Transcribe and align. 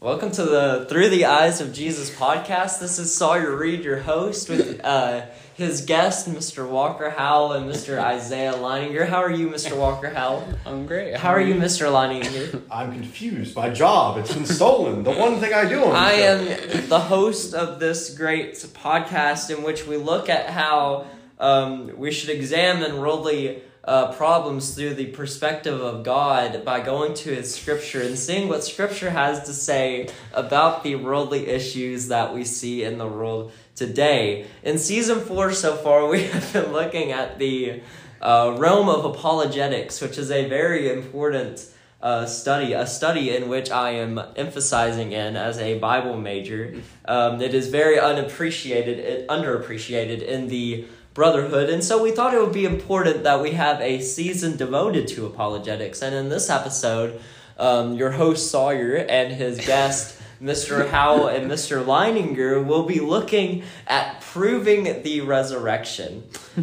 Welcome 0.00 0.30
to 0.30 0.44
the 0.44 0.86
Through 0.88 1.08
the 1.08 1.24
Eyes 1.24 1.60
of 1.60 1.72
Jesus 1.72 2.08
podcast. 2.08 2.78
This 2.78 3.00
is 3.00 3.12
Sawyer 3.12 3.56
Reid, 3.56 3.82
your 3.82 3.98
host, 3.98 4.48
with 4.48 4.80
uh, 4.84 5.22
his 5.54 5.80
guest, 5.80 6.30
Mr. 6.30 6.68
Walker 6.68 7.10
Howell 7.10 7.54
and 7.54 7.68
Mr. 7.68 7.98
Isaiah 7.98 8.52
Leininger. 8.52 9.08
How 9.08 9.16
are 9.16 9.30
you, 9.32 9.48
Mr. 9.48 9.76
Walker 9.76 10.08
Howell? 10.08 10.46
I'm 10.66 10.86
great. 10.86 11.16
How 11.16 11.30
are 11.30 11.40
you, 11.40 11.56
Mr. 11.56 11.90
Leininger? 11.90 12.62
I'm 12.70 12.92
confused. 12.92 13.56
My 13.56 13.70
job, 13.70 14.18
it's 14.18 14.32
been 14.32 14.46
stolen. 14.46 15.02
The 15.02 15.10
one 15.10 15.40
thing 15.40 15.52
I 15.52 15.68
do 15.68 15.82
on 15.82 15.96
I 15.96 16.12
show. 16.12 16.22
am 16.22 16.88
the 16.88 17.00
host 17.00 17.52
of 17.52 17.80
this 17.80 18.16
great 18.16 18.54
podcast 18.54 19.50
in 19.50 19.64
which 19.64 19.84
we 19.84 19.96
look 19.96 20.28
at 20.28 20.50
how 20.50 21.06
um, 21.40 21.90
we 21.98 22.12
should 22.12 22.30
examine 22.30 22.98
worldly 22.98 23.62
uh, 23.88 24.12
problems 24.12 24.74
through 24.74 24.92
the 24.92 25.06
perspective 25.06 25.80
of 25.80 26.04
God 26.04 26.62
by 26.62 26.80
going 26.80 27.14
to 27.14 27.34
His 27.34 27.54
Scripture 27.54 28.02
and 28.02 28.18
seeing 28.18 28.46
what 28.46 28.62
Scripture 28.62 29.08
has 29.08 29.44
to 29.44 29.54
say 29.54 30.10
about 30.34 30.84
the 30.84 30.96
worldly 30.96 31.46
issues 31.46 32.08
that 32.08 32.34
we 32.34 32.44
see 32.44 32.84
in 32.84 32.98
the 32.98 33.06
world 33.06 33.50
today. 33.74 34.46
In 34.62 34.76
season 34.76 35.20
four 35.20 35.52
so 35.52 35.74
far, 35.74 36.06
we 36.10 36.24
have 36.24 36.52
been 36.52 36.70
looking 36.70 37.12
at 37.12 37.38
the 37.38 37.80
uh, 38.20 38.56
realm 38.58 38.90
of 38.90 39.06
apologetics, 39.06 40.02
which 40.02 40.18
is 40.18 40.30
a 40.30 40.46
very 40.50 40.92
important 40.92 41.66
uh, 42.02 42.26
study, 42.26 42.74
a 42.74 42.86
study 42.86 43.34
in 43.34 43.48
which 43.48 43.70
I 43.70 43.92
am 43.92 44.20
emphasizing 44.36 45.12
in 45.12 45.34
as 45.34 45.58
a 45.58 45.78
Bible 45.78 46.20
major. 46.20 46.74
Um, 47.06 47.40
it 47.40 47.54
is 47.54 47.68
very 47.68 47.98
unappreciated, 47.98 48.98
it, 48.98 49.28
underappreciated 49.28 50.20
in 50.20 50.48
the 50.48 50.84
brotherhood, 51.18 51.68
and 51.68 51.82
so 51.82 52.00
we 52.00 52.12
thought 52.12 52.32
it 52.32 52.40
would 52.40 52.52
be 52.52 52.64
important 52.64 53.24
that 53.24 53.42
we 53.42 53.50
have 53.50 53.80
a 53.80 54.00
season 54.00 54.56
devoted 54.56 55.08
to 55.08 55.26
apologetics. 55.26 56.00
And 56.00 56.14
in 56.14 56.28
this 56.28 56.48
episode, 56.48 57.20
um, 57.58 57.94
your 57.94 58.12
host 58.12 58.52
Sawyer 58.52 58.94
and 58.94 59.32
his 59.32 59.58
guest. 59.58 60.14
Mr. 60.40 60.88
Howell 60.88 61.26
and 61.26 61.50
Mr. 61.50 61.84
Leininger 61.84 62.64
will 62.64 62.84
be 62.84 63.00
looking 63.00 63.64
at 63.88 64.20
proving 64.20 65.02
the 65.02 65.20
resurrection. 65.22 66.22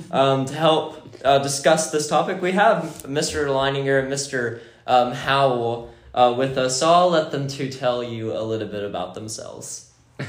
Um, 0.09 0.45
to 0.45 0.53
help 0.53 1.14
uh, 1.25 1.40
discuss 1.40 1.92
this 1.92 2.08
topic, 2.08 2.42
we 2.42 2.53
have 2.53 3.03
Mr. 3.06 3.47
Leininger 3.47 4.02
and 4.02 4.09
Mr 4.09 4.62
um, 4.88 5.12
Howell 5.12 5.94
uh, 6.14 6.34
with 6.38 6.58
us. 6.58 6.80
So 6.80 6.90
I'll 6.90 7.09
let 7.09 7.31
them 7.31 7.50
two 7.50 7.69
tell 7.69 8.02
you 8.02 8.31
a 8.31 8.40
little 8.40 8.69
bit 8.69 8.86
about 8.86 9.14
themselves. 9.14 9.84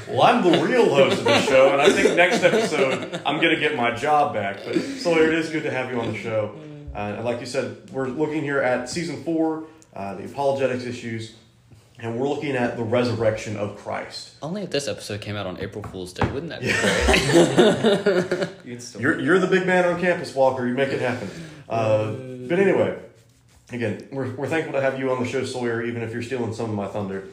Well, 0.07 0.21
I'm 0.23 0.43
the 0.43 0.59
real 0.65 0.89
host 0.89 1.19
of 1.19 1.23
the 1.25 1.41
show, 1.43 1.71
and 1.71 1.81
I 1.81 1.89
think 1.89 2.15
next 2.15 2.43
episode 2.43 3.21
I'm 3.25 3.39
going 3.39 3.53
to 3.55 3.59
get 3.59 3.75
my 3.75 3.91
job 3.95 4.33
back. 4.33 4.59
But 4.65 4.75
Sawyer, 4.75 5.31
it 5.31 5.39
is 5.39 5.49
good 5.49 5.63
to 5.63 5.71
have 5.71 5.91
you 5.91 5.99
on 5.99 6.11
the 6.11 6.17
show. 6.17 6.55
Uh, 6.93 7.13
and 7.17 7.25
like 7.25 7.39
you 7.39 7.45
said, 7.45 7.89
we're 7.91 8.07
looking 8.07 8.41
here 8.43 8.59
at 8.59 8.89
season 8.89 9.23
four, 9.23 9.63
uh, 9.95 10.15
the 10.15 10.25
apologetics 10.25 10.83
issues, 10.83 11.35
and 11.99 12.19
we're 12.19 12.27
looking 12.27 12.55
at 12.55 12.75
the 12.75 12.83
resurrection 12.83 13.55
of 13.55 13.77
Christ. 13.77 14.35
Only 14.41 14.63
if 14.63 14.71
this 14.71 14.87
episode 14.87 15.21
came 15.21 15.35
out 15.35 15.45
on 15.45 15.57
April 15.59 15.83
Fool's 15.83 16.11
Day, 16.11 16.29
wouldn't 16.31 16.49
that 16.49 16.61
be 16.61 16.71
great? 18.65 18.99
You're, 19.01 19.19
you're 19.19 19.39
the 19.39 19.47
big 19.47 19.65
man 19.65 19.85
on 19.85 20.01
campus, 20.01 20.35
Walker. 20.35 20.67
You 20.67 20.73
make 20.73 20.89
it 20.89 20.99
happen. 20.99 21.29
Uh, 21.69 22.11
but 22.11 22.59
anyway, 22.59 22.99
again, 23.71 24.07
we're, 24.11 24.29
we're 24.35 24.47
thankful 24.47 24.73
to 24.73 24.81
have 24.81 24.99
you 24.99 25.11
on 25.11 25.23
the 25.23 25.29
show, 25.29 25.45
Sawyer, 25.45 25.83
even 25.83 26.01
if 26.01 26.11
you're 26.13 26.21
stealing 26.23 26.53
some 26.53 26.69
of 26.69 26.75
my 26.75 26.87
thunder. 26.87 27.27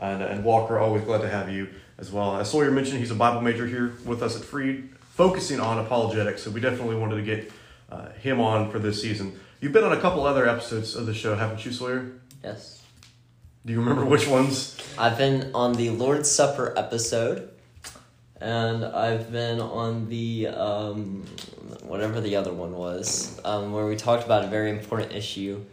And, 0.00 0.22
and 0.22 0.44
Walker, 0.44 0.78
always 0.78 1.02
glad 1.02 1.22
to 1.22 1.28
have 1.28 1.50
you 1.50 1.68
as 1.98 2.12
well. 2.12 2.36
As 2.36 2.50
Sawyer 2.50 2.70
mentioned, 2.70 3.00
he's 3.00 3.10
a 3.10 3.16
Bible 3.16 3.40
major 3.40 3.66
here 3.66 3.94
with 4.04 4.22
us 4.22 4.36
at 4.36 4.42
Freed, 4.44 4.90
focusing 5.10 5.60
on 5.60 5.78
apologetics. 5.78 6.42
So 6.42 6.50
we 6.50 6.60
definitely 6.60 6.96
wanted 6.96 7.16
to 7.16 7.22
get 7.22 7.50
uh, 7.90 8.10
him 8.10 8.40
on 8.40 8.70
for 8.70 8.78
this 8.78 9.02
season. 9.02 9.38
You've 9.60 9.72
been 9.72 9.84
on 9.84 9.92
a 9.92 10.00
couple 10.00 10.24
other 10.24 10.48
episodes 10.48 10.94
of 10.94 11.06
the 11.06 11.14
show, 11.14 11.34
haven't 11.34 11.64
you, 11.64 11.72
Sawyer? 11.72 12.12
Yes. 12.44 12.82
Do 13.66 13.72
you 13.72 13.80
remember 13.80 14.04
which 14.04 14.28
ones? 14.28 14.78
I've 14.96 15.18
been 15.18 15.50
on 15.52 15.72
the 15.74 15.90
Lord's 15.90 16.30
Supper 16.30 16.72
episode, 16.76 17.50
and 18.40 18.84
I've 18.84 19.32
been 19.32 19.60
on 19.60 20.08
the 20.08 20.46
um, 20.46 21.26
whatever 21.82 22.20
the 22.20 22.36
other 22.36 22.52
one 22.52 22.72
was, 22.72 23.40
um, 23.44 23.72
where 23.72 23.84
we 23.86 23.96
talked 23.96 24.24
about 24.24 24.44
a 24.44 24.46
very 24.46 24.70
important 24.70 25.12
issue. 25.12 25.64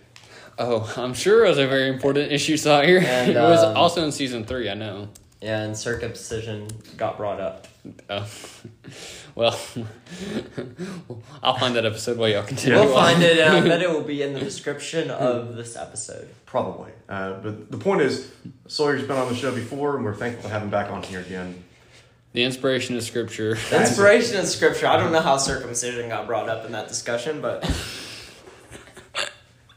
Oh, 0.59 0.93
I'm 0.97 1.13
sure 1.13 1.45
it 1.45 1.49
was 1.49 1.57
a 1.57 1.67
very 1.67 1.89
important 1.89 2.31
issue, 2.31 2.57
Sawyer. 2.57 2.99
And, 3.05 3.31
it 3.31 3.35
was 3.35 3.63
um, 3.63 3.77
also 3.77 4.03
in 4.03 4.11
season 4.11 4.45
three, 4.45 4.69
I 4.69 4.73
know. 4.73 5.09
Yeah, 5.41 5.61
and 5.61 5.77
circumcision 5.77 6.67
got 6.97 7.17
brought 7.17 7.39
up. 7.39 7.67
Oh. 8.09 8.27
well, 9.35 9.59
I'll 11.43 11.57
find 11.57 11.75
that 11.75 11.85
episode 11.85 12.17
while 12.17 12.29
y'all 12.29 12.43
continue. 12.43 12.79
We'll 12.79 12.95
on. 12.95 13.13
find 13.13 13.23
it, 13.23 13.37
and 13.37 13.55
I 13.55 13.61
bet 13.61 13.81
it 13.81 13.89
will 13.89 14.01
be 14.01 14.23
in 14.23 14.33
the 14.33 14.39
description 14.39 15.11
of 15.11 15.55
this 15.55 15.75
episode. 15.75 16.29
Probably. 16.45 16.91
Uh, 17.07 17.33
but 17.33 17.69
the 17.69 17.77
point 17.77 18.01
is, 18.01 18.31
Sawyer's 18.67 19.03
been 19.03 19.17
on 19.17 19.27
the 19.27 19.35
show 19.35 19.53
before, 19.53 19.95
and 19.95 20.05
we're 20.05 20.15
thankful 20.15 20.43
to 20.43 20.49
have 20.49 20.63
him 20.63 20.69
back 20.69 20.89
on 20.89 21.03
here 21.03 21.19
again. 21.19 21.63
The 22.33 22.43
inspiration 22.43 22.97
of 22.97 23.03
scripture. 23.03 23.55
The 23.69 23.81
inspiration 23.81 24.37
in 24.37 24.45
scripture. 24.45 24.87
I 24.87 24.97
don't 24.97 25.11
know 25.11 25.21
how 25.21 25.37
circumcision 25.37 26.09
got 26.09 26.27
brought 26.27 26.49
up 26.49 26.65
in 26.65 26.73
that 26.73 26.87
discussion, 26.87 27.39
but 27.39 27.63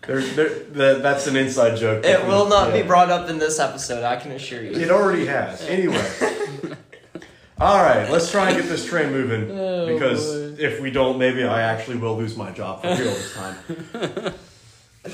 There, 0.08 0.22
there, 0.22 0.48
that, 0.48 1.02
that's 1.02 1.26
an 1.26 1.36
inside 1.36 1.76
joke. 1.76 2.02
it 2.02 2.26
will 2.26 2.48
not 2.48 2.72
be 2.72 2.80
brought 2.80 3.10
up 3.10 3.28
in 3.28 3.36
this 3.38 3.58
episode, 3.58 4.02
I 4.04 4.16
can 4.16 4.32
assure 4.32 4.62
you. 4.62 4.70
It 4.70 4.90
already 4.90 5.26
has. 5.26 5.60
Anyway. 5.66 6.02
All 7.60 7.76
right, 7.82 8.10
let's 8.10 8.30
try 8.30 8.48
and 8.48 8.58
get 8.58 8.70
this 8.70 8.86
train 8.86 9.10
moving 9.12 9.50
Oh, 9.50 9.86
because 9.86 10.32
boy. 10.34 10.62
if 10.62 10.80
we 10.80 10.90
don't, 10.90 11.18
maybe 11.18 11.44
I 11.44 11.60
actually 11.60 11.98
will 11.98 12.16
lose 12.16 12.38
my 12.38 12.50
job 12.52 12.80
for 12.80 12.88
real 12.88 12.96
this 12.96 13.34
time. 13.34 13.56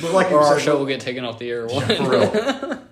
But 0.00 0.12
like 0.12 0.30
or 0.30 0.40
our 0.40 0.54
said, 0.58 0.64
show 0.64 0.78
will 0.78 0.86
get 0.86 1.00
taken 1.00 1.24
off 1.24 1.38
the 1.40 1.50
air. 1.50 1.66
yeah, 1.68 1.86
for 2.04 2.10
real. 2.10 2.78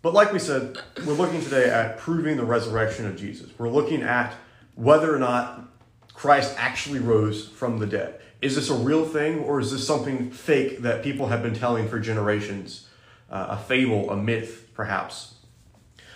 But 0.00 0.14
like 0.14 0.32
we 0.32 0.38
said, 0.38 0.78
we're 1.06 1.12
looking 1.12 1.42
today 1.42 1.68
at 1.68 1.98
proving 1.98 2.36
the 2.38 2.44
resurrection 2.44 3.04
of 3.06 3.16
Jesus. 3.16 3.50
We're 3.58 3.68
looking 3.68 4.02
at 4.02 4.34
whether 4.76 5.14
or 5.14 5.18
not 5.18 5.68
Christ 6.14 6.54
actually 6.56 7.00
rose 7.00 7.48
from 7.48 7.78
the 7.78 7.86
dead. 7.86 8.20
Is 8.40 8.54
this 8.54 8.70
a 8.70 8.74
real 8.74 9.04
thing 9.04 9.40
or 9.40 9.60
is 9.60 9.72
this 9.72 9.86
something 9.86 10.30
fake 10.30 10.78
that 10.82 11.02
people 11.02 11.26
have 11.26 11.42
been 11.42 11.54
telling 11.54 11.88
for 11.88 11.98
generations? 11.98 12.88
Uh, 13.30 13.48
a 13.50 13.58
fable, 13.58 14.10
a 14.10 14.16
myth, 14.16 14.68
perhaps. 14.74 15.34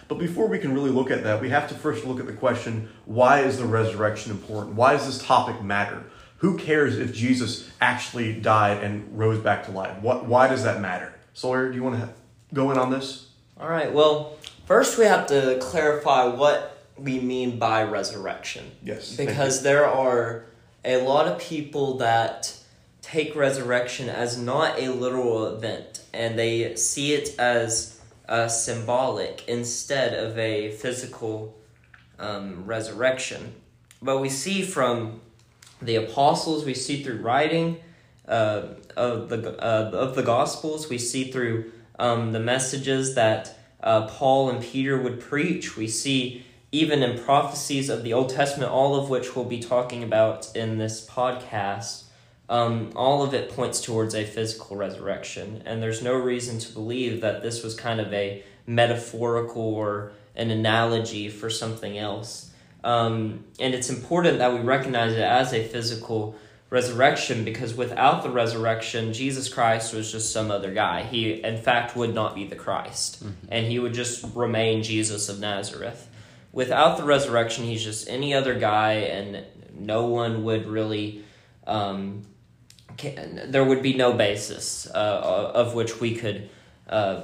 But 0.08 0.18
before 0.18 0.46
we 0.46 0.58
can 0.58 0.72
really 0.74 0.90
look 0.90 1.10
at 1.10 1.24
that, 1.24 1.40
we 1.40 1.50
have 1.50 1.68
to 1.68 1.74
first 1.74 2.04
look 2.04 2.20
at 2.20 2.26
the 2.26 2.32
question 2.32 2.88
why 3.06 3.40
is 3.40 3.58
the 3.58 3.64
resurrection 3.64 4.30
important? 4.30 4.76
Why 4.76 4.92
does 4.92 5.06
this 5.06 5.24
topic 5.26 5.62
matter? 5.62 6.04
Who 6.38 6.58
cares 6.58 6.98
if 6.98 7.14
Jesus 7.14 7.70
actually 7.80 8.34
died 8.34 8.82
and 8.82 9.16
rose 9.16 9.38
back 9.38 9.64
to 9.66 9.70
life? 9.72 10.00
What, 10.00 10.26
why 10.26 10.48
does 10.48 10.64
that 10.64 10.80
matter? 10.80 11.14
Sawyer, 11.34 11.70
do 11.70 11.76
you 11.76 11.82
want 11.82 12.00
to 12.00 12.08
go 12.52 12.70
in 12.70 12.78
on 12.78 12.90
this? 12.90 13.28
All 13.58 13.68
right, 13.68 13.92
well, 13.92 14.36
first 14.66 14.98
we 14.98 15.04
have 15.04 15.26
to 15.28 15.58
clarify 15.60 16.26
what 16.26 16.84
we 16.96 17.20
mean 17.20 17.58
by 17.58 17.84
resurrection. 17.84 18.70
Yes. 18.82 19.16
Because 19.16 19.62
there 19.62 19.86
are 19.86 20.46
a 20.84 20.98
lot 20.98 21.28
of 21.28 21.38
people 21.38 21.98
that 21.98 22.56
take 23.00 23.34
resurrection 23.36 24.08
as 24.08 24.38
not 24.38 24.78
a 24.78 24.88
literal 24.88 25.46
event 25.46 26.02
and 26.12 26.38
they 26.38 26.74
see 26.76 27.14
it 27.14 27.38
as 27.38 28.00
uh, 28.28 28.48
symbolic 28.48 29.46
instead 29.48 30.14
of 30.14 30.38
a 30.38 30.70
physical 30.72 31.54
um, 32.18 32.64
resurrection. 32.64 33.54
But 34.00 34.18
we 34.18 34.28
see 34.28 34.62
from 34.62 35.20
the 35.80 35.96
apostles, 35.96 36.64
we 36.64 36.74
see 36.74 37.02
through 37.02 37.18
writing 37.18 37.78
uh, 38.26 38.62
of 38.96 39.28
the 39.28 39.62
uh, 39.62 39.90
of 39.92 40.14
the 40.14 40.22
gospels, 40.22 40.88
we 40.88 40.98
see 40.98 41.30
through 41.30 41.72
um, 41.98 42.32
the 42.32 42.40
messages 42.40 43.14
that 43.14 43.58
uh, 43.82 44.06
Paul 44.06 44.50
and 44.50 44.62
Peter 44.62 45.00
would 45.00 45.20
preach. 45.20 45.76
We 45.76 45.88
see 45.88 46.44
even 46.72 47.02
in 47.02 47.22
prophecies 47.22 47.90
of 47.90 48.02
the 48.02 48.14
Old 48.14 48.30
Testament, 48.30 48.72
all 48.72 48.96
of 48.96 49.10
which 49.10 49.36
we'll 49.36 49.44
be 49.44 49.60
talking 49.60 50.02
about 50.02 50.54
in 50.56 50.78
this 50.78 51.06
podcast. 51.06 52.04
Um, 52.48 52.90
all 52.96 53.22
of 53.22 53.34
it 53.34 53.50
points 53.50 53.80
towards 53.80 54.14
a 54.14 54.24
physical 54.24 54.76
resurrection, 54.76 55.62
and 55.64 55.82
there's 55.82 56.02
no 56.02 56.14
reason 56.14 56.58
to 56.58 56.72
believe 56.72 57.20
that 57.20 57.42
this 57.42 57.62
was 57.62 57.74
kind 57.74 58.00
of 58.00 58.12
a 58.12 58.42
metaphorical 58.66 59.62
or 59.62 60.12
an 60.34 60.50
analogy 60.50 61.28
for 61.28 61.50
something 61.50 61.96
else. 61.98 62.50
Um, 62.84 63.44
and 63.60 63.74
it's 63.74 63.90
important 63.90 64.38
that 64.38 64.52
we 64.52 64.60
recognize 64.60 65.12
it 65.12 65.20
as 65.20 65.52
a 65.52 65.62
physical 65.66 66.34
resurrection 66.68 67.44
because 67.44 67.74
without 67.74 68.22
the 68.22 68.30
resurrection, 68.30 69.12
Jesus 69.12 69.48
Christ 69.48 69.94
was 69.94 70.10
just 70.10 70.32
some 70.32 70.50
other 70.50 70.72
guy. 70.72 71.04
He, 71.04 71.32
in 71.44 71.58
fact, 71.58 71.94
would 71.96 72.14
not 72.14 72.34
be 72.34 72.46
the 72.46 72.56
Christ, 72.56 73.22
and 73.50 73.66
he 73.66 73.78
would 73.78 73.94
just 73.94 74.24
remain 74.34 74.82
Jesus 74.82 75.28
of 75.28 75.38
Nazareth. 75.38 76.08
Without 76.52 76.98
the 76.98 77.04
resurrection, 77.04 77.64
he's 77.64 77.82
just 77.82 78.08
any 78.08 78.34
other 78.34 78.54
guy, 78.54 78.92
and 78.92 79.44
no 79.74 80.06
one 80.06 80.44
would 80.44 80.66
really. 80.66 81.24
Um, 81.66 82.22
can, 82.96 83.50
there 83.50 83.64
would 83.64 83.82
be 83.82 83.94
no 83.94 84.12
basis 84.12 84.86
uh, 84.94 85.52
of 85.54 85.74
which 85.74 85.98
we 85.98 86.14
could 86.14 86.50
uh, 86.88 87.22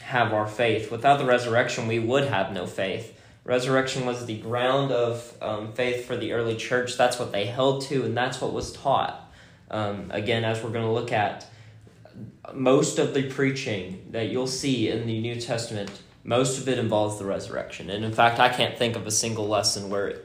have 0.00 0.32
our 0.32 0.46
faith. 0.46 0.90
Without 0.90 1.18
the 1.18 1.26
resurrection, 1.26 1.86
we 1.86 1.98
would 1.98 2.24
have 2.24 2.52
no 2.52 2.66
faith. 2.66 3.18
Resurrection 3.44 4.06
was 4.06 4.24
the 4.24 4.38
ground 4.38 4.90
of 4.90 5.36
um, 5.42 5.72
faith 5.74 6.06
for 6.06 6.16
the 6.16 6.32
early 6.32 6.56
church. 6.56 6.96
That's 6.96 7.18
what 7.18 7.32
they 7.32 7.44
held 7.44 7.82
to, 7.82 8.04
and 8.04 8.16
that's 8.16 8.40
what 8.40 8.54
was 8.54 8.72
taught. 8.72 9.30
Um, 9.70 10.10
again, 10.10 10.44
as 10.44 10.62
we're 10.62 10.70
going 10.70 10.86
to 10.86 10.90
look 10.90 11.12
at, 11.12 11.46
most 12.54 12.98
of 12.98 13.12
the 13.12 13.28
preaching 13.28 14.06
that 14.10 14.28
you'll 14.28 14.46
see 14.46 14.88
in 14.88 15.06
the 15.06 15.20
New 15.20 15.40
Testament 15.40 15.90
most 16.24 16.58
of 16.58 16.68
it 16.68 16.78
involves 16.78 17.18
the 17.18 17.24
resurrection. 17.26 17.90
And 17.90 18.04
in 18.04 18.12
fact, 18.12 18.40
I 18.40 18.48
can't 18.48 18.76
think 18.76 18.96
of 18.96 19.06
a 19.06 19.10
single 19.10 19.46
lesson 19.46 19.90
where 19.90 20.20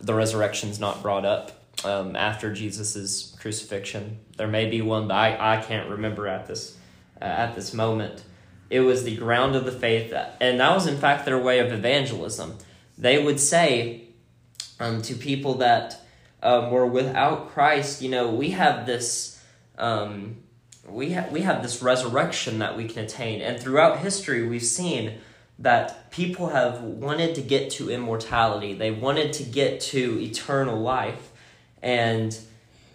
the 0.00 0.14
resurrection's 0.14 0.78
not 0.78 1.02
brought 1.02 1.24
up 1.24 1.60
um, 1.84 2.14
after 2.16 2.52
Jesus' 2.52 3.36
crucifixion. 3.40 4.18
There 4.36 4.46
may 4.46 4.70
be 4.70 4.80
one, 4.80 5.08
but 5.08 5.14
I, 5.14 5.56
I 5.58 5.62
can't 5.62 5.90
remember 5.90 6.28
at 6.28 6.46
this 6.46 6.76
uh, 7.20 7.24
at 7.24 7.54
this 7.54 7.74
moment. 7.74 8.22
It 8.70 8.80
was 8.80 9.02
the 9.02 9.16
ground 9.16 9.56
of 9.56 9.64
the 9.64 9.72
faith, 9.72 10.14
and 10.40 10.60
that 10.60 10.74
was 10.74 10.86
in 10.86 10.96
fact 10.96 11.24
their 11.24 11.38
way 11.38 11.58
of 11.58 11.72
evangelism. 11.72 12.56
They 12.96 13.22
would 13.22 13.40
say 13.40 14.04
um, 14.78 15.02
to 15.02 15.14
people 15.14 15.54
that 15.54 16.00
um, 16.42 16.70
were 16.70 16.86
without 16.86 17.50
Christ, 17.50 18.00
you 18.00 18.08
know, 18.08 18.30
we 18.30 18.50
have 18.50 18.86
this. 18.86 19.42
Um, 19.76 20.36
we, 20.88 21.12
ha- 21.12 21.26
we 21.30 21.42
have 21.42 21.62
this 21.62 21.82
resurrection 21.82 22.58
that 22.58 22.76
we 22.76 22.88
can 22.88 23.04
attain. 23.04 23.40
And 23.40 23.60
throughout 23.60 23.98
history, 23.98 24.46
we've 24.46 24.62
seen 24.62 25.18
that 25.60 26.10
people 26.10 26.48
have 26.48 26.80
wanted 26.80 27.34
to 27.34 27.42
get 27.42 27.70
to 27.70 27.90
immortality. 27.90 28.72
They 28.72 28.90
wanted 28.90 29.34
to 29.34 29.42
get 29.42 29.80
to 29.80 30.18
eternal 30.20 30.80
life, 30.80 31.30
and 31.82 32.36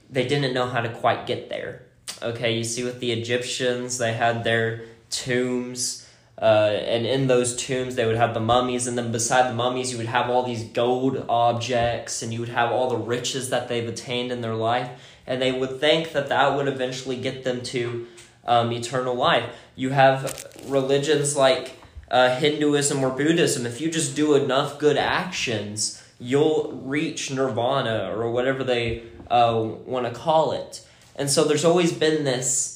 they 0.10 0.28
didn't 0.28 0.54
know 0.54 0.66
how 0.68 0.82
to 0.82 0.90
quite 0.90 1.28
get 1.28 1.50
there. 1.50 1.84
Okay, 2.24 2.58
you 2.58 2.64
see, 2.64 2.84
with 2.84 3.00
the 3.00 3.12
Egyptians, 3.12 4.00
they 4.00 4.14
had 4.14 4.44
their 4.44 4.82
tombs, 5.12 6.10
uh, 6.42 6.72
and 6.72 7.06
in 7.06 7.28
those 7.28 7.56
tombs, 7.56 7.96
they 7.96 8.06
would 8.06 8.18
have 8.18 8.34
the 8.34 8.40
mummies, 8.40 8.88
and 8.88 8.98
then 8.98 9.12
beside 9.12 9.50
the 9.50 9.56
mummies, 9.56 9.92
you 9.92 9.98
would 10.00 10.08
have 10.08 10.30
all 10.30 10.44
these 10.44 10.64
gold 10.64 11.24
objects, 11.30 12.24
and 12.24 12.34
you 12.34 12.40
would 12.40 12.50
have 12.50 12.72
all 12.72 12.90
the 12.90 12.98
riches 12.98 13.52
that 13.52 13.68
they've 13.68 13.88
attained 13.88 14.32
in 14.32 14.42
their 14.42 14.56
life, 14.56 14.90
and 15.28 15.40
they 15.40 15.52
would 15.52 15.80
think 15.80 16.14
that 16.14 16.30
that 16.30 16.56
would 16.56 16.68
eventually 16.68 17.16
get 17.16 17.44
them 17.44 17.62
to 17.62 18.08
um, 18.46 18.72
eternal 18.72 19.14
life. 19.14 19.48
You 19.76 19.92
have 19.92 20.48
religions 20.68 21.36
like 21.36 21.75
uh, 22.10 22.36
Hinduism 22.38 23.04
or 23.04 23.10
Buddhism, 23.10 23.66
if 23.66 23.82
you 23.82 23.90
just 23.90 24.16
do 24.16 24.36
enough 24.36 24.80
good 24.80 24.98
actions, 24.98 26.04
you'll 26.20 26.72
reach 26.84 27.32
nirvana 27.32 28.14
or 28.16 28.32
whatever 28.32 28.64
they 28.64 29.04
uh, 29.30 29.70
want 29.86 30.06
to 30.06 30.14
call 30.14 30.52
it. 30.52 30.86
And 31.16 31.30
so 31.30 31.44
there's 31.44 31.66
always 31.66 31.92
been 31.92 32.24
this 32.24 32.76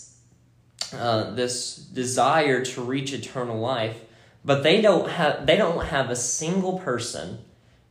uh, 0.93 1.31
this 1.31 1.75
desire 1.75 2.65
to 2.65 2.81
reach 2.81 3.13
eternal 3.13 3.59
life, 3.59 4.03
but 4.43 4.63
they 4.63 4.81
don't 4.81 5.09
have 5.09 5.45
they 5.45 5.55
don't 5.55 5.85
have 5.85 6.09
a 6.09 6.15
single 6.15 6.79
person 6.79 7.39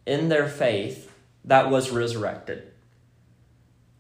in 0.07 0.29
their 0.29 0.49
faith 0.49 1.13
that 1.45 1.71
was 1.71 1.91
resurrected. 1.91 2.73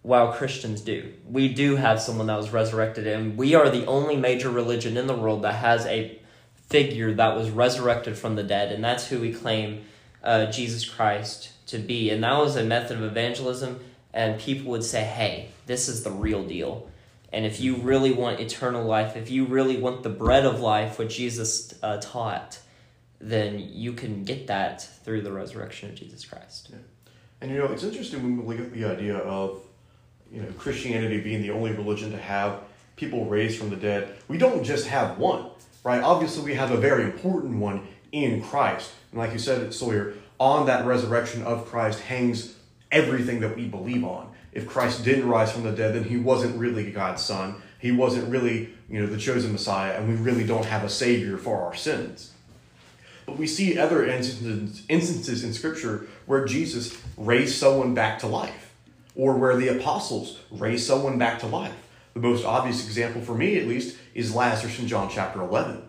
While 0.02 0.32
Christians 0.32 0.80
do, 0.80 1.12
we 1.28 1.52
do 1.52 1.76
have 1.76 2.00
someone 2.00 2.28
that 2.28 2.36
was 2.38 2.50
resurrected, 2.50 3.06
and 3.06 3.36
we 3.36 3.54
are 3.54 3.68
the 3.68 3.86
only 3.86 4.16
major 4.16 4.50
religion 4.50 4.96
in 4.96 5.06
the 5.06 5.14
world 5.14 5.42
that 5.42 5.56
has 5.56 5.84
a 5.86 6.18
figure 6.68 7.14
that 7.14 7.36
was 7.36 7.50
resurrected 7.50 8.16
from 8.18 8.36
the 8.36 8.42
dead, 8.42 8.72
and 8.72 8.82
that's 8.84 9.08
who 9.08 9.20
we 9.20 9.32
claim 9.32 9.84
uh, 10.22 10.46
Jesus 10.46 10.88
Christ 10.88 11.50
to 11.68 11.78
be. 11.78 12.10
And 12.10 12.22
that 12.22 12.38
was 12.38 12.56
a 12.56 12.64
method 12.64 12.98
of 12.98 13.04
evangelism, 13.04 13.80
and 14.12 14.38
people 14.38 14.70
would 14.70 14.84
say, 14.84 15.04
hey, 15.04 15.50
this 15.66 15.88
is 15.88 16.02
the 16.02 16.10
real 16.10 16.44
deal. 16.44 16.88
And 17.32 17.44
if 17.44 17.60
you 17.60 17.76
really 17.76 18.12
want 18.12 18.40
eternal 18.40 18.84
life, 18.84 19.16
if 19.16 19.30
you 19.30 19.44
really 19.44 19.76
want 19.76 20.02
the 20.02 20.08
bread 20.08 20.46
of 20.46 20.60
life, 20.60 20.98
what 20.98 21.10
Jesus 21.10 21.74
uh, 21.82 21.98
taught, 21.98 22.58
then 23.20 23.58
you 23.58 23.92
can 23.92 24.24
get 24.24 24.46
that 24.46 24.82
through 25.04 25.22
the 25.22 25.32
resurrection 25.32 25.90
of 25.90 25.94
Jesus 25.94 26.24
Christ. 26.24 26.68
Yeah. 26.70 26.78
And 27.40 27.50
you 27.50 27.58
know, 27.58 27.66
it's 27.66 27.84
interesting 27.84 28.22
when 28.22 28.44
we 28.44 28.56
look 28.56 28.66
at 28.66 28.72
the 28.72 28.84
idea 28.84 29.18
of 29.18 29.62
you 30.32 30.42
know 30.42 30.48
Christianity 30.58 31.20
being 31.20 31.42
the 31.42 31.50
only 31.50 31.72
religion 31.72 32.10
to 32.12 32.18
have 32.18 32.60
people 32.96 33.26
raised 33.26 33.58
from 33.58 33.70
the 33.70 33.76
dead. 33.76 34.16
We 34.26 34.38
don't 34.38 34.64
just 34.64 34.86
have 34.86 35.18
one 35.18 35.50
right? 35.84 36.02
Obviously, 36.02 36.44
we 36.44 36.54
have 36.54 36.70
a 36.70 36.76
very 36.76 37.04
important 37.04 37.58
one 37.58 37.86
in 38.12 38.42
Christ. 38.42 38.92
And 39.12 39.20
like 39.20 39.32
you 39.32 39.38
said, 39.38 39.72
Sawyer, 39.72 40.14
on 40.38 40.66
that 40.66 40.86
resurrection 40.86 41.42
of 41.42 41.66
Christ 41.66 42.00
hangs 42.00 42.54
everything 42.90 43.40
that 43.40 43.56
we 43.56 43.66
believe 43.66 44.04
on. 44.04 44.30
If 44.52 44.66
Christ 44.66 45.04
didn't 45.04 45.28
rise 45.28 45.52
from 45.52 45.64
the 45.64 45.72
dead, 45.72 45.94
then 45.94 46.04
he 46.04 46.16
wasn't 46.16 46.58
really 46.58 46.90
God's 46.90 47.22
son. 47.22 47.62
He 47.78 47.92
wasn't 47.92 48.30
really, 48.30 48.70
you 48.88 49.00
know, 49.00 49.06
the 49.06 49.18
chosen 49.18 49.52
Messiah, 49.52 49.92
and 49.92 50.08
we 50.08 50.14
really 50.14 50.44
don't 50.44 50.64
have 50.64 50.84
a 50.84 50.88
savior 50.88 51.36
for 51.36 51.62
our 51.62 51.74
sins. 51.74 52.32
But 53.26 53.36
we 53.36 53.46
see 53.46 53.78
other 53.78 54.06
instances, 54.06 55.44
in 55.44 55.52
Scripture 55.52 56.06
where 56.24 56.46
Jesus 56.46 56.98
raised 57.16 57.56
someone 57.56 57.94
back 57.94 58.18
to 58.20 58.26
life, 58.26 58.74
or 59.14 59.36
where 59.36 59.54
the 59.54 59.68
apostles 59.68 60.40
raised 60.50 60.86
someone 60.86 61.18
back 61.18 61.38
to 61.40 61.46
life. 61.46 61.74
The 62.14 62.20
most 62.20 62.44
obvious 62.44 62.84
example 62.86 63.20
for 63.20 63.34
me, 63.34 63.58
at 63.58 63.68
least, 63.68 63.96
is 64.18 64.34
Lazarus 64.34 64.80
in 64.80 64.88
John 64.88 65.08
chapter 65.08 65.40
11. 65.40 65.80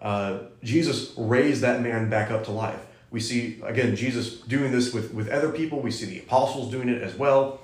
Uh, 0.00 0.38
Jesus 0.62 1.14
raised 1.16 1.62
that 1.62 1.80
man 1.80 2.10
back 2.10 2.30
up 2.30 2.44
to 2.44 2.50
life. 2.50 2.78
We 3.10 3.20
see, 3.20 3.58
again, 3.64 3.96
Jesus 3.96 4.40
doing 4.40 4.70
this 4.70 4.92
with, 4.92 5.14
with 5.14 5.30
other 5.30 5.50
people. 5.50 5.80
We 5.80 5.90
see 5.90 6.04
the 6.04 6.18
apostles 6.18 6.70
doing 6.70 6.90
it 6.90 7.00
as 7.00 7.14
well. 7.14 7.60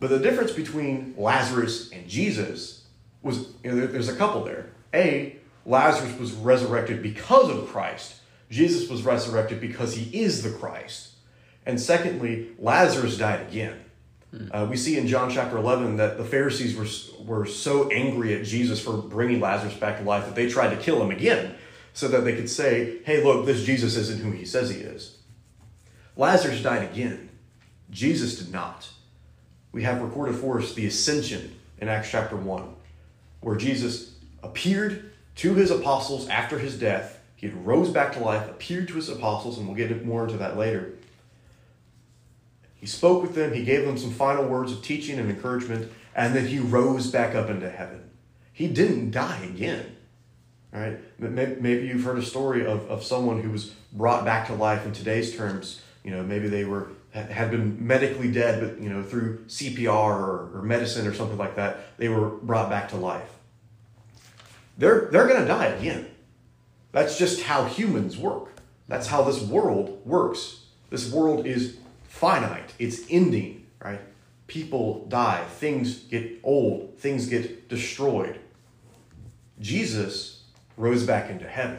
But 0.00 0.10
the 0.10 0.18
difference 0.18 0.50
between 0.50 1.14
Lazarus 1.16 1.92
and 1.92 2.08
Jesus 2.08 2.86
was, 3.22 3.52
you 3.62 3.70
know, 3.70 3.76
there, 3.76 3.86
there's 3.86 4.08
a 4.08 4.16
couple 4.16 4.42
there. 4.42 4.70
A, 4.92 5.36
Lazarus 5.64 6.18
was 6.18 6.32
resurrected 6.32 7.00
because 7.00 7.50
of 7.50 7.68
Christ. 7.68 8.16
Jesus 8.50 8.90
was 8.90 9.04
resurrected 9.04 9.60
because 9.60 9.94
he 9.94 10.22
is 10.22 10.42
the 10.42 10.50
Christ. 10.50 11.10
And 11.64 11.80
secondly, 11.80 12.48
Lazarus 12.58 13.16
died 13.16 13.46
again. 13.46 13.78
Uh, 14.52 14.66
we 14.70 14.76
see 14.76 14.96
in 14.96 15.08
John 15.08 15.28
chapter 15.28 15.56
11 15.56 15.96
that 15.96 16.16
the 16.16 16.24
Pharisees 16.24 16.76
were, 16.76 17.24
were 17.24 17.46
so 17.46 17.88
angry 17.90 18.34
at 18.34 18.44
Jesus 18.44 18.82
for 18.82 18.96
bringing 18.96 19.40
Lazarus 19.40 19.74
back 19.74 19.98
to 19.98 20.04
life 20.04 20.24
that 20.26 20.36
they 20.36 20.48
tried 20.48 20.70
to 20.70 20.76
kill 20.76 21.02
him 21.02 21.10
again 21.10 21.56
so 21.92 22.06
that 22.08 22.20
they 22.24 22.36
could 22.36 22.48
say, 22.48 22.98
hey, 23.04 23.24
look, 23.24 23.44
this 23.44 23.64
Jesus 23.64 23.96
isn't 23.96 24.20
who 24.20 24.30
he 24.30 24.44
says 24.44 24.70
he 24.70 24.78
is. 24.78 25.18
Lazarus 26.16 26.62
died 26.62 26.88
again. 26.90 27.28
Jesus 27.90 28.38
did 28.38 28.52
not. 28.52 28.88
We 29.72 29.82
have 29.82 30.00
recorded 30.00 30.36
for 30.36 30.60
us 30.60 30.74
the 30.74 30.86
ascension 30.86 31.56
in 31.78 31.88
Acts 31.88 32.10
chapter 32.10 32.36
1, 32.36 32.74
where 33.40 33.56
Jesus 33.56 34.14
appeared 34.42 35.12
to 35.36 35.54
his 35.54 35.70
apostles 35.70 36.28
after 36.28 36.58
his 36.58 36.78
death. 36.78 37.20
He 37.34 37.48
rose 37.48 37.90
back 37.90 38.12
to 38.12 38.20
life, 38.20 38.48
appeared 38.48 38.88
to 38.88 38.94
his 38.94 39.08
apostles, 39.08 39.58
and 39.58 39.66
we'll 39.66 39.76
get 39.76 40.04
more 40.04 40.24
into 40.24 40.36
that 40.36 40.56
later. 40.56 40.94
He 42.80 42.86
spoke 42.86 43.22
with 43.22 43.34
them, 43.34 43.52
he 43.52 43.62
gave 43.62 43.84
them 43.84 43.98
some 43.98 44.10
final 44.10 44.44
words 44.46 44.72
of 44.72 44.82
teaching 44.82 45.18
and 45.18 45.30
encouragement, 45.30 45.92
and 46.14 46.34
then 46.34 46.46
he 46.46 46.58
rose 46.58 47.10
back 47.10 47.34
up 47.34 47.50
into 47.50 47.68
heaven. 47.70 48.10
He 48.52 48.68
didn't 48.68 49.10
die 49.10 49.44
again. 49.44 49.96
Right? 50.72 50.98
Maybe 51.18 51.86
you've 51.86 52.04
heard 52.04 52.18
a 52.18 52.22
story 52.22 52.64
of, 52.64 52.88
of 52.88 53.02
someone 53.02 53.42
who 53.42 53.50
was 53.50 53.66
brought 53.92 54.24
back 54.24 54.46
to 54.46 54.54
life 54.54 54.86
in 54.86 54.92
today's 54.92 55.36
terms. 55.36 55.82
You 56.04 56.12
know, 56.12 56.22
maybe 56.22 56.48
they 56.48 56.64
were 56.64 56.88
had 57.12 57.50
been 57.50 57.84
medically 57.84 58.30
dead, 58.30 58.60
but 58.60 58.80
you 58.80 58.88
know, 58.88 59.02
through 59.02 59.38
CPR 59.46 59.88
or, 59.88 60.50
or 60.54 60.62
medicine 60.62 61.08
or 61.08 61.14
something 61.14 61.36
like 61.36 61.56
that, 61.56 61.96
they 61.98 62.08
were 62.08 62.28
brought 62.28 62.70
back 62.70 62.88
to 62.90 62.96
life. 62.96 63.28
They're 64.78 65.08
they're 65.10 65.26
gonna 65.26 65.46
die 65.46 65.66
again. 65.66 66.06
That's 66.92 67.18
just 67.18 67.42
how 67.42 67.64
humans 67.64 68.16
work. 68.16 68.52
That's 68.88 69.08
how 69.08 69.22
this 69.22 69.40
world 69.40 70.00
works. 70.04 70.66
This 70.88 71.12
world 71.12 71.46
is 71.46 71.76
finite, 72.10 72.74
it's 72.78 73.02
ending, 73.08 73.66
right? 73.82 74.00
People 74.48 75.06
die, 75.06 75.44
things 75.44 75.94
get 76.00 76.40
old, 76.42 76.98
things 76.98 77.26
get 77.26 77.68
destroyed. 77.68 78.38
Jesus 79.60 80.42
rose 80.76 81.06
back 81.06 81.30
into 81.30 81.48
heaven. 81.48 81.78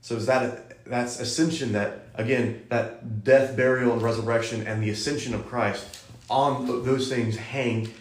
So 0.00 0.16
is 0.16 0.26
that 0.26 0.84
that's 0.84 1.18
ascension 1.18 1.72
that 1.72 2.08
again 2.14 2.66
that 2.68 3.24
death, 3.24 3.56
burial, 3.56 3.92
and 3.92 4.02
resurrection 4.02 4.66
and 4.66 4.82
the 4.82 4.90
ascension 4.90 5.34
of 5.34 5.46
Christ 5.46 6.04
on 6.28 6.66
those 6.66 7.08
things 7.08 7.36
hang 7.36 7.92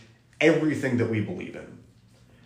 everything 0.41 0.97
that 0.97 1.09
we 1.09 1.21
believe 1.21 1.55
in. 1.55 1.77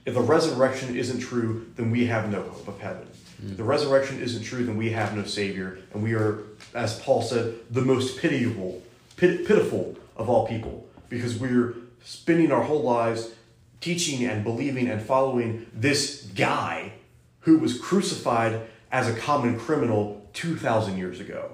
If 0.05 0.13
the 0.13 0.21
resurrection 0.21 0.95
isn't 0.95 1.19
true, 1.19 1.71
then 1.75 1.91
we 1.91 2.05
have 2.07 2.29
no 2.29 2.41
hope 2.41 2.67
of 2.67 2.79
heaven. 2.79 3.08
Mm. 3.43 3.57
The 3.57 3.63
resurrection 3.63 4.21
isn't 4.21 4.43
true, 4.43 4.65
then 4.65 4.77
we 4.77 4.91
have 4.91 5.15
no 5.15 5.23
Savior, 5.23 5.79
and 5.93 6.03
we 6.03 6.13
are, 6.13 6.43
as 6.73 6.99
Paul 6.99 7.21
said, 7.21 7.55
the 7.69 7.81
most 7.81 8.19
pitiable, 8.19 8.81
pit, 9.17 9.47
pitiful 9.47 9.97
of 10.15 10.29
all 10.29 10.47
people, 10.47 10.87
because 11.07 11.37
we're 11.37 11.75
spending 12.03 12.51
our 12.51 12.63
whole 12.63 12.81
lives 12.81 13.31
teaching 13.81 14.25
and 14.25 14.43
believing 14.43 14.89
and 14.89 15.01
following 15.01 15.67
this 15.73 16.23
guy 16.35 16.93
who 17.41 17.57
was 17.59 17.79
crucified 17.79 18.61
as 18.91 19.07
a 19.07 19.15
common 19.17 19.57
criminal 19.57 20.27
2,000 20.33 20.97
years 20.97 21.19
ago. 21.19 21.51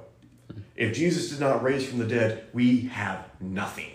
If 0.75 0.95
Jesus 0.95 1.29
did 1.29 1.39
not 1.39 1.63
raise 1.63 1.87
from 1.87 1.99
the 1.99 2.07
dead, 2.07 2.45
we 2.53 2.81
have 2.87 3.29
nothing. 3.39 3.91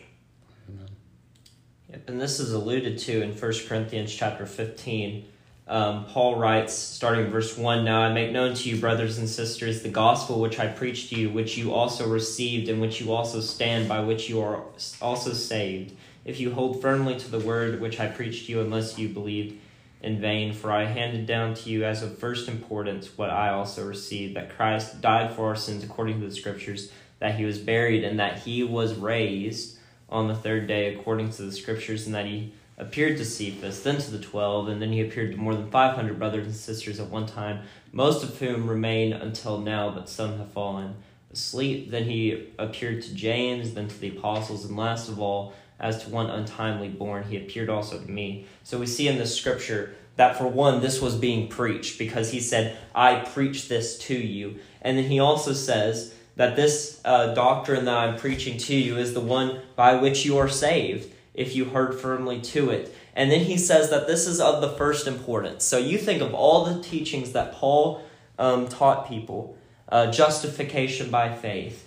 Yep, 1.91 2.09
and 2.09 2.21
this 2.21 2.39
is 2.39 2.53
alluded 2.53 2.99
to 2.99 3.23
in 3.23 3.33
1 3.33 3.53
Corinthians 3.67 4.15
chapter 4.15 4.47
15 4.47 5.27
um, 5.71 6.05
Paul 6.07 6.35
writes, 6.35 6.75
starting 6.75 7.27
in 7.27 7.31
verse 7.31 7.57
1 7.57 7.85
Now 7.85 8.01
I 8.01 8.13
make 8.13 8.33
known 8.33 8.55
to 8.55 8.69
you, 8.69 8.81
brothers 8.81 9.19
and 9.19 9.29
sisters, 9.29 9.83
the 9.83 9.89
gospel 9.89 10.41
which 10.41 10.59
I 10.59 10.67
preached 10.67 11.11
to 11.11 11.15
you, 11.15 11.31
which 11.31 11.57
you 11.57 11.73
also 11.73 12.09
received, 12.09 12.69
and 12.69 12.81
which 12.81 13.01
you 13.01 13.13
also 13.13 13.41
stand, 13.41 13.89
by 13.89 14.01
which 14.01 14.29
you 14.29 14.41
are 14.41 14.65
also 15.01 15.33
saved, 15.33 15.95
if 16.25 16.41
you 16.41 16.53
hold 16.53 16.83
firmly 16.83 17.17
to 17.21 17.31
the 17.31 17.39
word 17.39 17.81
which 17.81 18.01
I 18.01 18.09
preached 18.09 18.47
to 18.47 18.53
you, 18.53 18.61
unless 18.61 18.99
you 18.99 19.11
believed 19.11 19.61
in 20.03 20.21
vain, 20.21 20.53
for 20.55 20.73
I 20.73 20.87
handed 20.87 21.27
down 21.27 21.55
to 21.55 21.71
you 21.71 21.85
as 21.85 22.03
of 22.03 22.19
first 22.19 22.49
importance 22.49 23.17
what 23.17 23.31
I 23.31 23.51
also 23.51 23.87
received 23.87 24.35
that 24.35 24.57
Christ 24.57 25.01
died 25.01 25.37
for 25.37 25.47
our 25.47 25.57
sins 25.57 25.85
according 25.85 26.21
to 26.21 26.27
the 26.27 26.35
Scriptures, 26.35 26.91
that 27.21 27.37
he 27.37 27.45
was 27.45 27.59
buried, 27.59 28.03
and 28.03 28.19
that 28.19 28.41
he 28.41 28.65
was 28.65 28.97
raised 28.97 29.79
on 30.09 30.27
the 30.27 30.35
third 30.35 30.67
day 30.67 30.93
according 30.93 31.31
to 31.31 31.43
the 31.43 31.53
Scriptures, 31.53 32.07
and 32.07 32.15
that 32.17 32.27
he 32.27 32.55
appeared 32.81 33.19
to 33.19 33.25
Cephas, 33.25 33.83
then 33.83 33.99
to 33.99 34.11
the 34.11 34.19
twelve, 34.19 34.69
and 34.69 34.81
then 34.81 34.91
he 34.93 35.03
appeared 35.03 35.33
to 35.33 35.37
more 35.37 35.55
than 35.55 35.71
five 35.71 35.95
hundred 35.95 36.19
brothers 36.19 36.47
and 36.47 36.55
sisters 36.55 36.99
at 36.99 37.09
one 37.09 37.27
time, 37.27 37.61
most 37.93 38.25
of 38.25 38.39
whom 38.39 38.69
remain 38.69 39.13
until 39.13 39.59
now, 39.59 39.91
but 39.91 40.09
some 40.09 40.39
have 40.39 40.51
fallen 40.51 40.95
asleep. 41.33 41.91
Then 41.91 42.05
he 42.05 42.49
appeared 42.59 43.03
to 43.03 43.15
James, 43.15 43.75
then 43.75 43.89
to 43.89 44.01
the 44.01 44.17
apostles, 44.17 44.65
and 44.65 44.77
last 44.77 45.09
of 45.09 45.21
all, 45.21 45.53
as 45.79 46.03
to 46.03 46.11
one 46.11 46.31
untimely 46.31 46.89
born, 46.89 47.25
he 47.25 47.37
appeared 47.37 47.69
also 47.69 47.99
to 47.99 48.11
me. 48.11 48.47
So 48.65 48.79
we 48.79 48.87
see 48.87 49.09
in 49.09 49.19
this 49.19 49.37
scripture 49.37 49.95
that 50.17 50.37
for 50.37 50.47
one, 50.47 50.81
this 50.81 51.01
was 51.01 51.15
being 51.17 51.49
preached 51.49 51.99
because 51.99 52.31
he 52.31 52.41
said, 52.41 52.77
I 52.95 53.21
preach 53.21 53.69
this 53.69 53.99
to 54.01 54.15
you. 54.15 54.59
And 54.83 54.99
then 54.99 55.07
he 55.07 55.21
also 55.21 55.53
says 55.55 56.15
that 56.37 56.57
this 56.57 57.01
uh, 57.05 57.33
doctrine 57.35 57.85
that 57.87 57.97
I'm 57.97 58.19
preaching 58.19 58.59
to 58.59 58.75
you 58.75 58.99
is 58.99 59.15
the 59.15 59.21
one 59.21 59.63
by 59.77 59.95
which 59.95 60.27
you 60.27 60.37
are 60.37 60.49
saved 60.49 61.11
if 61.41 61.57
you 61.57 61.65
heard 61.65 61.99
firmly 61.99 62.41
to 62.41 62.71
it. 62.71 62.95
And 63.17 63.31
then 63.31 63.41
he 63.41 63.57
says 63.57 63.91
that 63.91 64.07
this 64.07 64.27
is 64.27 64.41
of 64.41 64.61
the 64.61 64.69
first 64.69 65.07
importance. 65.07 65.65
So 65.65 65.79
you 65.79 65.99
think 65.99 66.23
of 66.23 66.35
all 66.35 66.65
the 66.65 66.83
teachings 66.83 67.33
that 67.33 67.53
Paul 67.53 68.03
um, 68.39 68.69
taught 68.69 69.09
people 69.09 69.57
uh, 69.89 70.11
justification 70.11 71.11
by 71.11 71.35
faith. 71.35 71.87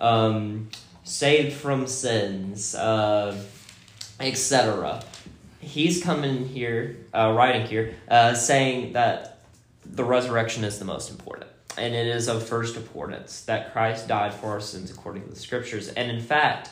Um, 0.00 0.70
saved 1.04 1.52
from 1.52 1.86
sins, 1.86 2.74
uh, 2.74 3.38
etc. 4.18 5.02
He's 5.60 6.02
coming 6.02 6.48
here, 6.48 6.96
uh, 7.12 7.32
writing 7.36 7.66
here, 7.66 7.94
uh, 8.08 8.34
saying 8.34 8.94
that 8.94 9.38
the 9.84 10.04
resurrection 10.04 10.64
is 10.64 10.78
the 10.78 10.84
most 10.84 11.10
important. 11.10 11.50
And 11.76 11.94
it 11.94 12.06
is 12.06 12.28
of 12.28 12.46
first 12.46 12.76
importance 12.76 13.42
that 13.42 13.72
Christ 13.72 14.08
died 14.08 14.32
for 14.32 14.48
our 14.48 14.60
sins 14.60 14.90
according 14.90 15.24
to 15.24 15.30
the 15.30 15.36
scriptures. 15.36 15.88
And 15.88 16.10
in 16.10 16.20
fact, 16.20 16.70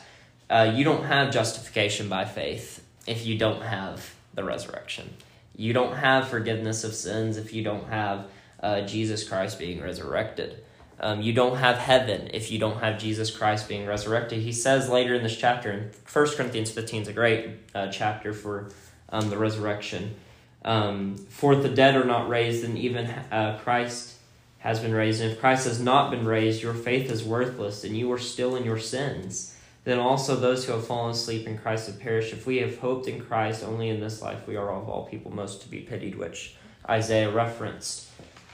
uh, 0.53 0.71
you 0.75 0.83
don't 0.83 1.05
have 1.05 1.33
justification 1.33 2.07
by 2.07 2.25
faith 2.25 2.85
if 3.07 3.25
you 3.25 3.39
don't 3.39 3.63
have 3.63 4.13
the 4.35 4.43
resurrection. 4.43 5.11
You 5.55 5.73
don't 5.73 5.95
have 5.95 6.27
forgiveness 6.27 6.83
of 6.83 6.93
sins 6.93 7.37
if 7.37 7.53
you 7.53 7.63
don't 7.63 7.89
have 7.89 8.27
uh, 8.61 8.81
Jesus 8.81 9.27
Christ 9.27 9.57
being 9.57 9.81
resurrected. 9.81 10.63
Um, 10.99 11.23
you 11.23 11.33
don't 11.33 11.57
have 11.57 11.77
heaven 11.77 12.29
if 12.35 12.51
you 12.51 12.59
don't 12.59 12.79
have 12.81 12.99
Jesus 12.99 13.35
Christ 13.35 13.67
being 13.67 13.87
resurrected. 13.87 14.43
He 14.43 14.51
says 14.51 14.89
later 14.89 15.15
in 15.15 15.23
this 15.23 15.35
chapter, 15.35 15.71
and 15.71 15.91
1 16.11 16.35
Corinthians 16.35 16.69
15 16.69 17.01
is 17.01 17.07
a 17.07 17.13
great 17.13 17.49
uh, 17.73 17.87
chapter 17.87 18.31
for 18.31 18.69
um, 19.09 19.31
the 19.31 19.39
resurrection. 19.39 20.15
Um, 20.63 21.15
For 21.15 21.55
the 21.55 21.67
dead 21.67 21.95
are 21.95 22.05
not 22.05 22.29
raised, 22.29 22.63
and 22.63 22.77
even 22.77 23.07
uh, 23.07 23.59
Christ 23.63 24.17
has 24.59 24.79
been 24.79 24.93
raised. 24.93 25.19
And 25.19 25.31
if 25.31 25.39
Christ 25.39 25.65
has 25.65 25.81
not 25.81 26.11
been 26.11 26.25
raised, 26.25 26.61
your 26.61 26.75
faith 26.75 27.09
is 27.09 27.23
worthless, 27.23 27.83
and 27.83 27.97
you 27.97 28.11
are 28.11 28.19
still 28.19 28.55
in 28.55 28.63
your 28.63 28.79
sins. 28.79 29.52
Then 29.83 29.99
also 29.99 30.35
those 30.35 30.65
who 30.65 30.73
have 30.73 30.87
fallen 30.87 31.11
asleep 31.11 31.45
in 31.45 31.57
Christ 31.57 31.87
have 31.87 31.99
perished. 31.99 32.33
If 32.33 32.45
we 32.45 32.57
have 32.57 32.77
hoped 32.79 33.07
in 33.07 33.19
Christ 33.19 33.63
only 33.63 33.89
in 33.89 33.99
this 33.99 34.21
life, 34.21 34.47
we 34.47 34.55
are 34.55 34.71
of 34.71 34.87
all 34.87 35.05
people 35.05 35.31
most 35.31 35.61
to 35.63 35.69
be 35.69 35.79
pitied, 35.79 36.15
which 36.15 36.55
Isaiah 36.89 37.29
referenced. 37.29 38.07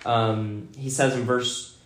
Um, 0.05 0.69
he 0.75 0.89
says 0.89 1.15
in 1.15 1.23
verse 1.23 1.77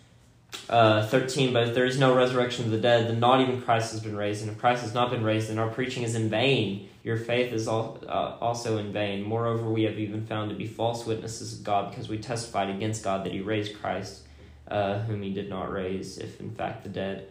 uh, 0.68 1.06
13, 1.06 1.52
but 1.52 1.68
if 1.68 1.74
there 1.74 1.84
is 1.84 1.98
no 1.98 2.14
resurrection 2.14 2.64
of 2.64 2.70
the 2.70 2.78
dead, 2.78 3.08
then 3.08 3.20
not 3.20 3.40
even 3.40 3.60
Christ 3.60 3.92
has 3.92 4.00
been 4.00 4.16
raised. 4.16 4.42
And 4.42 4.50
if 4.50 4.58
Christ 4.58 4.82
has 4.82 4.94
not 4.94 5.10
been 5.10 5.24
raised, 5.24 5.50
then 5.50 5.58
our 5.58 5.68
preaching 5.68 6.04
is 6.04 6.14
in 6.14 6.30
vain. 6.30 6.88
Your 7.02 7.18
faith 7.18 7.52
is 7.52 7.68
all, 7.68 8.02
uh, 8.08 8.36
also 8.40 8.78
in 8.78 8.92
vain. 8.92 9.22
Moreover, 9.22 9.68
we 9.68 9.82
have 9.82 9.98
even 9.98 10.24
found 10.24 10.50
to 10.50 10.56
be 10.56 10.66
false 10.66 11.04
witnesses 11.04 11.58
of 11.58 11.64
God 11.64 11.90
because 11.90 12.08
we 12.08 12.18
testified 12.18 12.70
against 12.70 13.04
God 13.04 13.24
that 13.26 13.32
he 13.32 13.40
raised 13.40 13.78
Christ, 13.78 14.22
uh, 14.68 15.00
whom 15.00 15.22
he 15.22 15.32
did 15.34 15.50
not 15.50 15.70
raise, 15.70 16.16
if 16.16 16.40
in 16.40 16.50
fact 16.54 16.82
the 16.82 16.88
dead 16.88 17.28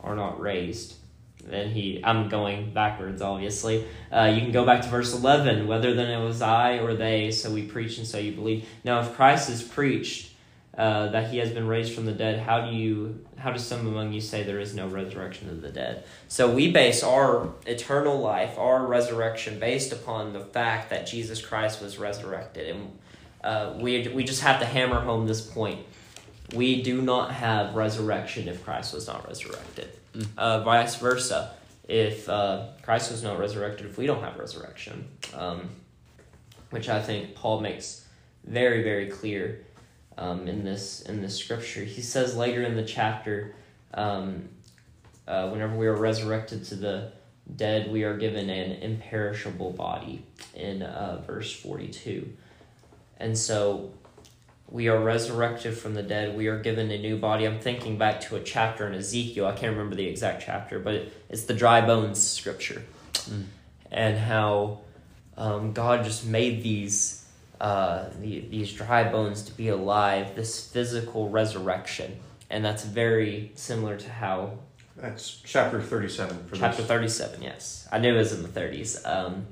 are 0.00 0.16
not 0.16 0.40
raised. 0.40 0.94
Then 1.44 1.70
he, 1.70 2.00
I'm 2.04 2.28
going 2.28 2.72
backwards, 2.72 3.20
obviously. 3.20 3.84
Uh, 4.10 4.32
you 4.34 4.40
can 4.40 4.52
go 4.52 4.64
back 4.64 4.82
to 4.82 4.88
verse 4.88 5.12
11. 5.12 5.66
Whether 5.66 5.94
then 5.94 6.10
it 6.10 6.24
was 6.24 6.40
I 6.40 6.78
or 6.78 6.94
they, 6.94 7.30
so 7.30 7.52
we 7.52 7.62
preach 7.62 7.98
and 7.98 8.06
so 8.06 8.18
you 8.18 8.32
believe. 8.32 8.66
Now, 8.84 9.00
if 9.00 9.14
Christ 9.14 9.50
is 9.50 9.62
preached, 9.62 10.32
uh, 10.76 11.08
that 11.08 11.30
he 11.30 11.36
has 11.36 11.50
been 11.50 11.66
raised 11.66 11.92
from 11.92 12.06
the 12.06 12.12
dead, 12.12 12.40
how 12.40 12.64
do 12.64 12.74
you 12.74 13.22
how 13.36 13.50
do 13.50 13.58
some 13.58 13.86
among 13.86 14.12
you 14.12 14.20
say 14.22 14.42
there 14.42 14.60
is 14.60 14.74
no 14.74 14.88
resurrection 14.88 15.50
of 15.50 15.60
the 15.60 15.68
dead? 15.68 16.04
So 16.28 16.50
we 16.50 16.72
base 16.72 17.02
our 17.02 17.52
eternal 17.66 18.18
life, 18.18 18.58
our 18.58 18.86
resurrection, 18.86 19.58
based 19.58 19.92
upon 19.92 20.32
the 20.32 20.40
fact 20.40 20.88
that 20.88 21.06
Jesus 21.06 21.44
Christ 21.44 21.82
was 21.82 21.98
resurrected, 21.98 22.74
and 22.74 22.98
uh, 23.44 23.74
we 23.80 24.08
we 24.08 24.24
just 24.24 24.40
have 24.40 24.60
to 24.60 24.66
hammer 24.66 25.00
home 25.00 25.26
this 25.26 25.42
point. 25.42 25.84
We 26.54 26.82
do 26.82 27.02
not 27.02 27.32
have 27.32 27.74
resurrection 27.74 28.48
if 28.48 28.64
Christ 28.64 28.94
was 28.94 29.06
not 29.06 29.28
resurrected. 29.28 29.90
Uh, 30.36 30.60
vice 30.62 30.96
versa, 30.96 31.54
if 31.88 32.28
uh, 32.28 32.66
Christ 32.82 33.10
was 33.10 33.22
not 33.22 33.38
resurrected, 33.38 33.86
if 33.86 33.96
we 33.96 34.06
don't 34.06 34.22
have 34.22 34.36
resurrection, 34.38 35.08
um, 35.34 35.70
which 36.68 36.88
I 36.90 37.00
think 37.00 37.34
Paul 37.34 37.60
makes 37.60 38.06
very 38.44 38.82
very 38.82 39.08
clear 39.08 39.64
um, 40.18 40.48
in 40.48 40.64
this 40.64 41.00
in 41.02 41.22
this 41.22 41.38
scripture. 41.38 41.82
He 41.84 42.02
says 42.02 42.36
later 42.36 42.62
in 42.62 42.76
the 42.76 42.84
chapter, 42.84 43.54
um, 43.94 44.48
uh, 45.26 45.48
whenever 45.48 45.76
we 45.76 45.86
are 45.86 45.96
resurrected 45.96 46.64
to 46.66 46.74
the 46.74 47.12
dead, 47.56 47.90
we 47.90 48.04
are 48.04 48.16
given 48.16 48.50
an 48.50 48.82
imperishable 48.82 49.70
body 49.70 50.26
in 50.54 50.82
uh, 50.82 51.22
verse 51.26 51.52
forty 51.52 51.88
two, 51.88 52.30
and 53.18 53.36
so 53.36 53.94
we 54.72 54.88
are 54.88 54.98
resurrected 54.98 55.76
from 55.76 55.92
the 55.92 56.02
dead. 56.02 56.34
We 56.34 56.46
are 56.48 56.58
given 56.58 56.90
a 56.90 56.98
new 56.98 57.18
body. 57.18 57.44
I'm 57.44 57.60
thinking 57.60 57.98
back 57.98 58.22
to 58.22 58.36
a 58.36 58.40
chapter 58.40 58.86
in 58.88 58.94
Ezekiel. 58.94 59.44
I 59.46 59.52
can't 59.52 59.72
remember 59.72 59.94
the 59.94 60.06
exact 60.06 60.42
chapter, 60.46 60.78
but 60.78 61.08
it's 61.28 61.44
the 61.44 61.52
dry 61.54 61.82
bones 61.82 62.26
scripture, 62.26 62.82
Mm. 63.12 63.44
and 63.90 64.18
how 64.18 64.78
um, 65.36 65.72
God 65.74 66.04
just 66.04 66.26
made 66.26 66.62
these 66.62 67.26
uh, 67.60 68.06
the, 68.20 68.40
these 68.40 68.72
dry 68.72 69.04
bones 69.12 69.42
to 69.42 69.52
be 69.52 69.68
alive, 69.68 70.34
this 70.34 70.66
physical 70.66 71.28
resurrection. 71.28 72.18
And 72.50 72.64
that's 72.64 72.84
very 72.84 73.52
similar 73.54 73.96
to 73.98 74.10
how 74.10 74.58
That's 74.96 75.40
chapter 75.44 75.80
37 75.80 76.48
for 76.48 76.56
chapter 76.56 76.78
this. 76.78 76.88
37, 76.88 77.40
yes. 77.42 77.88
I 77.92 77.98
knew 77.98 78.14
it 78.14 78.18
was 78.18 78.32
in 78.32 78.42
the 78.42 78.48
30s. 78.48 79.06
Um, 79.06 79.46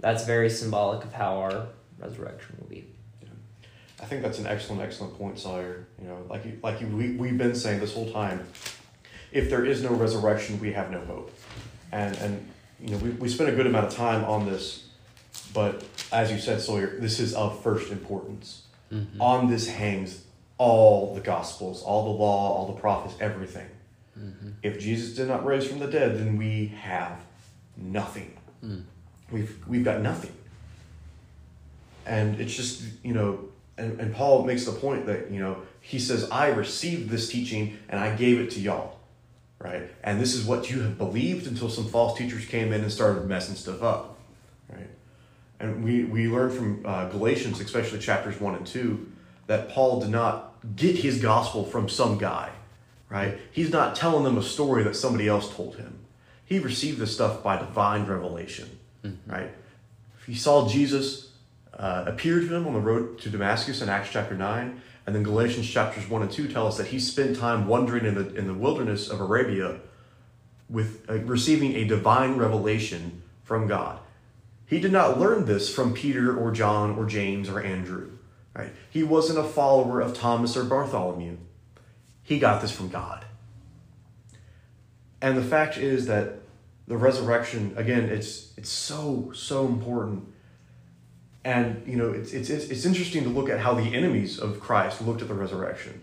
that's 0.00 0.24
very 0.24 0.50
symbolic 0.50 1.04
of 1.04 1.12
how 1.12 1.36
our 1.36 1.66
resurrection 2.00 2.56
will 2.60 2.66
be. 2.68 2.86
I 4.02 4.04
think 4.06 4.22
that's 4.22 4.38
an 4.40 4.46
excellent, 4.48 4.82
excellent 4.82 5.16
point, 5.16 5.38
Sawyer. 5.38 5.86
You 6.00 6.08
know, 6.08 6.26
like 6.28 6.44
you, 6.44 6.58
like 6.62 6.80
you, 6.80 6.88
we, 6.88 7.12
we've 7.14 7.38
been 7.38 7.54
saying 7.54 7.78
this 7.80 7.94
whole 7.94 8.10
time, 8.10 8.46
if 9.30 9.48
there 9.48 9.64
is 9.64 9.82
no 9.82 9.90
resurrection, 9.90 10.58
we 10.60 10.72
have 10.72 10.90
no 10.90 11.00
hope. 11.04 11.32
And, 11.92 12.16
and 12.16 12.48
you 12.80 12.90
know, 12.90 12.96
we, 12.98 13.10
we 13.10 13.28
spent 13.28 13.48
a 13.48 13.52
good 13.52 13.66
amount 13.66 13.86
of 13.86 13.94
time 13.94 14.24
on 14.24 14.44
this, 14.44 14.88
but 15.54 15.84
as 16.10 16.32
you 16.32 16.38
said, 16.38 16.60
Sawyer, 16.60 16.98
this 16.98 17.20
is 17.20 17.32
of 17.34 17.62
first 17.62 17.92
importance. 17.92 18.62
Mhm. 18.92 19.20
On 19.20 19.48
this 19.48 19.68
hangs 19.68 20.24
all 20.58 21.14
the 21.14 21.20
Gospels, 21.20 21.82
all 21.82 22.04
the 22.12 22.18
law, 22.18 22.54
all 22.56 22.66
the 22.74 22.78
prophets, 22.80 23.14
everything. 23.20 23.68
Mhm. 24.18 24.54
If 24.62 24.80
Jesus 24.80 25.14
did 25.14 25.28
not 25.28 25.46
rise 25.46 25.66
from 25.66 25.78
the 25.78 25.86
dead, 25.86 26.18
then 26.18 26.36
we 26.36 26.66
have 26.82 27.18
nothing. 27.76 28.36
Mm. 28.62 28.82
We've 29.30 29.56
we've 29.66 29.84
got 29.84 30.02
nothing. 30.02 30.32
And 32.04 32.38
it's 32.40 32.54
just 32.54 32.82
you 33.02 33.14
know, 33.14 33.48
and, 33.82 34.00
and 34.00 34.14
Paul 34.14 34.44
makes 34.44 34.64
the 34.64 34.72
point 34.72 35.06
that 35.06 35.30
you 35.30 35.40
know 35.40 35.62
he 35.80 35.98
says, 35.98 36.30
"I 36.30 36.48
received 36.48 37.10
this 37.10 37.28
teaching 37.28 37.78
and 37.88 37.98
I 37.98 38.14
gave 38.14 38.38
it 38.38 38.50
to 38.52 38.60
y'all, 38.60 39.00
right? 39.58 39.90
And 40.04 40.20
this 40.20 40.34
is 40.34 40.44
what 40.44 40.70
you 40.70 40.80
have 40.82 40.96
believed 40.96 41.46
until 41.46 41.68
some 41.68 41.86
false 41.86 42.16
teachers 42.16 42.46
came 42.46 42.72
in 42.72 42.82
and 42.82 42.92
started 42.92 43.26
messing 43.26 43.56
stuff 43.56 43.82
up, 43.82 44.18
right? 44.70 44.88
And 45.58 45.84
we 45.84 46.04
we 46.04 46.28
learn 46.28 46.50
from 46.50 46.82
uh, 46.86 47.08
Galatians, 47.08 47.60
especially 47.60 47.98
chapters 47.98 48.40
one 48.40 48.54
and 48.54 48.66
two, 48.66 49.10
that 49.48 49.70
Paul 49.70 50.00
did 50.00 50.10
not 50.10 50.54
get 50.76 50.96
his 50.96 51.20
gospel 51.20 51.64
from 51.64 51.88
some 51.88 52.18
guy, 52.18 52.50
right? 53.08 53.38
He's 53.50 53.70
not 53.70 53.96
telling 53.96 54.22
them 54.22 54.38
a 54.38 54.42
story 54.42 54.84
that 54.84 54.94
somebody 54.94 55.26
else 55.26 55.52
told 55.52 55.76
him. 55.76 55.98
He 56.44 56.60
received 56.60 56.98
this 56.98 57.12
stuff 57.12 57.42
by 57.42 57.58
divine 57.58 58.06
revelation, 58.06 58.78
right? 59.26 59.50
He 60.26 60.36
saw 60.36 60.68
Jesus 60.68 61.31
uh, 61.82 62.04
appear 62.06 62.38
to 62.38 62.46
him 62.46 62.66
on 62.66 62.74
the 62.74 62.80
road 62.80 63.18
to 63.18 63.28
Damascus 63.28 63.82
in 63.82 63.88
Acts 63.88 64.10
chapter 64.12 64.36
9. 64.36 64.80
And 65.04 65.16
then 65.16 65.24
Galatians 65.24 65.68
chapters 65.68 66.08
1 66.08 66.22
and 66.22 66.30
2 66.30 66.46
tell 66.46 66.68
us 66.68 66.78
that 66.78 66.86
he 66.86 67.00
spent 67.00 67.36
time 67.36 67.66
wandering 67.66 68.06
in 68.06 68.14
the, 68.14 68.34
in 68.36 68.46
the 68.46 68.54
wilderness 68.54 69.10
of 69.10 69.20
Arabia 69.20 69.80
with 70.70 71.04
uh, 71.10 71.18
receiving 71.18 71.74
a 71.74 71.84
divine 71.84 72.36
revelation 72.36 73.22
from 73.42 73.66
God. 73.66 73.98
He 74.64 74.78
did 74.78 74.92
not 74.92 75.18
learn 75.18 75.44
this 75.44 75.74
from 75.74 75.92
Peter 75.92 76.38
or 76.38 76.52
John 76.52 76.96
or 76.96 77.04
James 77.04 77.48
or 77.48 77.60
Andrew. 77.60 78.12
Right? 78.54 78.70
He 78.88 79.02
wasn't 79.02 79.40
a 79.40 79.44
follower 79.44 80.00
of 80.00 80.14
Thomas 80.16 80.56
or 80.56 80.62
Bartholomew. 80.62 81.36
He 82.22 82.38
got 82.38 82.62
this 82.62 82.70
from 82.70 82.88
God. 82.88 83.24
And 85.20 85.36
the 85.36 85.42
fact 85.42 85.76
is 85.76 86.06
that 86.06 86.38
the 86.86 86.96
resurrection, 86.96 87.74
again, 87.76 88.04
it's 88.04 88.52
it's 88.56 88.70
so, 88.70 89.32
so 89.34 89.66
important. 89.66 90.31
And 91.44 91.82
you 91.86 91.96
know, 91.96 92.12
it's, 92.12 92.32
it's 92.32 92.50
it's 92.50 92.84
interesting 92.84 93.24
to 93.24 93.28
look 93.28 93.48
at 93.48 93.58
how 93.58 93.74
the 93.74 93.94
enemies 93.94 94.38
of 94.38 94.60
Christ 94.60 95.02
looked 95.02 95.22
at 95.22 95.28
the 95.28 95.34
resurrection, 95.34 96.00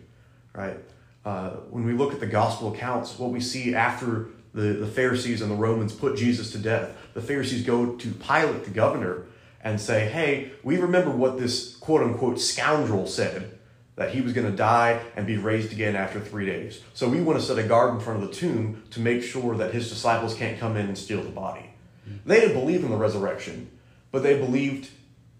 right? 0.53 0.77
Uh, 1.23 1.51
when 1.69 1.85
we 1.85 1.93
look 1.93 2.13
at 2.13 2.19
the 2.19 2.27
gospel 2.27 2.73
accounts, 2.73 3.17
what 3.17 3.29
we 3.29 3.39
see 3.39 3.73
after 3.73 4.29
the, 4.53 4.73
the 4.73 4.87
Pharisees 4.87 5.41
and 5.41 5.51
the 5.51 5.55
Romans 5.55 5.93
put 5.93 6.17
Jesus 6.17 6.51
to 6.51 6.57
death, 6.57 6.95
the 7.13 7.21
Pharisees 7.21 7.65
go 7.65 7.95
to 7.95 8.11
Pilate, 8.11 8.65
the 8.65 8.71
governor, 8.71 9.25
and 9.63 9.79
say, 9.79 10.09
"Hey, 10.09 10.51
we 10.63 10.77
remember 10.77 11.11
what 11.11 11.37
this 11.37 11.75
quote 11.77 12.03
unquote 12.03 12.39
scoundrel 12.39 13.07
said." 13.07 13.55
That 13.95 14.11
he 14.11 14.21
was 14.21 14.31
going 14.31 14.49
to 14.49 14.55
die 14.55 15.01
and 15.17 15.27
be 15.27 15.35
raised 15.35 15.73
again 15.73 15.97
after 15.97 16.21
three 16.21 16.45
days. 16.45 16.81
So 16.93 17.09
we 17.09 17.19
want 17.19 17.37
to 17.37 17.45
set 17.45 17.57
a 17.57 17.63
guard 17.63 17.93
in 17.93 17.99
front 17.99 18.23
of 18.23 18.29
the 18.29 18.33
tomb 18.33 18.83
to 18.91 19.01
make 19.01 19.21
sure 19.21 19.57
that 19.57 19.73
his 19.73 19.89
disciples 19.89 20.35
can't 20.35 20.57
come 20.57 20.77
in 20.77 20.85
and 20.85 20.97
steal 20.97 21.21
the 21.21 21.29
body. 21.29 21.73
They 22.25 22.39
didn't 22.39 22.57
believe 22.57 22.85
in 22.85 22.91
the 22.91 22.95
resurrection, 22.95 23.69
but 24.11 24.23
they 24.23 24.39
believed 24.39 24.89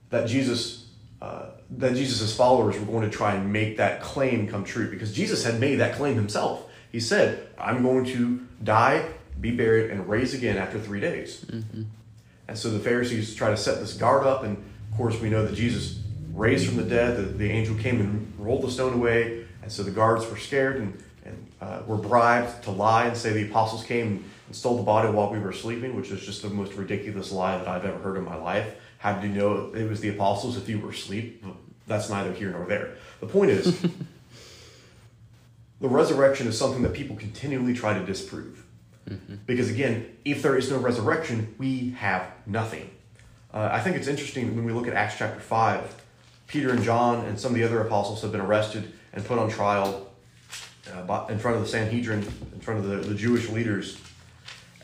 that 0.10 0.28
Jesus 0.28 0.88
uh, 1.22 1.48
that 1.72 1.96
Jesus' 1.96 2.36
followers 2.36 2.80
were 2.80 2.86
going 2.86 3.10
to 3.10 3.16
try 3.16 3.36
and 3.36 3.52
make 3.52 3.78
that 3.78 4.02
claim 4.02 4.48
come 4.48 4.64
true 4.64 4.90
because 4.90 5.14
Jesus 5.14 5.44
had 5.44 5.60
made 5.60 5.76
that 5.76 5.96
claim 5.96 6.16
himself. 6.16 6.64
He 6.92 7.00
said, 7.00 7.48
"I'm 7.58 7.84
going 7.84 8.06
to 8.06 8.48
die, 8.64 9.06
be 9.40 9.52
buried, 9.52 9.92
and 9.92 10.08
raise 10.10 10.34
again 10.34 10.58
after 10.58 10.80
three 10.80 11.00
days." 11.00 11.46
Mm-hmm. 11.46 11.84
And 12.48 12.58
so 12.58 12.72
the 12.72 12.80
Pharisees 12.80 13.36
try 13.36 13.52
to 13.52 13.58
set 13.58 13.80
this 13.80 13.94
guard 13.94 14.26
up, 14.26 14.44
and 14.44 14.58
of 14.58 14.98
course 14.98 15.20
we 15.20 15.30
know 15.30 15.46
that 15.46 15.56
Jesus 15.56 16.00
raised 16.34 16.68
from 16.68 16.78
the 16.78 16.84
dead. 16.84 17.18
The, 17.18 17.24
the 17.24 17.52
angel 17.52 17.76
came 17.76 18.00
and 18.00 18.34
rolled 18.40 18.64
the 18.64 18.72
stone 18.72 18.94
away, 18.94 19.46
and 19.62 19.72
so 19.72 19.84
the 19.84 19.92
guards 19.92 20.28
were 20.28 20.38
scared 20.38 20.78
and, 20.78 21.04
and 21.26 21.48
uh, 21.62 21.82
were 21.86 21.98
bribed 21.98 22.64
to 22.64 22.72
lie 22.72 23.06
and 23.06 23.16
say 23.16 23.34
the 23.34 23.50
apostles 23.50 23.84
came 23.84 24.24
and 24.48 24.56
stole 24.56 24.78
the 24.78 24.84
body 24.84 25.10
while 25.10 25.30
we 25.30 25.38
were 25.38 25.54
sleeping, 25.54 25.96
which 25.96 26.10
is 26.10 26.26
just 26.26 26.42
the 26.42 26.50
most 26.50 26.74
ridiculous 26.74 27.32
lie 27.32 27.58
that 27.58 27.68
I've 27.68 27.86
ever 27.86 28.00
heard 28.00 28.18
in 28.18 28.24
my 28.24 28.36
life. 28.36 28.74
How 29.00 29.14
did 29.14 29.24
you 29.24 29.36
know 29.36 29.74
it 29.74 29.90
was 29.90 30.02
the 30.02 30.10
apostles 30.10 30.58
if 30.58 30.70
you 30.70 30.80
were 30.80 30.92
asleep? 30.92 31.44
That's 31.88 32.10
neither 32.10 32.34
here 32.34 32.52
nor 32.52 32.66
there. 32.66 32.96
The 33.22 33.28
point 33.28 33.50
is, 33.50 33.82
the 35.82 35.88
resurrection 35.88 36.48
is 36.48 36.58
something 36.58 36.84
that 36.84 36.94
people 36.94 37.16
continually 37.16 37.74
try 37.74 37.98
to 37.98 38.06
disprove. 38.06 38.66
Mm-hmm. 39.10 39.36
Because 39.46 39.70
again, 39.70 40.18
if 40.26 40.42
there 40.42 40.58
is 40.58 40.70
no 40.70 40.78
resurrection, 40.78 41.56
we 41.58 41.92
have 41.92 42.30
nothing. 42.46 42.90
Uh, 43.54 43.70
I 43.72 43.80
think 43.80 43.96
it's 43.96 44.08
interesting 44.08 44.56
when 44.56 44.66
we 44.66 44.74
look 44.74 44.88
at 44.88 44.94
Acts 44.94 45.16
chapter 45.18 45.40
5. 45.40 45.96
Peter 46.48 46.72
and 46.72 46.84
John 46.84 47.26
and 47.26 47.40
some 47.40 47.54
of 47.54 47.58
the 47.58 47.64
other 47.64 47.82
apostles 47.82 48.22
have 48.22 48.34
been 48.34 48.42
arrested 48.42 48.92
and 49.14 49.26
put 49.26 49.40
on 49.40 49.50
trial 49.50 50.12
uh, 50.94 51.26
in 51.30 51.40
front 51.40 51.56
of 51.56 51.64
the 51.64 51.70
Sanhedrin, 51.70 52.20
in 52.54 52.60
front 52.60 52.84
of 52.84 52.90
the, 52.90 52.98
the 52.98 53.16
Jewish 53.16 53.50
leaders. 53.50 53.98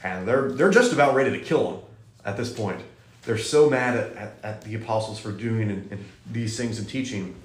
And 0.03 0.25
they're, 0.25 0.51
they're 0.51 0.71
just 0.71 0.93
about 0.93 1.15
ready 1.15 1.31
to 1.31 1.39
kill 1.39 1.71
them 1.71 1.81
at 2.23 2.37
this 2.37 2.53
point. 2.53 2.81
They're 3.25 3.37
so 3.37 3.69
mad 3.69 3.97
at, 3.97 4.15
at, 4.15 4.33
at 4.43 4.61
the 4.61 4.75
apostles 4.75 5.19
for 5.19 5.31
doing 5.31 5.69
and, 5.69 5.91
and 5.91 6.05
these 6.31 6.57
things 6.57 6.77
and 6.79 6.87
teaching. 6.87 7.35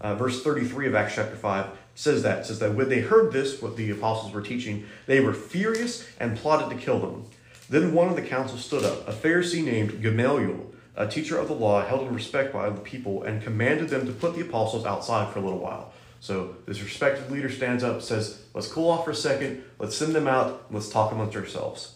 Uh, 0.00 0.14
verse 0.14 0.42
33 0.42 0.88
of 0.88 0.94
Acts 0.94 1.14
chapter 1.14 1.36
5 1.36 1.66
says 1.94 2.22
that. 2.22 2.40
It 2.40 2.46
says 2.46 2.58
that 2.58 2.74
when 2.74 2.88
they 2.88 3.00
heard 3.00 3.32
this, 3.32 3.60
what 3.62 3.76
the 3.76 3.90
apostles 3.90 4.32
were 4.32 4.42
teaching, 4.42 4.86
they 5.06 5.20
were 5.20 5.34
furious 5.34 6.06
and 6.18 6.36
plotted 6.36 6.76
to 6.76 6.82
kill 6.82 6.98
them. 6.98 7.26
Then 7.68 7.94
one 7.94 8.08
of 8.08 8.16
the 8.16 8.22
council 8.22 8.58
stood 8.58 8.84
up, 8.84 9.06
a 9.06 9.12
Pharisee 9.12 9.64
named 9.64 10.02
Gamaliel, 10.02 10.66
a 10.96 11.06
teacher 11.06 11.38
of 11.38 11.46
the 11.46 11.54
law, 11.54 11.84
held 11.84 12.08
in 12.08 12.14
respect 12.14 12.52
by 12.52 12.68
the 12.68 12.80
people, 12.80 13.22
and 13.22 13.42
commanded 13.42 13.90
them 13.90 14.06
to 14.06 14.12
put 14.12 14.34
the 14.34 14.40
apostles 14.40 14.84
outside 14.84 15.32
for 15.32 15.38
a 15.38 15.42
little 15.42 15.60
while. 15.60 15.92
So 16.20 16.56
this 16.66 16.82
respected 16.82 17.30
leader 17.30 17.48
stands 17.48 17.84
up, 17.84 18.02
says, 18.02 18.42
Let's 18.54 18.66
cool 18.66 18.90
off 18.90 19.04
for 19.04 19.12
a 19.12 19.14
second, 19.14 19.62
let's 19.78 19.96
send 19.96 20.14
them 20.14 20.26
out, 20.26 20.66
let's 20.70 20.88
talk 20.88 21.12
amongst 21.12 21.36
ourselves. 21.36 21.94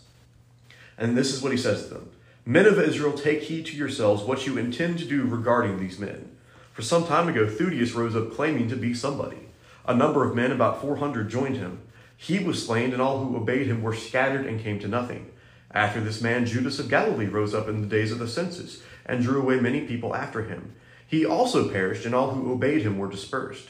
And 0.97 1.19
this 1.19 1.33
is 1.33 1.43
what 1.43 1.53
he 1.53 1.59
says 1.59 1.89
to 1.89 1.95
them 1.95 2.11
Men 2.47 2.67
of 2.67 2.79
Israel, 2.79 3.15
take 3.15 3.45
heed 3.45 3.65
to 3.67 3.77
yourselves 3.77 4.23
what 4.23 4.47
you 4.47 4.59
intend 4.59 4.99
to 4.99 5.07
do 5.07 5.25
regarding 5.25 5.79
these 5.79 5.99
men. 5.99 6.37
For 6.75 6.83
some 6.83 7.07
time 7.07 7.27
ago, 7.27 7.47
Theudas 7.47 7.95
rose 7.95 8.15
up 8.15 8.35
claiming 8.35 8.69
to 8.69 8.77
be 8.77 8.93
somebody. 8.93 9.49
A 9.87 9.95
number 9.95 10.29
of 10.29 10.37
men, 10.37 10.53
about 10.53 10.83
400, 10.83 11.31
joined 11.31 11.57
him. 11.57 11.81
He 12.19 12.39
was 12.39 12.65
slain, 12.65 12.93
and 12.93 13.01
all 13.01 13.25
who 13.25 13.35
obeyed 13.35 13.67
him 13.67 13.83
were 13.83 13.95
scattered 13.95 14.45
and 14.45 14.61
came 14.61 14.79
to 14.81 14.89
nothing. 14.89 15.31
After 15.71 16.03
this 16.03 16.21
man, 16.21 16.45
Judas 16.45 16.79
of 16.79 16.91
Galilee 16.91 17.29
rose 17.29 17.55
up 17.55 17.67
in 17.67 17.81
the 17.81 17.87
days 17.87 18.13
of 18.13 18.19
the 18.19 18.29
census 18.29 18.83
and 19.07 19.23
drew 19.23 19.41
away 19.41 19.59
many 19.59 19.87
people 19.87 20.15
after 20.15 20.45
him. 20.45 20.75
He 21.07 21.25
also 21.25 21.71
perished, 21.71 22.05
and 22.05 22.15
all 22.15 22.33
who 22.33 22.53
obeyed 22.53 22.83
him 22.83 22.99
were 22.99 23.11
dispersed. 23.11 23.69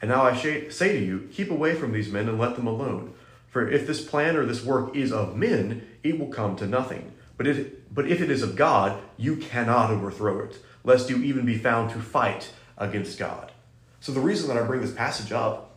And 0.00 0.08
now 0.08 0.22
I 0.22 0.36
say 0.36 0.92
to 0.92 1.04
you, 1.04 1.28
keep 1.32 1.50
away 1.50 1.74
from 1.74 1.92
these 1.92 2.12
men 2.12 2.28
and 2.28 2.38
let 2.38 2.54
them 2.54 2.68
alone. 2.68 3.14
For 3.48 3.68
if 3.68 3.88
this 3.88 4.04
plan 4.04 4.36
or 4.36 4.46
this 4.46 4.64
work 4.64 4.94
is 4.94 5.12
of 5.12 5.36
men, 5.36 5.84
it 6.04 6.18
will 6.18 6.28
come 6.28 6.54
to 6.56 6.66
nothing. 6.66 7.12
But 7.36 7.46
if, 7.48 7.68
but 7.94 8.08
if 8.08 8.20
it 8.20 8.30
is 8.30 8.42
of 8.42 8.56
God, 8.56 9.00
you 9.16 9.36
cannot 9.36 9.90
overthrow 9.90 10.40
it, 10.40 10.58
lest 10.82 11.08
you 11.08 11.18
even 11.18 11.46
be 11.46 11.56
found 11.56 11.90
to 11.92 12.00
fight 12.00 12.50
against 12.76 13.18
God. 13.18 13.52
So 14.00 14.12
the 14.12 14.20
reason 14.20 14.48
that 14.48 14.62
I 14.62 14.66
bring 14.66 14.80
this 14.80 14.92
passage 14.92 15.32
up 15.32 15.76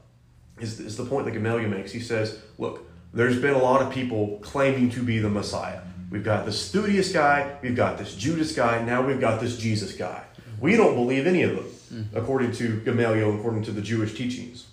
is, 0.59 0.79
is 0.79 0.97
the 0.97 1.05
point 1.05 1.25
that 1.25 1.31
Gamaliel 1.31 1.69
makes. 1.69 1.91
He 1.91 1.99
says, 1.99 2.39
look, 2.57 2.89
there's 3.13 3.39
been 3.39 3.53
a 3.53 3.61
lot 3.61 3.81
of 3.81 3.91
people 3.91 4.39
claiming 4.41 4.89
to 4.91 5.03
be 5.03 5.19
the 5.19 5.29
Messiah. 5.29 5.81
We've 6.09 6.23
got 6.23 6.45
this 6.45 6.71
Theudas 6.71 7.13
guy, 7.13 7.57
we've 7.61 7.75
got 7.75 7.97
this 7.97 8.15
Judas 8.15 8.53
guy, 8.53 8.83
now 8.83 9.05
we've 9.05 9.19
got 9.19 9.39
this 9.39 9.57
Jesus 9.57 9.93
guy. 9.93 10.23
We 10.59 10.75
don't 10.75 10.95
believe 10.95 11.27
any 11.27 11.43
of 11.43 11.55
them, 11.55 12.09
according 12.15 12.53
to 12.53 12.79
Gamaliel, 12.81 13.35
according 13.35 13.63
to 13.63 13.71
the 13.71 13.81
Jewish 13.81 14.15
teachings. 14.15 14.65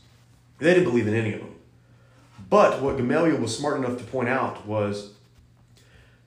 They 0.59 0.73
didn't 0.73 0.89
believe 0.89 1.07
in 1.07 1.15
any 1.15 1.35
of 1.35 1.41
them. 1.41 1.55
But 2.49 2.81
what 2.81 2.97
Gamaliel 2.97 3.39
was 3.39 3.57
smart 3.57 3.77
enough 3.77 3.99
to 3.99 4.05
point 4.05 4.29
out 4.29 4.67
was 4.67 5.13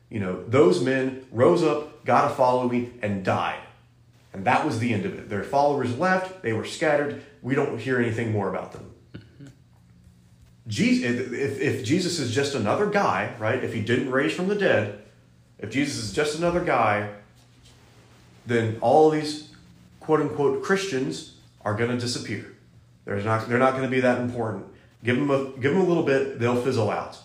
you 0.09 0.19
know, 0.19 0.43
those 0.47 0.81
men 0.81 1.25
rose 1.31 1.63
up, 1.63 2.05
got 2.05 2.31
a 2.31 2.35
following, 2.35 2.97
and 3.01 3.23
died. 3.23 3.59
And 4.33 4.45
that 4.45 4.65
was 4.65 4.79
the 4.79 4.93
end 4.93 5.05
of 5.05 5.17
it. 5.17 5.29
Their 5.29 5.43
followers 5.43 5.97
left, 5.97 6.41
they 6.41 6.53
were 6.53 6.65
scattered. 6.65 7.23
We 7.41 7.55
don't 7.55 7.79
hear 7.79 7.99
anything 7.99 8.31
more 8.31 8.49
about 8.49 8.71
them. 8.71 8.91
Mm-hmm. 9.13 9.47
Jesus, 10.67 11.31
if, 11.31 11.59
if 11.59 11.83
Jesus 11.83 12.19
is 12.19 12.33
just 12.33 12.55
another 12.55 12.85
guy, 12.87 13.33
right? 13.39 13.63
If 13.63 13.73
he 13.73 13.81
didn't 13.81 14.11
raise 14.11 14.33
from 14.33 14.47
the 14.47 14.55
dead, 14.55 15.01
if 15.59 15.71
Jesus 15.71 16.03
is 16.03 16.13
just 16.13 16.37
another 16.37 16.63
guy, 16.63 17.09
then 18.45 18.77
all 18.79 19.09
these 19.09 19.49
quote 19.99 20.21
unquote 20.21 20.63
Christians 20.63 21.37
are 21.65 21.73
going 21.73 21.89
to 21.89 21.97
disappear. 21.97 22.53
There's 23.05 23.25
not, 23.25 23.49
they're 23.49 23.57
not 23.57 23.71
going 23.71 23.83
to 23.83 23.89
be 23.89 24.01
that 24.01 24.19
important. 24.19 24.65
Give 25.03 25.17
them, 25.17 25.31
a, 25.31 25.45
give 25.59 25.73
them 25.73 25.81
a 25.81 25.85
little 25.85 26.03
bit, 26.03 26.39
they'll 26.39 26.61
fizzle 26.61 26.89
out. 26.89 27.17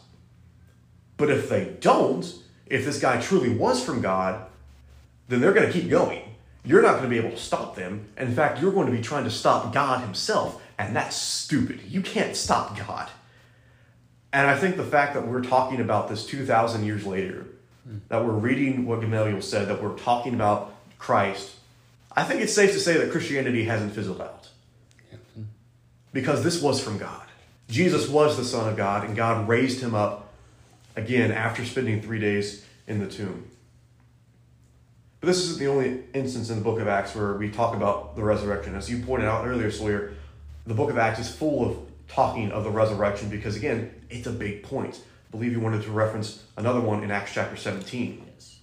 But 1.17 1.31
if 1.31 1.49
they 1.49 1.77
don't, 1.81 2.33
if 2.67 2.85
this 2.85 3.01
guy 3.01 3.21
truly 3.21 3.51
was 3.51 3.85
from 3.85 4.01
God, 4.01 4.47
then 5.29 5.41
they're 5.41 5.53
going 5.53 5.67
to 5.67 5.73
keep 5.73 5.91
going. 5.91 6.23
You're 6.65 6.83
not 6.83 6.93
going 6.93 7.05
to 7.05 7.09
be 7.09 7.19
able 7.19 7.31
to 7.31 7.37
stop 7.37 7.75
them. 7.75 8.07
In 8.17 8.35
fact, 8.35 8.61
you're 8.61 8.73
going 8.73 8.87
to 8.87 8.93
be 8.93 9.03
trying 9.03 9.25
to 9.25 9.31
stop 9.31 9.73
God 9.73 10.03
Himself, 10.03 10.63
and 10.79 10.95
that's 10.95 11.17
stupid. 11.17 11.81
You 11.89 12.03
can't 12.03 12.37
stop 12.37 12.79
God. 12.79 13.11
And 14.33 14.47
I 14.47 14.57
think 14.57 14.77
the 14.77 14.85
fact 14.85 15.15
that 15.15 15.27
we're 15.27 15.43
talking 15.43 15.81
about 15.81 16.09
this 16.09 16.25
2,000 16.25 16.85
years 16.85 17.05
later, 17.05 17.47
that 18.09 18.25
we're 18.25 18.33
reading 18.33 18.87
what 18.87 19.01
Gamaliel 19.01 19.43
said, 19.43 19.69
that 19.69 19.83
we're 19.83 19.97
talking 19.99 20.35
about 20.35 20.73
Christ, 20.99 21.57
I 22.15 22.23
think 22.25 22.41
it's 22.41 22.55
safe 22.55 22.73
to 22.73 22.81
say 22.81 22.97
that 22.99 23.11
Christianity 23.11 23.65
hasn't 23.65 23.95
fizzled 23.95 24.21
out. 24.21 24.49
Because 26.13 26.45
this 26.45 26.63
was 26.63 26.83
from 26.83 26.99
God. 26.99 27.27
Jesus 27.69 28.09
was 28.09 28.37
the 28.37 28.45
Son 28.45 28.69
of 28.69 28.77
God, 28.77 29.05
and 29.05 29.17
God 29.17 29.49
raised 29.49 29.81
him 29.81 29.95
up 29.95 30.22
again 30.97 31.31
after 31.31 31.65
spending 31.65 32.01
three 32.03 32.19
days 32.19 32.65
in 32.87 32.99
the 32.99 33.07
tomb. 33.07 33.49
But 35.21 35.29
this 35.29 35.39
isn't 35.39 35.61
the 35.61 35.69
only 35.69 36.03
instance 36.15 36.51
in 36.51 36.57
the 36.57 36.65
book 36.65 36.81
of 36.81 36.89
Acts 36.89 37.15
where 37.15 37.35
we 37.35 37.51
talk 37.51 37.77
about 37.77 38.17
the 38.17 38.25
resurrection. 38.25 38.75
As 38.75 38.91
you 38.91 39.05
pointed 39.05 39.29
out 39.29 39.47
earlier, 39.47 39.71
Sawyer, 39.71 40.15
the 40.67 40.75
book 40.75 40.91
of 40.91 40.99
Acts 40.99 41.21
is 41.21 41.33
full 41.33 41.71
of 41.71 41.79
talking 42.09 42.51
of 42.51 42.65
the 42.65 42.71
resurrection 42.71 43.29
because, 43.29 43.57
again, 43.57 43.95
it's 44.11 44.27
a 44.27 44.33
big 44.33 44.65
point. 44.65 45.01
I 45.29 45.31
believe 45.31 45.53
you 45.53 45.61
wanted 45.61 45.83
to 45.85 45.93
reference 45.93 46.43
another 46.57 46.81
one 46.81 47.05
in 47.05 47.11
Acts 47.13 47.33
chapter 47.35 47.57
17. 47.57 48.25
Yes. 48.35 48.59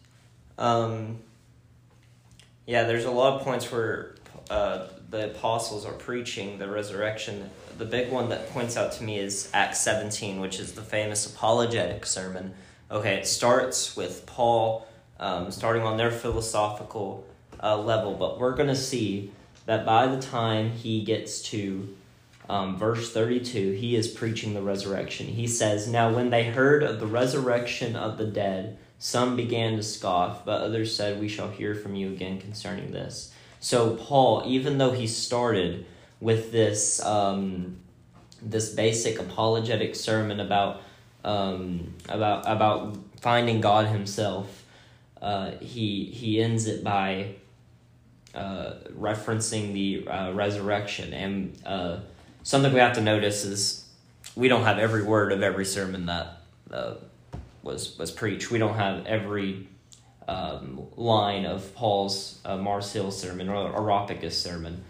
Um, 0.57 1.19
yeah, 2.67 2.83
there's 2.83 3.05
a 3.05 3.11
lot 3.11 3.39
of 3.39 3.41
points 3.41 3.71
where 3.71 4.15
uh, 4.49 4.87
the 5.09 5.31
apostles 5.31 5.85
are 5.85 5.93
preaching 5.93 6.59
the 6.59 6.69
resurrection 6.69 7.49
the 7.79 7.85
big 7.85 8.11
one 8.11 8.29
that 8.29 8.49
points 8.51 8.75
out 8.75 8.91
to 8.91 9.03
me 9.03 9.17
is 9.17 9.49
Acts 9.53 9.79
17, 9.79 10.41
which 10.41 10.59
is 10.59 10.73
the 10.73 10.81
famous 10.81 11.25
apologetic 11.25 12.05
sermon. 12.05 12.53
Okay, 12.91 13.15
it 13.15 13.25
starts 13.25 13.95
with 13.95 14.25
Paul 14.25 14.85
um, 15.19 15.49
starting 15.49 15.83
on 15.83 15.95
their 15.95 16.11
philosophical 16.11 17.25
uh, 17.63 17.77
level, 17.77 18.15
but 18.15 18.37
we're 18.37 18.55
going 18.55 18.67
to 18.67 18.75
see 18.75 19.31
that 19.65 19.85
by 19.85 20.07
the 20.07 20.21
time 20.21 20.71
he 20.71 21.03
gets 21.03 21.41
to 21.43 21.95
um, 22.49 22.77
verse 22.77 23.13
32, 23.13 23.71
he 23.71 23.95
is 23.95 24.07
preaching 24.09 24.53
the 24.53 24.61
resurrection. 24.61 25.27
He 25.27 25.47
says, 25.47 25.87
Now 25.87 26.13
when 26.13 26.31
they 26.31 26.45
heard 26.45 26.83
of 26.83 26.99
the 26.99 27.07
resurrection 27.07 27.95
of 27.95 28.17
the 28.17 28.25
dead, 28.25 28.77
some 28.97 29.37
began 29.37 29.77
to 29.77 29.83
scoff, 29.83 30.43
but 30.43 30.61
others 30.61 30.93
said, 30.93 31.19
We 31.19 31.29
shall 31.29 31.49
hear 31.49 31.75
from 31.75 31.95
you 31.95 32.09
again 32.09 32.41
concerning 32.41 32.91
this. 32.91 33.33
So, 33.61 33.95
Paul, 33.95 34.43
even 34.45 34.77
though 34.77 34.91
he 34.91 35.05
started 35.05 35.85
with 36.19 36.51
this 36.51 37.03
um, 37.03 37.77
this 38.41 38.73
basic 38.73 39.19
apologetic 39.19 39.95
sermon 39.95 40.39
about 40.39 40.81
um, 41.23 41.93
about 42.07 42.43
about 42.45 42.97
finding 43.21 43.61
God 43.61 43.87
Himself. 43.87 44.65
Uh, 45.21 45.51
he 45.59 46.05
he 46.05 46.41
ends 46.41 46.65
it 46.65 46.83
by 46.83 47.35
uh, 48.33 48.73
referencing 48.97 49.73
the 49.73 50.07
uh, 50.07 50.31
resurrection. 50.31 51.13
And 51.13 51.57
uh, 51.65 51.99
something 52.43 52.71
we 52.73 52.79
have 52.79 52.93
to 52.95 53.01
notice 53.01 53.43
is 53.43 53.85
we 54.35 54.47
don't 54.47 54.63
have 54.63 54.79
every 54.79 55.03
word 55.03 55.31
of 55.31 55.41
every 55.41 55.65
sermon 55.65 56.05
that 56.05 56.41
uh, 56.71 56.95
was 57.63 57.97
was 57.97 58.11
preached. 58.11 58.51
We 58.51 58.59
don't 58.59 58.75
have 58.75 59.05
every 59.05 59.67
um, 60.27 60.87
line 60.95 61.45
of 61.45 61.73
Paul's 61.75 62.39
uh, 62.45 62.57
Mars 62.57 62.93
Hill 62.93 63.11
sermon 63.11 63.49
or 63.49 63.75
Areopagus 63.75 64.39
sermon. 64.39 64.83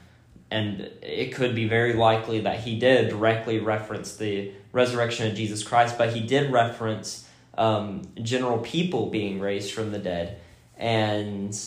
And 0.51 0.89
it 1.01 1.33
could 1.35 1.53
be 1.53 1.67
very 1.67 1.93
likely 1.93 2.41
that 2.41 2.61
he 2.61 2.79
did 2.79 3.09
directly 3.09 3.59
reference 3.59 4.15
the 4.15 4.51
resurrection 4.71 5.27
of 5.27 5.35
Jesus 5.35 5.63
Christ, 5.63 5.97
but 5.97 6.13
he 6.13 6.21
did 6.21 6.51
reference 6.51 7.27
um, 7.57 8.03
general 8.21 8.57
people 8.59 9.09
being 9.09 9.39
raised 9.39 9.73
from 9.73 9.91
the 9.91 9.99
dead. 9.99 10.39
And 10.77 11.57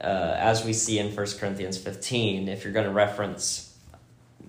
uh, 0.00 0.34
as 0.38 0.64
we 0.64 0.72
see 0.72 0.98
in 0.98 1.14
1 1.14 1.26
Corinthians 1.38 1.78
15, 1.78 2.48
if 2.48 2.64
you're 2.64 2.72
going 2.72 2.86
to 2.86 2.92
reference 2.92 3.76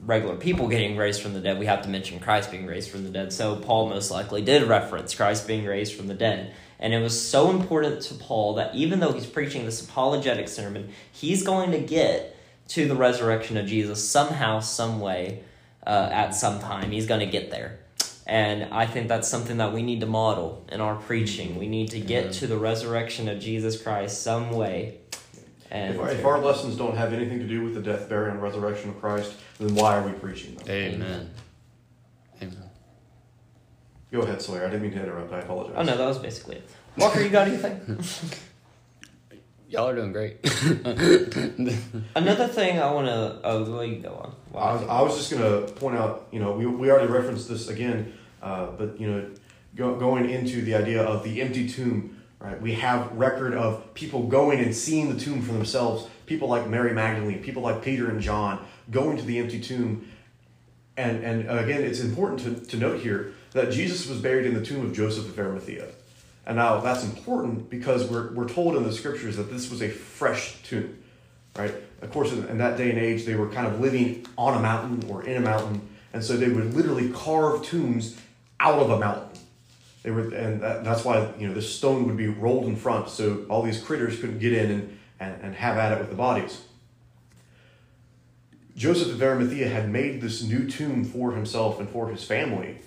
regular 0.03 0.35
people 0.35 0.67
getting 0.67 0.97
raised 0.97 1.21
from 1.21 1.33
the 1.33 1.41
dead, 1.41 1.59
we 1.59 1.65
have 1.65 1.83
to 1.83 1.89
mention 1.89 2.19
Christ 2.19 2.49
being 2.49 2.65
raised 2.65 2.89
from 2.89 3.03
the 3.03 3.09
dead. 3.09 3.31
So 3.31 3.57
Paul 3.57 3.89
most 3.89 4.09
likely 4.09 4.41
did 4.41 4.63
reference 4.63 5.13
Christ 5.13 5.47
being 5.47 5.65
raised 5.65 5.93
from 5.93 6.07
the 6.07 6.13
dead. 6.13 6.53
And 6.79 6.93
it 6.93 6.99
was 6.99 7.19
so 7.21 7.51
important 7.51 8.01
to 8.03 8.15
Paul 8.15 8.55
that 8.55 8.73
even 8.73 8.99
though 8.99 9.11
he's 9.11 9.27
preaching 9.27 9.65
this 9.65 9.85
apologetic 9.85 10.47
sermon, 10.47 10.89
he's 11.11 11.43
going 11.43 11.71
to 11.71 11.79
get 11.79 12.35
to 12.73 12.87
the 12.87 12.95
resurrection 12.95 13.57
of 13.57 13.65
Jesus 13.65 14.07
somehow, 14.07 14.61
some 14.61 15.01
way, 15.01 15.43
uh, 15.85 16.09
at 16.11 16.31
some 16.31 16.59
time. 16.59 16.91
He's 16.91 17.05
going 17.05 17.19
to 17.19 17.25
get 17.25 17.51
there. 17.51 17.79
And 18.25 18.73
I 18.73 18.85
think 18.85 19.09
that's 19.09 19.27
something 19.27 19.57
that 19.57 19.73
we 19.73 19.81
need 19.81 19.99
to 19.99 20.05
model 20.05 20.65
in 20.71 20.79
our 20.79 20.95
preaching. 20.95 21.59
We 21.59 21.67
need 21.67 21.89
to 21.89 21.99
get 21.99 22.31
to 22.33 22.47
the 22.47 22.57
resurrection 22.57 23.27
of 23.27 23.39
Jesus 23.39 23.81
Christ 23.81 24.21
some 24.21 24.51
way. 24.51 24.99
And 25.69 25.95
if 25.95 26.01
our, 26.01 26.09
if 26.11 26.25
our, 26.25 26.39
lessons 26.39 26.77
don't 26.77 26.95
have 26.95 27.11
anything 27.11 27.39
to 27.39 27.47
do 27.47 27.63
with 27.63 27.73
the 27.73 27.81
death, 27.81 28.07
burial, 28.07 28.31
and 28.31 28.41
resurrection 28.41 28.89
of 28.89 28.99
Christ, 29.01 29.33
then 29.59 29.75
why 29.75 29.97
are 29.97 30.07
we 30.07 30.13
preaching 30.13 30.55
them? 30.55 30.69
Amen. 30.69 31.29
Amen. 32.41 32.69
Go 34.11 34.21
ahead, 34.21 34.41
Sawyer. 34.41 34.65
I 34.65 34.69
didn't 34.69 34.83
mean 34.83 34.91
to 34.91 35.03
interrupt. 35.03 35.31
I 35.33 35.39
apologize. 35.39 35.75
Oh 35.77 35.83
no, 35.83 35.97
that 35.97 36.07
was 36.07 36.19
basically 36.19 36.57
it. 36.57 36.69
Walker, 36.97 37.21
you 37.21 37.29
got 37.29 37.47
anything? 37.47 37.99
Y'all 39.71 39.87
are 39.87 39.95
doing 39.95 40.11
great. 40.11 40.37
Another 42.13 42.49
thing 42.49 42.77
I 42.77 42.91
want 42.91 43.07
to. 43.07 43.39
Oh, 43.41 43.63
well, 43.71 43.85
you 43.85 44.01
go 44.01 44.09
on. 44.09 44.35
Wow. 44.51 44.61
I, 44.61 44.73
was, 44.73 44.83
I 44.89 45.01
was 45.01 45.15
just 45.15 45.31
going 45.31 45.41
to 45.41 45.71
point 45.75 45.95
out, 45.95 46.27
you 46.29 46.41
know, 46.41 46.51
we, 46.51 46.65
we 46.65 46.91
already 46.91 47.07
referenced 47.09 47.47
this 47.47 47.69
again, 47.69 48.11
uh, 48.41 48.65
but, 48.71 48.99
you 48.99 49.09
know, 49.09 49.31
go, 49.77 49.95
going 49.95 50.29
into 50.29 50.61
the 50.61 50.75
idea 50.75 51.01
of 51.01 51.23
the 51.23 51.41
empty 51.41 51.69
tomb, 51.69 52.21
right? 52.39 52.61
We 52.61 52.73
have 52.73 53.13
record 53.13 53.53
of 53.53 53.93
people 53.93 54.27
going 54.27 54.59
and 54.59 54.75
seeing 54.75 55.07
the 55.13 55.17
tomb 55.17 55.41
for 55.41 55.53
themselves. 55.53 56.05
People 56.25 56.49
like 56.49 56.67
Mary 56.67 56.93
Magdalene, 56.93 57.41
people 57.41 57.63
like 57.63 57.81
Peter 57.81 58.09
and 58.09 58.19
John 58.19 58.65
going 58.89 59.15
to 59.15 59.23
the 59.23 59.39
empty 59.39 59.61
tomb. 59.61 60.05
And, 60.97 61.23
and 61.23 61.49
again, 61.49 61.81
it's 61.81 62.01
important 62.01 62.41
to, 62.41 62.65
to 62.71 62.75
note 62.75 62.99
here 62.99 63.31
that 63.51 63.71
Jesus 63.71 64.05
was 64.05 64.19
buried 64.19 64.45
in 64.45 64.53
the 64.53 64.65
tomb 64.65 64.85
of 64.85 64.91
Joseph 64.91 65.29
of 65.29 65.39
Arimathea. 65.39 65.87
And 66.51 66.57
now 66.57 66.81
that's 66.81 67.05
important 67.05 67.69
because 67.69 68.09
we're, 68.09 68.33
we're 68.33 68.49
told 68.49 68.75
in 68.75 68.83
the 68.83 68.91
scriptures 68.91 69.37
that 69.37 69.49
this 69.49 69.71
was 69.71 69.81
a 69.81 69.87
fresh 69.87 70.61
tomb, 70.63 71.01
right? 71.55 71.73
Of 72.01 72.11
course, 72.11 72.33
in, 72.33 72.43
in 72.49 72.57
that 72.57 72.75
day 72.75 72.89
and 72.89 72.99
age, 72.99 73.23
they 73.23 73.35
were 73.35 73.47
kind 73.47 73.67
of 73.67 73.79
living 73.79 74.25
on 74.37 74.57
a 74.57 74.59
mountain 74.59 75.09
or 75.09 75.23
in 75.23 75.37
a 75.37 75.39
mountain. 75.39 75.79
And 76.11 76.21
so 76.21 76.35
they 76.35 76.49
would 76.49 76.73
literally 76.73 77.09
carve 77.11 77.63
tombs 77.63 78.19
out 78.59 78.79
of 78.79 78.89
a 78.89 78.99
mountain. 78.99 79.29
They 80.03 80.11
were, 80.11 80.23
and 80.33 80.59
that, 80.59 80.83
that's 80.83 81.05
why 81.05 81.31
you 81.39 81.47
know 81.47 81.53
this 81.53 81.73
stone 81.73 82.05
would 82.07 82.17
be 82.17 82.27
rolled 82.27 82.65
in 82.65 82.75
front, 82.75 83.07
so 83.07 83.45
all 83.47 83.61
these 83.61 83.81
critters 83.81 84.19
couldn't 84.19 84.39
get 84.39 84.51
in 84.51 84.71
and, 84.71 84.99
and, 85.21 85.41
and 85.41 85.55
have 85.55 85.77
at 85.77 85.93
it 85.93 85.99
with 85.99 86.09
the 86.09 86.17
bodies. 86.17 86.65
Joseph 88.75 89.13
of 89.13 89.23
Arimathea 89.23 89.69
had 89.69 89.89
made 89.89 90.19
this 90.19 90.43
new 90.43 90.69
tomb 90.69 91.05
for 91.05 91.31
himself 91.31 91.79
and 91.79 91.87
for 91.87 92.09
his 92.09 92.25
family, 92.25 92.79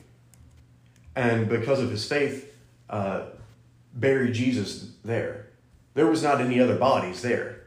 and 1.17 1.49
because 1.49 1.81
of 1.81 1.91
his 1.91 2.07
faith, 2.07 2.55
uh, 2.91 3.23
buried 3.95 4.35
Jesus 4.35 4.93
there. 5.05 5.47
There 5.95 6.07
was 6.07 6.23
not 6.23 6.41
any 6.41 6.61
other 6.61 6.77
bodies 6.77 7.23
there. 7.23 7.65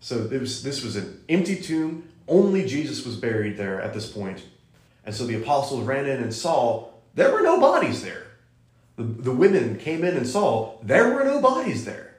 So 0.00 0.18
was, 0.28 0.62
this 0.62 0.84
was 0.84 0.96
an 0.96 1.24
empty 1.28 1.56
tomb. 1.56 2.08
Only 2.28 2.66
Jesus 2.66 3.04
was 3.04 3.16
buried 3.16 3.56
there 3.56 3.80
at 3.80 3.94
this 3.94 4.10
point. 4.10 4.44
And 5.04 5.14
so 5.14 5.26
the 5.26 5.40
apostles 5.40 5.84
ran 5.84 6.06
in 6.06 6.22
and 6.22 6.32
saw 6.32 6.88
there 7.14 7.32
were 7.32 7.42
no 7.42 7.60
bodies 7.60 8.02
there. 8.02 8.26
The, 8.96 9.02
the 9.02 9.32
women 9.32 9.78
came 9.78 10.04
in 10.04 10.16
and 10.16 10.26
saw 10.26 10.78
there 10.82 11.12
were 11.12 11.24
no 11.24 11.40
bodies 11.40 11.84
there. 11.84 12.14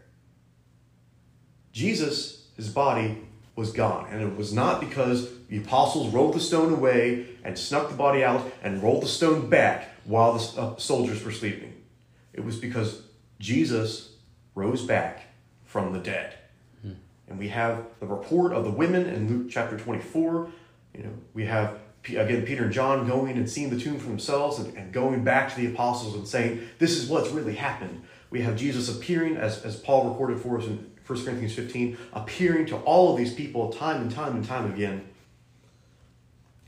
Jesus, 1.71 2.47
his 2.55 2.69
body, 2.69 3.17
was 3.55 3.71
gone. 3.71 4.07
And 4.11 4.21
it 4.21 4.35
was 4.35 4.53
not 4.53 4.79
because 4.79 5.29
the 5.47 5.57
apostles 5.57 6.13
rolled 6.13 6.35
the 6.35 6.39
stone 6.39 6.73
away 6.73 7.27
and 7.43 7.57
snuck 7.57 7.89
the 7.89 7.95
body 7.95 8.23
out 8.23 8.51
and 8.63 8.81
rolled 8.81 9.03
the 9.03 9.07
stone 9.07 9.49
back 9.49 9.89
while 10.05 10.37
the 10.37 10.61
uh, 10.61 10.77
soldiers 10.77 11.23
were 11.23 11.31
sleeping. 11.31 11.73
It 12.37 12.45
was 12.45 12.55
because 12.57 13.01
Jesus 13.39 14.13
rose 14.55 14.83
back 14.83 15.25
from 15.65 15.91
the 15.91 15.99
dead. 15.99 16.35
Hmm. 16.81 16.93
And 17.27 17.37
we 17.37 17.49
have 17.49 17.83
the 17.99 18.07
report 18.07 18.53
of 18.53 18.63
the 18.63 18.71
women 18.71 19.05
in 19.07 19.27
Luke 19.27 19.47
chapter 19.49 19.77
24. 19.77 20.49
You 20.95 21.03
know, 21.03 21.13
we 21.33 21.45
have 21.45 21.79
again 22.05 22.45
Peter 22.45 22.63
and 22.63 22.71
John 22.71 23.05
going 23.05 23.37
and 23.37 23.49
seeing 23.49 23.69
the 23.69 23.79
tomb 23.79 23.99
for 23.99 24.07
themselves 24.07 24.59
and, 24.59 24.73
and 24.77 24.93
going 24.93 25.25
back 25.25 25.53
to 25.53 25.59
the 25.59 25.67
apostles 25.67 26.15
and 26.15 26.25
saying, 26.25 26.61
This 26.79 26.91
is 26.91 27.09
what's 27.09 27.29
really 27.29 27.55
happened. 27.55 28.03
We 28.29 28.41
have 28.41 28.55
Jesus 28.55 28.87
appearing, 28.87 29.35
as, 29.35 29.63
as 29.63 29.77
Paul 29.77 30.09
recorded 30.09 30.39
for 30.39 30.57
us 30.59 30.65
in 30.65 30.91
1 31.05 31.23
Corinthians 31.23 31.53
15, 31.53 31.97
appearing 32.13 32.65
to 32.67 32.77
all 32.77 33.11
of 33.11 33.17
these 33.17 33.33
people 33.33 33.71
time 33.71 34.01
and 34.01 34.11
time 34.11 34.35
and 34.35 34.45
time 34.45 34.71
again. 34.71 35.07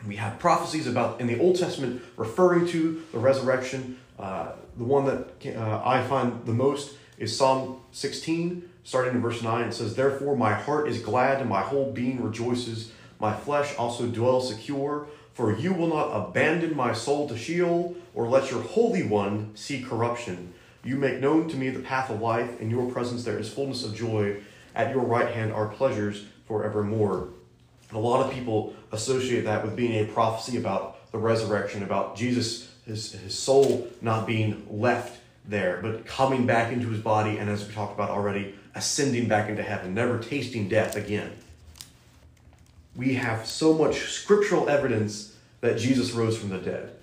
We 0.08 0.15
have 0.15 0.39
prophecies 0.39 0.88
about 0.88 1.19
in 1.19 1.27
the 1.27 1.38
Old 1.39 1.58
Testament 1.58 2.01
referring 2.15 2.67
to 2.69 3.03
the 3.12 3.19
resurrection. 3.19 3.99
Uh, 4.19 4.51
the 4.77 4.84
one 4.84 5.05
that 5.05 5.55
uh, 5.58 5.82
I 5.84 6.03
find 6.03 6.45
the 6.45 6.53
most 6.53 6.95
is 7.17 7.36
Psalm 7.36 7.82
16, 7.91 8.69
starting 8.84 9.15
in 9.15 9.21
verse 9.21 9.41
9. 9.41 9.69
It 9.69 9.73
says, 9.73 9.95
Therefore 9.95 10.36
my 10.36 10.53
heart 10.53 10.89
is 10.89 11.01
glad 11.01 11.39
and 11.39 11.49
my 11.49 11.62
whole 11.62 11.91
being 11.91 12.21
rejoices. 12.21 12.91
My 13.19 13.34
flesh 13.34 13.75
also 13.77 14.08
dwells 14.08 14.49
secure, 14.49 15.08
for 15.34 15.58
you 15.58 15.73
will 15.73 15.88
not 15.88 16.12
abandon 16.12 16.75
my 16.75 16.93
soul 16.93 17.27
to 17.29 17.38
Sheol, 17.38 17.95
or 18.13 18.27
let 18.27 18.51
your 18.51 18.62
Holy 18.62 19.03
One 19.03 19.55
see 19.55 19.82
corruption. 19.82 20.53
You 20.84 20.95
make 20.95 21.19
known 21.19 21.49
to 21.49 21.58
me 21.58 21.69
the 21.69 21.79
path 21.79 22.10
of 22.10 22.21
life. 22.21 22.60
In 22.60 22.69
your 22.69 22.89
presence 22.91 23.23
there 23.23 23.38
is 23.38 23.51
fullness 23.51 23.84
of 23.84 23.95
joy. 23.95 24.41
At 24.75 24.91
your 24.91 25.03
right 25.03 25.34
hand 25.34 25.51
are 25.51 25.67
pleasures 25.67 26.25
forevermore. 26.47 27.29
A 27.91 27.97
lot 27.99 28.25
of 28.25 28.32
people 28.32 28.75
associate 28.91 29.45
that 29.45 29.63
with 29.63 29.75
being 29.75 29.93
a 29.93 30.12
prophecy 30.12 30.58
about 30.58 31.12
the 31.12 31.17
resurrection, 31.17 31.84
about 31.84 32.15
Jesus 32.15 32.68
his, 32.89 33.13
his 33.13 33.38
soul 33.38 33.88
not 34.02 34.28
being 34.28 34.65
left 34.69 35.19
there, 35.45 35.80
but 35.82 36.06
coming 36.06 36.45
back 36.45 36.73
into 36.73 36.89
his 36.89 37.02
body, 37.02 37.38
and 37.38 37.49
as 37.49 37.65
we 37.65 37.73
talked 37.73 37.93
about 37.93 38.10
already, 38.10 38.56
ascending 38.75 39.28
back 39.28 39.49
into 39.49 39.63
heaven, 39.63 39.93
never 39.93 40.19
tasting 40.19 40.67
death 40.67 40.95
again. 40.95 41.32
We 42.95 43.13
have 43.15 43.45
so 43.45 43.73
much 43.73 44.10
scriptural 44.10 44.69
evidence 44.69 45.36
that 45.62 45.78
Jesus 45.78 46.12
rose 46.12 46.38
from 46.38 46.49
the 46.49 46.58
dead. 46.58 46.95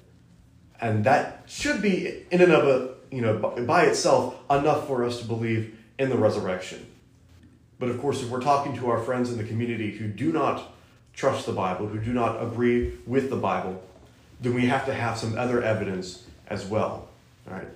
And 0.81 1.05
that 1.05 1.45
should 1.47 1.81
be, 1.81 2.25
in 2.31 2.43
and 2.43 2.53
of 2.53 2.67
a, 2.67 3.15
you 3.15 3.23
know, 3.23 3.39
by 3.39 3.85
itself, 3.85 4.37
enough 4.51 4.87
for 4.87 5.05
us 5.05 5.21
to 5.21 5.25
believe 5.25 5.79
in 5.99 6.11
the 6.11 6.19
resurrection. 6.19 6.87
But 7.79 7.89
of 7.89 8.01
course, 8.01 8.23
if 8.23 8.29
we're 8.29 8.41
talking 8.41 8.77
to 8.77 8.91
our 8.91 9.03
friends 9.03 9.31
in 9.31 9.39
the 9.39 9.45
community 9.45 9.93
who 9.93 10.09
do 10.09 10.33
not 10.33 10.75
trust 11.15 11.47
the 11.47 11.53
Bible, 11.53 11.87
who 11.87 11.99
do 11.99 12.13
not 12.13 12.43
agree 12.43 12.99
with 13.07 13.31
the 13.31 13.37
Bible, 13.37 13.83
then 14.41 14.55
we 14.55 14.67
have 14.67 14.87
to 14.87 14.95
have 14.95 15.19
some 15.19 15.39
other 15.39 15.63
evidence 15.63 16.25
as 16.49 16.67
well. 16.67 17.09
All 17.49 17.55
right. 17.55 17.69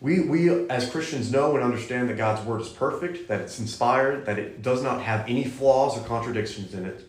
We, 0.00 0.20
we 0.20 0.68
as 0.68 0.88
Christians 0.88 1.30
know 1.30 1.54
and 1.54 1.62
understand 1.62 2.08
that 2.08 2.16
God's 2.16 2.44
word 2.46 2.62
is 2.62 2.68
perfect, 2.68 3.28
that 3.28 3.40
it's 3.40 3.58
inspired, 3.58 4.24
that 4.26 4.38
it 4.38 4.62
does 4.62 4.82
not 4.82 5.02
have 5.02 5.28
any 5.28 5.44
flaws 5.44 5.98
or 5.98 6.04
contradictions 6.04 6.72
in 6.72 6.86
it. 6.86 7.06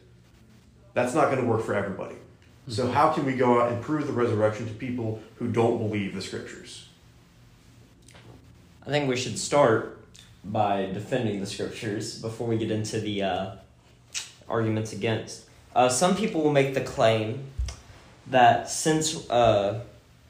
That's 0.93 1.13
not 1.13 1.25
going 1.25 1.39
to 1.39 1.45
work 1.45 1.63
for 1.63 1.73
everybody. 1.73 2.15
So, 2.67 2.91
how 2.91 3.11
can 3.11 3.25
we 3.25 3.35
go 3.35 3.61
out 3.61 3.71
and 3.71 3.81
prove 3.81 4.07
the 4.07 4.13
resurrection 4.13 4.67
to 4.67 4.73
people 4.73 5.21
who 5.35 5.47
don't 5.47 5.77
believe 5.77 6.13
the 6.13 6.21
scriptures? 6.21 6.87
I 8.85 8.89
think 8.89 9.09
we 9.09 9.15
should 9.15 9.39
start 9.39 9.99
by 10.43 10.87
defending 10.87 11.39
the 11.39 11.45
scriptures 11.45 12.21
before 12.21 12.47
we 12.47 12.57
get 12.57 12.71
into 12.71 12.99
the 12.99 13.23
uh, 13.23 13.51
arguments 14.49 14.91
against. 14.91 15.45
Uh, 15.75 15.87
some 15.87 16.15
people 16.15 16.41
will 16.41 16.51
make 16.51 16.73
the 16.73 16.81
claim 16.81 17.45
that 18.27 18.69
since 18.69 19.29
uh, 19.29 19.81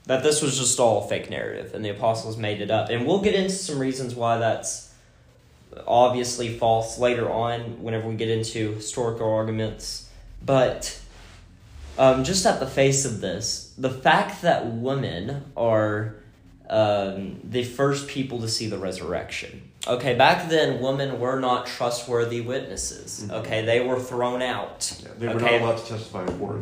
that 0.06 0.24
this 0.24 0.42
was 0.42 0.58
just 0.58 0.80
all 0.80 1.08
fake 1.08 1.30
narrative 1.30 1.74
and 1.74 1.84
the 1.84 1.90
apostles 1.90 2.38
made 2.38 2.62
it 2.62 2.72
up, 2.72 2.90
and 2.90 3.06
we'll 3.06 3.22
get 3.22 3.36
into 3.36 3.52
some 3.52 3.80
reasons 3.80 4.16
why 4.16 4.38
that's 4.38 4.94
obviously 5.88 6.58
false 6.58 6.98
later 6.98 7.30
on 7.32 7.82
whenever 7.82 8.08
we 8.08 8.16
get 8.16 8.30
into 8.30 8.74
historical 8.74 9.32
arguments, 9.32 10.10
but. 10.44 10.98
Um, 11.98 12.24
just 12.24 12.46
at 12.46 12.62
the 12.62 12.68
face 12.68 13.04
of 13.04 13.20
this, 13.20 13.76
the 13.78 13.90
fact 13.90 14.44
that 14.44 14.66
women 14.66 15.44
are 15.58 16.16
um, 16.70 17.42
the 17.44 17.66
first 17.66 18.08
people 18.08 18.40
to 18.40 18.48
see 18.48 18.68
the 18.68 18.78
resurrection 18.78 19.72
Okay, 19.88 20.14
back 20.14 20.48
then, 20.48 20.80
women 20.80 21.20
were 21.20 21.40
not 21.40 21.66
trustworthy 21.66 22.42
witnesses. 22.42 23.28
Okay, 23.32 23.66
they 23.66 23.80
were 23.80 24.00
thrown 24.00 24.42
out. 24.42 24.96
Yeah, 25.02 25.10
they 25.18 25.28
were 25.28 25.34
okay, 25.34 25.60
not 25.60 25.70
allowed 25.70 25.78
to 25.80 25.88
testify 25.88 26.24
in 26.24 26.38
court. 26.38 26.62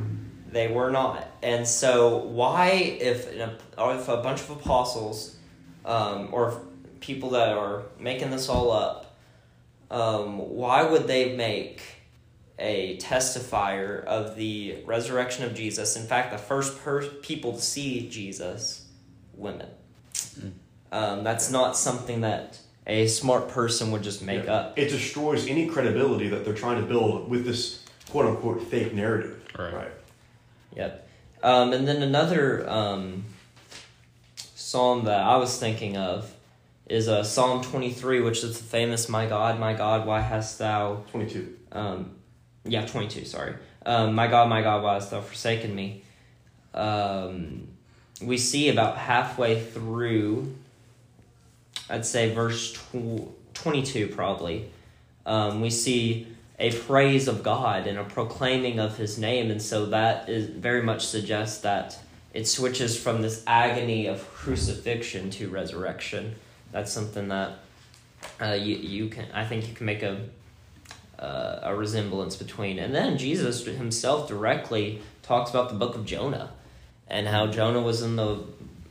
They 0.51 0.67
were 0.67 0.89
not. 0.89 1.27
And 1.43 1.67
so, 1.67 2.17
why, 2.17 2.69
if, 2.71 3.31
if 3.33 4.07
a 4.07 4.17
bunch 4.17 4.41
of 4.41 4.49
apostles 4.51 5.35
um, 5.85 6.29
or 6.31 6.61
people 7.01 7.31
that 7.31 7.49
are 7.49 7.83
making 7.99 8.31
this 8.31 8.49
all 8.49 8.71
up, 8.71 9.15
um, 9.91 10.37
why 10.37 10.83
would 10.83 11.07
they 11.07 11.35
make 11.35 11.81
a 12.57 12.97
testifier 12.97 14.03
of 14.05 14.35
the 14.35 14.77
resurrection 14.85 15.45
of 15.45 15.53
Jesus? 15.53 15.95
In 15.95 16.03
fact, 16.05 16.31
the 16.31 16.37
first 16.37 16.79
per- 16.83 17.05
people 17.07 17.53
to 17.53 17.61
see 17.61 18.09
Jesus, 18.09 18.85
women. 19.35 19.67
Um, 20.91 21.23
that's 21.23 21.51
not 21.51 21.77
something 21.77 22.21
that 22.21 22.59
a 22.87 23.05
smart 23.07 23.49
person 23.49 23.91
would 23.91 24.01
just 24.01 24.23
make 24.23 24.45
Yeah. 24.45 24.53
up. 24.53 24.79
It 24.79 24.89
destroys 24.89 25.47
any 25.47 25.67
credibility 25.67 26.27
that 26.29 26.43
they're 26.43 26.55
trying 26.55 26.81
to 26.81 26.87
build 26.87 27.29
with 27.29 27.45
this 27.45 27.83
quote 28.09 28.25
unquote 28.25 28.63
fake 28.63 28.93
narrative. 28.93 29.35
Right. 29.57 29.91
Yep. 30.75 31.07
Um, 31.41 31.73
and 31.73 31.87
then 31.87 32.01
another 32.01 32.69
um, 32.69 33.25
psalm 34.35 35.05
that 35.05 35.21
I 35.21 35.37
was 35.37 35.57
thinking 35.57 35.97
of 35.97 36.33
is 36.87 37.07
uh, 37.07 37.23
Psalm 37.23 37.63
23, 37.63 38.21
which 38.21 38.43
is 38.43 38.57
the 38.57 38.63
famous, 38.63 39.07
My 39.07 39.27
God, 39.27 39.59
my 39.59 39.73
God, 39.73 40.05
why 40.05 40.21
hast 40.21 40.57
thou. 40.57 41.03
22. 41.11 41.55
Um, 41.71 42.11
yeah, 42.65 42.85
22, 42.85 43.25
sorry. 43.25 43.55
Um, 43.85 44.15
my 44.15 44.27
God, 44.27 44.49
my 44.49 44.61
God, 44.61 44.83
why 44.83 44.95
hast 44.95 45.11
thou 45.11 45.21
forsaken 45.21 45.73
me? 45.73 46.03
Um, 46.73 47.67
we 48.21 48.37
see 48.37 48.69
about 48.69 48.97
halfway 48.97 49.61
through, 49.61 50.55
I'd 51.89 52.05
say 52.05 52.33
verse 52.33 52.73
tw- 52.73 53.29
22 53.53 54.07
probably, 54.07 54.69
um, 55.25 55.61
we 55.61 55.69
see 55.69 56.27
a 56.59 56.71
praise 56.71 57.27
of 57.27 57.41
God 57.41 57.87
and 57.87 57.97
a 57.97 58.03
proclaiming 58.03 58.79
of 58.79 58.97
his 58.97 59.17
name. 59.17 59.49
And 59.49 59.61
so 59.61 59.87
that 59.87 60.27
is 60.27 60.47
very 60.47 60.81
much 60.81 61.05
suggests 61.05 61.61
that 61.61 61.97
it 62.33 62.47
switches 62.47 63.01
from 63.01 63.21
this 63.21 63.43
agony 63.47 64.07
of 64.07 64.27
crucifixion 64.33 65.29
to 65.31 65.49
resurrection. 65.49 66.35
That's 66.71 66.91
something 66.91 67.29
that 67.29 67.59
uh, 68.41 68.57
you, 68.59 68.75
you 68.75 69.07
can, 69.07 69.27
I 69.33 69.45
think 69.45 69.67
you 69.67 69.73
can 69.73 69.85
make 69.85 70.03
a, 70.03 70.27
uh, 71.17 71.59
a 71.63 71.75
resemblance 71.75 72.35
between. 72.35 72.77
And 72.77 72.93
then 72.93 73.17
Jesus 73.17 73.65
himself 73.65 74.27
directly 74.27 75.01
talks 75.23 75.49
about 75.49 75.69
the 75.69 75.75
book 75.75 75.95
of 75.95 76.05
Jonah 76.05 76.51
and 77.07 77.27
how 77.27 77.47
Jonah 77.47 77.81
was 77.81 78.01
in 78.01 78.17
the, 78.17 78.43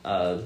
uh, 0.04 0.38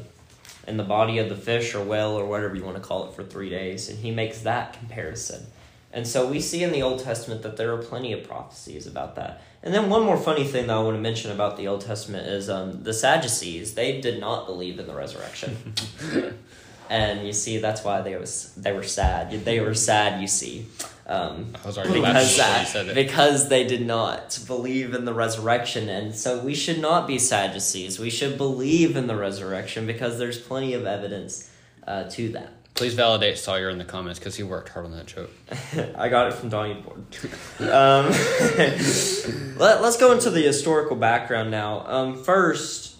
in 0.67 0.77
the 0.77 0.85
body 0.85 1.19
of 1.19 1.29
the 1.29 1.37
fish 1.37 1.75
or 1.75 1.85
whale 1.85 2.11
or 2.11 2.27
whatever 2.27 2.55
you 2.57 2.65
want 2.65 2.77
to 2.77 2.83
call 2.83 3.09
it 3.09 3.15
for 3.15 3.23
three 3.23 3.49
days. 3.49 3.89
And 3.89 3.99
he 4.01 4.11
makes 4.11 4.41
that 4.41 4.75
comparison. 4.75 5.47
And 5.93 6.07
so 6.07 6.27
we 6.27 6.41
see 6.41 6.63
in 6.63 6.73
the 6.73 6.83
Old 6.83 7.01
Testament 7.01 7.43
that 7.43 7.57
there 7.57 7.73
are 7.75 7.83
plenty 7.83 8.13
of 8.13 8.27
prophecies 8.27 8.87
about 8.87 9.15
that. 9.17 9.43
And 9.63 9.73
then 9.73 9.91
one 9.91 10.05
more 10.05 10.17
funny 10.17 10.45
thing 10.45 10.67
that 10.67 10.77
I 10.77 10.83
want 10.83 10.97
to 10.97 11.01
mention 11.01 11.31
about 11.31 11.57
the 11.57 11.69
Old 11.69 11.83
Testament 11.83 12.27
is 12.27 12.49
um, 12.49 12.83
the 12.83 12.95
Sadducees. 12.95 13.75
They 13.75 14.01
did 14.01 14.19
not 14.19 14.47
believe 14.47 14.79
in 14.79 14.87
the 14.87 14.95
resurrection, 14.95 15.75
and 16.91 17.25
you 17.25 17.33
see 17.33 17.59
that's 17.59 17.85
why 17.85 18.01
they 18.01 18.17
was 18.17 18.53
they 18.57 18.73
were 18.73 18.83
sad. 18.83 19.31
They 19.45 19.61
were 19.61 19.75
sad. 19.75 20.21
You 20.21 20.27
see, 20.27 20.67
um, 21.07 21.53
I 21.63 21.67
was 21.67 21.79
already 21.79 22.01
because 22.01 22.37
that, 22.39 22.95
because 22.95 23.49
they 23.49 23.65
did 23.65 23.87
not 23.87 24.41
believe 24.49 24.95
in 24.95 25.05
the 25.05 25.15
resurrection, 25.15 25.89
and 25.89 26.13
so 26.13 26.41
we 26.41 26.57
should 26.57 26.81
not 26.81 27.07
be 27.07 27.19
Sadducees. 27.19 28.01
We 28.01 28.11
should 28.11 28.37
believe 28.37 28.97
in 28.97 29.07
the 29.07 29.17
resurrection 29.17 29.87
because 29.87 30.19
there's 30.19 30.39
plenty 30.39 30.75
of 30.75 30.87
evidence 30.87 31.51
uh, 31.87 32.05
to 32.11 32.31
that. 32.31 32.53
Please 32.75 32.95
validate 32.95 33.37
Sawyer 33.39 33.69
in 33.69 33.79
the 33.79 33.85
comments 33.85 34.19
because 34.19 34.35
he 34.37 34.43
worked 34.43 34.71
hard 34.71 34.87
on 34.87 34.93
that 34.93 35.07
joke. 35.07 35.31
I 35.97 36.09
got 36.09 36.29
it 36.29 36.35
from 36.35 36.49
Donnie 36.49 36.81
Board. 36.81 37.05
Um, 37.61 38.07
let, 39.57 39.81
us 39.81 39.97
go 39.97 40.13
into 40.13 40.31
the 40.31 40.43
historical 40.43 40.97
background 40.97 41.51
now. 41.51 41.87
Um, 41.87 42.25
first, 42.25 42.97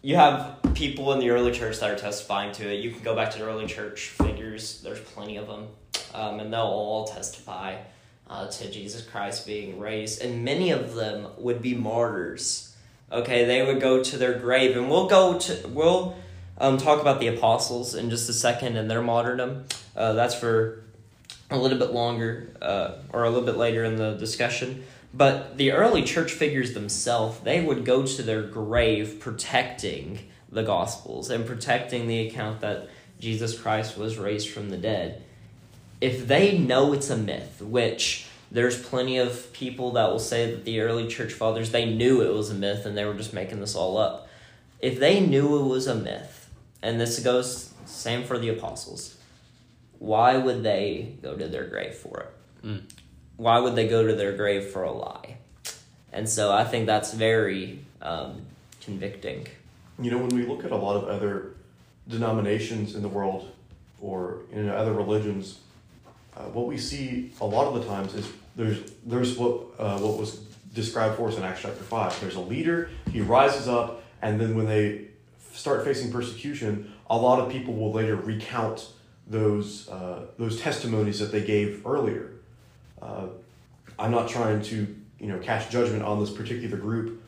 you 0.00 0.14
have 0.16 0.58
people 0.74 1.12
in 1.12 1.18
the 1.18 1.30
early 1.30 1.50
church 1.50 1.80
that 1.80 1.90
are 1.90 1.96
testifying 1.96 2.52
to 2.52 2.72
it. 2.72 2.80
You 2.80 2.92
can 2.92 3.02
go 3.02 3.16
back 3.16 3.32
to 3.32 3.38
the 3.38 3.46
early 3.46 3.66
church 3.66 4.10
figures, 4.10 4.80
there's 4.82 5.00
plenty 5.00 5.38
of 5.38 5.48
them, 5.48 5.68
um, 6.14 6.38
and 6.38 6.52
they'll 6.52 6.60
all 6.60 7.06
testify 7.06 7.78
uh, 8.28 8.46
to 8.48 8.70
Jesus 8.70 9.02
Christ 9.02 9.46
being 9.46 9.80
raised. 9.80 10.22
And 10.22 10.44
many 10.44 10.70
of 10.70 10.94
them 10.94 11.26
would 11.36 11.60
be 11.60 11.74
martyrs. 11.74 12.76
Okay, 13.10 13.44
they 13.44 13.66
would 13.66 13.80
go 13.80 14.04
to 14.04 14.16
their 14.16 14.38
grave, 14.38 14.76
and 14.76 14.88
we'll 14.88 15.08
go 15.08 15.38
to, 15.38 15.68
we'll 15.68 16.16
um, 16.60 16.76
talk 16.76 17.00
about 17.00 17.18
the 17.18 17.26
apostles 17.26 17.94
in 17.94 18.10
just 18.10 18.28
a 18.28 18.32
second 18.32 18.76
and 18.76 18.88
their 18.90 19.02
martyrdom. 19.02 19.64
Uh, 19.96 20.12
that's 20.12 20.34
for 20.34 20.84
a 21.50 21.58
little 21.58 21.78
bit 21.78 21.90
longer 21.90 22.54
uh, 22.62 22.92
or 23.12 23.24
a 23.24 23.30
little 23.30 23.44
bit 23.44 23.56
later 23.56 23.82
in 23.84 23.96
the 23.96 24.14
discussion. 24.14 24.84
But 25.12 25.56
the 25.56 25.72
early 25.72 26.04
church 26.04 26.32
figures 26.32 26.74
themselves, 26.74 27.40
they 27.40 27.60
would 27.60 27.84
go 27.84 28.06
to 28.06 28.22
their 28.22 28.42
grave 28.42 29.18
protecting 29.18 30.20
the 30.52 30.62
Gospels 30.62 31.30
and 31.30 31.46
protecting 31.46 32.06
the 32.06 32.28
account 32.28 32.60
that 32.60 32.88
Jesus 33.18 33.58
Christ 33.58 33.96
was 33.96 34.18
raised 34.18 34.50
from 34.50 34.70
the 34.70 34.76
dead. 34.76 35.22
If 36.00 36.28
they 36.28 36.56
know 36.56 36.92
it's 36.92 37.10
a 37.10 37.16
myth, 37.16 37.60
which 37.60 38.26
there's 38.50 38.80
plenty 38.80 39.18
of 39.18 39.52
people 39.52 39.92
that 39.92 40.10
will 40.10 40.18
say 40.18 40.50
that 40.50 40.64
the 40.64 40.80
early 40.80 41.08
church 41.08 41.32
fathers 41.32 41.70
they 41.70 41.92
knew 41.92 42.22
it 42.22 42.32
was 42.32 42.50
a 42.50 42.54
myth 42.54 42.86
and 42.86 42.96
they 42.96 43.04
were 43.04 43.14
just 43.14 43.32
making 43.32 43.60
this 43.60 43.74
all 43.74 43.96
up. 43.98 44.28
If 44.80 44.98
they 44.98 45.20
knew 45.20 45.58
it 45.60 45.68
was 45.68 45.86
a 45.86 45.94
myth, 45.94 46.39
and 46.82 47.00
this 47.00 47.18
goes 47.20 47.72
same 47.86 48.24
for 48.24 48.38
the 48.38 48.48
apostles, 48.48 49.16
why 49.98 50.36
would 50.36 50.62
they 50.62 51.16
go 51.22 51.36
to 51.36 51.48
their 51.48 51.66
grave 51.66 51.94
for 51.94 52.20
it? 52.20 52.66
Mm. 52.66 52.82
Why 53.36 53.58
would 53.58 53.74
they 53.74 53.88
go 53.88 54.06
to 54.06 54.14
their 54.14 54.36
grave 54.36 54.66
for 54.66 54.82
a 54.82 54.92
lie? 54.92 55.38
And 56.12 56.28
so 56.28 56.52
I 56.52 56.64
think 56.64 56.86
that's 56.86 57.12
very 57.14 57.80
um, 58.02 58.42
convicting. 58.80 59.46
You 59.98 60.10
know, 60.10 60.18
when 60.18 60.30
we 60.30 60.44
look 60.44 60.64
at 60.64 60.72
a 60.72 60.76
lot 60.76 60.96
of 60.96 61.08
other 61.08 61.52
denominations 62.08 62.94
in 62.94 63.02
the 63.02 63.08
world 63.08 63.50
or 64.00 64.38
in 64.52 64.68
other 64.68 64.92
religions, 64.92 65.58
uh, 66.36 66.44
what 66.44 66.66
we 66.66 66.78
see 66.78 67.32
a 67.40 67.46
lot 67.46 67.66
of 67.66 67.74
the 67.74 67.86
times 67.86 68.14
is 68.14 68.28
there's 68.56 68.92
there's 69.04 69.36
what 69.36 69.60
uh, 69.78 69.98
what 69.98 70.18
was 70.18 70.36
described 70.74 71.16
for 71.16 71.28
us 71.28 71.36
in 71.36 71.42
Acts 71.42 71.62
chapter 71.62 71.82
five. 71.82 72.18
There's 72.20 72.36
a 72.36 72.40
leader, 72.40 72.90
he 73.12 73.20
rises 73.20 73.68
up, 73.68 74.02
and 74.22 74.40
then 74.40 74.54
when 74.54 74.66
they 74.66 75.09
start 75.52 75.84
facing 75.84 76.12
persecution, 76.12 76.92
a 77.08 77.16
lot 77.16 77.40
of 77.40 77.50
people 77.50 77.74
will 77.74 77.92
later 77.92 78.16
recount 78.16 78.88
those 79.26 79.88
uh, 79.88 80.26
those 80.38 80.60
testimonies 80.60 81.18
that 81.20 81.32
they 81.32 81.42
gave 81.42 81.86
earlier. 81.86 82.32
Uh, 83.00 83.26
I'm 83.98 84.10
not 84.10 84.28
trying 84.28 84.62
to 84.62 84.96
you 85.18 85.26
know 85.26 85.38
cast 85.38 85.70
judgment 85.70 86.02
on 86.02 86.20
this 86.20 86.30
particular 86.30 86.76
group, 86.76 87.22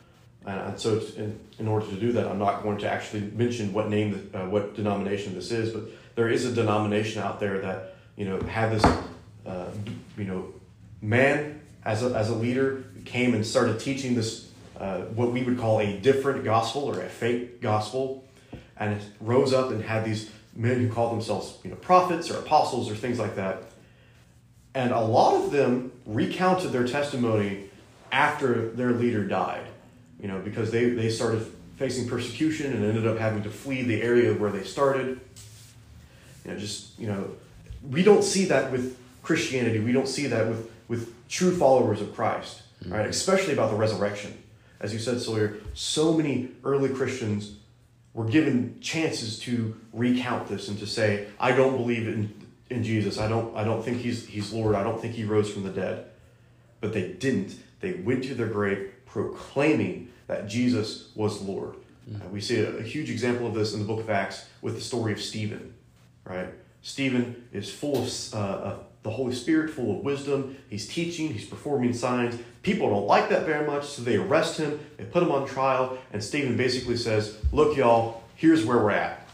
and 0.44 0.78
so 0.78 1.00
in, 1.16 1.38
in 1.58 1.68
order 1.68 1.86
to 1.86 1.96
do 1.96 2.12
that, 2.12 2.26
I'm 2.26 2.38
not 2.38 2.62
going 2.62 2.78
to 2.78 2.90
actually 2.90 3.22
mention 3.34 3.72
what 3.72 3.88
name 3.88 4.30
uh, 4.34 4.46
what 4.46 4.74
denomination 4.74 5.34
this 5.34 5.50
is, 5.50 5.72
but 5.72 5.84
there 6.14 6.28
is 6.28 6.44
a 6.44 6.52
denomination 6.52 7.22
out 7.22 7.40
there 7.40 7.60
that 7.60 7.96
you 8.16 8.24
know 8.24 8.40
had 8.40 8.72
this 8.72 8.84
uh, 9.46 9.70
you 10.16 10.24
know 10.24 10.52
man 11.00 11.60
as 11.84 12.02
a, 12.02 12.14
as 12.14 12.30
a 12.30 12.34
leader 12.34 12.84
came 13.04 13.34
and 13.34 13.44
started 13.44 13.80
teaching 13.80 14.14
this 14.14 14.51
uh, 14.82 15.02
what 15.14 15.30
we 15.30 15.44
would 15.44 15.58
call 15.58 15.80
a 15.80 15.96
different 16.00 16.42
gospel 16.42 16.82
or 16.82 17.00
a 17.00 17.08
fake 17.08 17.60
gospel, 17.60 18.24
and 18.76 18.94
it 18.94 19.02
rose 19.20 19.52
up 19.52 19.70
and 19.70 19.80
had 19.84 20.04
these 20.04 20.28
men 20.56 20.80
who 20.80 20.92
called 20.92 21.12
themselves 21.12 21.56
you 21.62 21.70
know 21.70 21.76
prophets 21.76 22.28
or 22.28 22.38
apostles 22.38 22.90
or 22.90 22.96
things 22.96 23.16
like 23.20 23.36
that, 23.36 23.62
and 24.74 24.90
a 24.90 25.00
lot 25.00 25.36
of 25.36 25.52
them 25.52 25.92
recounted 26.04 26.72
their 26.72 26.84
testimony 26.84 27.70
after 28.10 28.70
their 28.70 28.90
leader 28.90 29.24
died, 29.24 29.64
you 30.20 30.26
know 30.26 30.40
because 30.40 30.72
they 30.72 30.86
they 30.90 31.08
started 31.08 31.46
facing 31.76 32.08
persecution 32.08 32.72
and 32.72 32.84
ended 32.84 33.06
up 33.06 33.18
having 33.18 33.44
to 33.44 33.50
flee 33.50 33.82
the 33.82 34.02
area 34.02 34.34
where 34.34 34.50
they 34.50 34.64
started. 34.64 35.20
You 36.44 36.50
know, 36.50 36.58
just 36.58 36.98
you 36.98 37.06
know, 37.06 37.30
we 37.88 38.02
don't 38.02 38.24
see 38.24 38.46
that 38.46 38.72
with 38.72 38.98
Christianity. 39.22 39.78
We 39.78 39.92
don't 39.92 40.08
see 40.08 40.26
that 40.26 40.48
with 40.48 40.68
with 40.88 41.28
true 41.28 41.56
followers 41.56 42.00
of 42.00 42.16
Christ, 42.16 42.62
right? 42.88 43.06
Especially 43.06 43.52
about 43.52 43.70
the 43.70 43.76
resurrection 43.76 44.42
as 44.82 44.92
you 44.92 44.98
said, 44.98 45.20
Sawyer, 45.20 45.58
so 45.74 46.12
many 46.12 46.50
early 46.64 46.88
Christians 46.88 47.56
were 48.14 48.26
given 48.26 48.78
chances 48.80 49.38
to 49.40 49.80
recount 49.92 50.48
this 50.48 50.68
and 50.68 50.78
to 50.80 50.86
say, 50.86 51.28
I 51.40 51.52
don't 51.52 51.76
believe 51.76 52.06
in, 52.06 52.46
in 52.68 52.82
Jesus. 52.82 53.18
I 53.18 53.28
don't, 53.28 53.56
I 53.56 53.64
don't 53.64 53.82
think 53.82 53.98
he's, 53.98 54.26
he's 54.26 54.52
Lord. 54.52 54.74
I 54.74 54.82
don't 54.82 55.00
think 55.00 55.14
he 55.14 55.24
rose 55.24 55.50
from 55.50 55.62
the 55.62 55.70
dead. 55.70 56.06
But 56.80 56.92
they 56.92 57.12
didn't. 57.12 57.54
They 57.80 57.92
went 57.92 58.24
to 58.24 58.34
their 58.34 58.48
grave 58.48 58.92
proclaiming 59.06 60.10
that 60.26 60.48
Jesus 60.48 61.10
was 61.14 61.40
Lord. 61.40 61.76
Uh, 62.12 62.28
we 62.30 62.40
see 62.40 62.60
a, 62.60 62.78
a 62.78 62.82
huge 62.82 63.08
example 63.08 63.46
of 63.46 63.54
this 63.54 63.72
in 63.72 63.78
the 63.78 63.86
book 63.86 64.00
of 64.00 64.10
Acts 64.10 64.46
with 64.60 64.74
the 64.74 64.80
story 64.80 65.12
of 65.12 65.20
Stephen, 65.20 65.74
right? 66.24 66.48
Stephen 66.82 67.48
is 67.52 67.70
full 67.70 68.02
of 68.02 68.34
uh, 68.34 68.74
the 69.02 69.10
Holy 69.10 69.34
Spirit, 69.34 69.70
full 69.70 69.98
of 69.98 70.04
wisdom. 70.04 70.56
He's 70.70 70.86
teaching, 70.86 71.32
he's 71.32 71.44
performing 71.44 71.92
signs. 71.92 72.40
People 72.62 72.90
don't 72.90 73.06
like 73.06 73.28
that 73.30 73.44
very 73.44 73.66
much, 73.66 73.86
so 73.86 74.02
they 74.02 74.16
arrest 74.16 74.58
him, 74.58 74.78
they 74.96 75.04
put 75.04 75.22
him 75.22 75.32
on 75.32 75.46
trial, 75.46 75.98
and 76.12 76.22
Stephen 76.22 76.56
basically 76.56 76.96
says, 76.96 77.36
Look, 77.50 77.76
y'all, 77.76 78.22
here's 78.36 78.64
where 78.64 78.78
we're 78.78 78.90
at. 78.90 79.26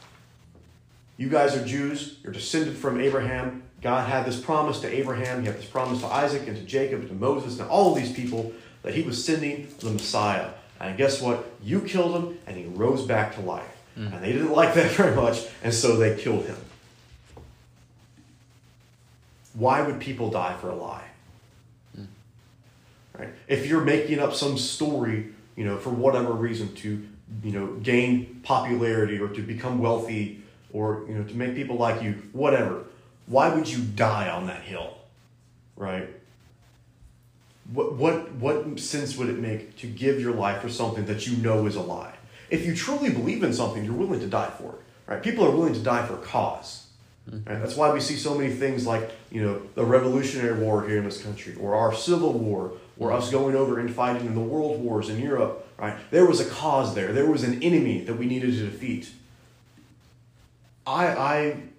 You 1.16 1.28
guys 1.28 1.54
are 1.56 1.64
Jews, 1.64 2.18
you're 2.22 2.32
descended 2.32 2.76
from 2.76 3.00
Abraham. 3.00 3.64
God 3.82 4.08
had 4.08 4.24
this 4.24 4.40
promise 4.40 4.80
to 4.80 4.88
Abraham, 4.88 5.40
He 5.40 5.46
had 5.46 5.58
this 5.58 5.66
promise 5.66 6.00
to 6.00 6.06
Isaac 6.06 6.48
and 6.48 6.56
to 6.56 6.62
Jacob 6.62 7.00
and 7.00 7.08
to 7.08 7.14
Moses 7.14 7.60
and 7.60 7.68
all 7.68 7.92
of 7.92 8.00
these 8.00 8.12
people 8.12 8.52
that 8.82 8.94
He 8.94 9.02
was 9.02 9.22
sending 9.22 9.68
the 9.80 9.90
Messiah. 9.90 10.50
And 10.80 10.96
guess 10.96 11.20
what? 11.20 11.50
You 11.62 11.80
killed 11.80 12.14
him 12.14 12.38
and 12.46 12.56
he 12.56 12.66
rose 12.66 13.04
back 13.04 13.34
to 13.34 13.40
life. 13.40 13.76
Mm. 13.96 14.14
And 14.14 14.24
they 14.24 14.32
didn't 14.32 14.52
like 14.52 14.74
that 14.74 14.90
very 14.92 15.14
much, 15.14 15.44
and 15.62 15.74
so 15.74 15.96
they 15.96 16.16
killed 16.16 16.44
him. 16.44 16.56
Why 19.58 19.82
would 19.82 19.98
people 19.98 20.30
die 20.30 20.54
for 20.60 20.70
a 20.70 20.74
lie? 20.74 21.04
Mm. 21.98 22.06
Right? 23.18 23.30
If 23.48 23.66
you're 23.66 23.82
making 23.82 24.20
up 24.20 24.32
some 24.32 24.56
story, 24.56 25.30
you 25.56 25.64
know, 25.64 25.78
for 25.78 25.90
whatever 25.90 26.32
reason 26.32 26.74
to, 26.76 27.04
you 27.42 27.52
know, 27.52 27.66
gain 27.82 28.40
popularity 28.44 29.18
or 29.18 29.28
to 29.28 29.42
become 29.42 29.80
wealthy 29.80 30.42
or, 30.72 31.04
you 31.08 31.14
know, 31.14 31.24
to 31.24 31.34
make 31.34 31.56
people 31.56 31.76
like 31.76 32.02
you, 32.02 32.22
whatever, 32.32 32.84
why 33.26 33.52
would 33.52 33.68
you 33.68 33.82
die 33.82 34.30
on 34.30 34.46
that 34.46 34.62
hill? 34.62 34.96
Right? 35.76 36.08
What, 37.72 37.94
what, 37.94 38.32
what 38.34 38.78
sense 38.78 39.16
would 39.16 39.28
it 39.28 39.38
make 39.38 39.76
to 39.78 39.88
give 39.88 40.20
your 40.20 40.34
life 40.34 40.62
for 40.62 40.68
something 40.68 41.04
that 41.06 41.26
you 41.26 41.36
know 41.36 41.66
is 41.66 41.74
a 41.74 41.82
lie? 41.82 42.14
If 42.48 42.64
you 42.64 42.76
truly 42.76 43.10
believe 43.10 43.42
in 43.42 43.52
something, 43.52 43.84
you're 43.84 43.92
willing 43.92 44.20
to 44.20 44.28
die 44.28 44.50
for 44.56 44.74
it. 44.74 44.80
Right? 45.08 45.22
People 45.22 45.44
are 45.44 45.50
willing 45.50 45.74
to 45.74 45.80
die 45.80 46.06
for 46.06 46.14
a 46.14 46.18
cause. 46.18 46.87
Mm-hmm. 47.28 47.50
Right? 47.50 47.60
That's 47.60 47.76
why 47.76 47.92
we 47.92 48.00
see 48.00 48.16
so 48.16 48.36
many 48.36 48.52
things 48.52 48.86
like 48.86 49.10
you 49.30 49.42
know 49.42 49.62
the 49.74 49.84
Revolutionary 49.84 50.58
War 50.58 50.86
here 50.86 50.98
in 50.98 51.04
this 51.04 51.22
country, 51.22 51.54
or 51.60 51.74
our 51.74 51.94
Civil 51.94 52.32
War, 52.32 52.72
or 52.98 53.12
us 53.12 53.24
mm-hmm. 53.24 53.38
going 53.38 53.56
over 53.56 53.78
and 53.78 53.92
fighting 53.94 54.26
in 54.26 54.34
the 54.34 54.40
World 54.40 54.80
Wars 54.80 55.08
in 55.08 55.20
Europe. 55.20 55.66
Right? 55.78 55.96
There 56.10 56.26
was 56.26 56.40
a 56.40 56.48
cause 56.48 56.94
there. 56.94 57.12
There 57.12 57.30
was 57.30 57.44
an 57.44 57.62
enemy 57.62 58.02
that 58.02 58.14
we 58.14 58.26
needed 58.26 58.52
to 58.54 58.66
defeat. 58.66 59.10
I 60.86 61.06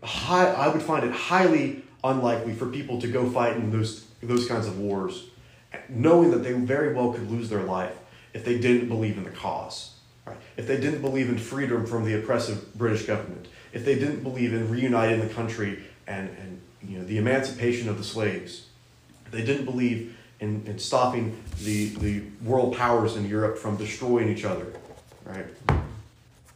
I 0.03 0.45
I 0.45 0.67
would 0.69 0.83
find 0.83 1.05
it 1.05 1.11
highly 1.11 1.83
unlikely 2.03 2.53
for 2.53 2.67
people 2.67 3.01
to 3.01 3.07
go 3.07 3.29
fight 3.29 3.57
in 3.57 3.71
those 3.71 4.05
those 4.21 4.47
kinds 4.47 4.67
of 4.67 4.79
wars 4.79 5.29
knowing 5.87 6.31
that 6.31 6.39
they 6.39 6.53
very 6.53 6.93
well 6.93 7.13
could 7.13 7.29
lose 7.29 7.49
their 7.49 7.63
life 7.63 7.95
if 8.33 8.45
they 8.45 8.59
didn't 8.59 8.87
believe 8.87 9.17
in 9.17 9.23
the 9.23 9.31
cause. 9.31 9.95
Right? 10.25 10.37
If 10.57 10.67
they 10.67 10.79
didn't 10.79 11.01
believe 11.01 11.29
in 11.29 11.37
freedom 11.37 11.85
from 11.85 12.05
the 12.05 12.17
oppressive 12.19 12.73
British 12.75 13.05
government, 13.05 13.47
if 13.73 13.85
they 13.85 13.95
didn't 13.95 14.23
believe 14.23 14.53
in 14.53 14.69
reuniting 14.69 15.19
the 15.19 15.33
country 15.33 15.83
and, 16.07 16.29
and 16.29 16.61
you 16.81 16.97
know, 16.97 17.05
the 17.05 17.17
emancipation 17.17 17.89
of 17.89 17.97
the 17.97 18.03
slaves, 18.03 18.67
they 19.31 19.43
didn't 19.43 19.65
believe 19.65 20.17
in, 20.39 20.63
in 20.65 20.79
stopping 20.79 21.41
the, 21.59 21.89
the 21.95 22.23
world 22.43 22.75
powers 22.75 23.15
in 23.15 23.27
Europe 23.27 23.57
from 23.57 23.77
destroying 23.77 24.29
each 24.29 24.45
other, 24.45 24.67
right? 25.25 25.45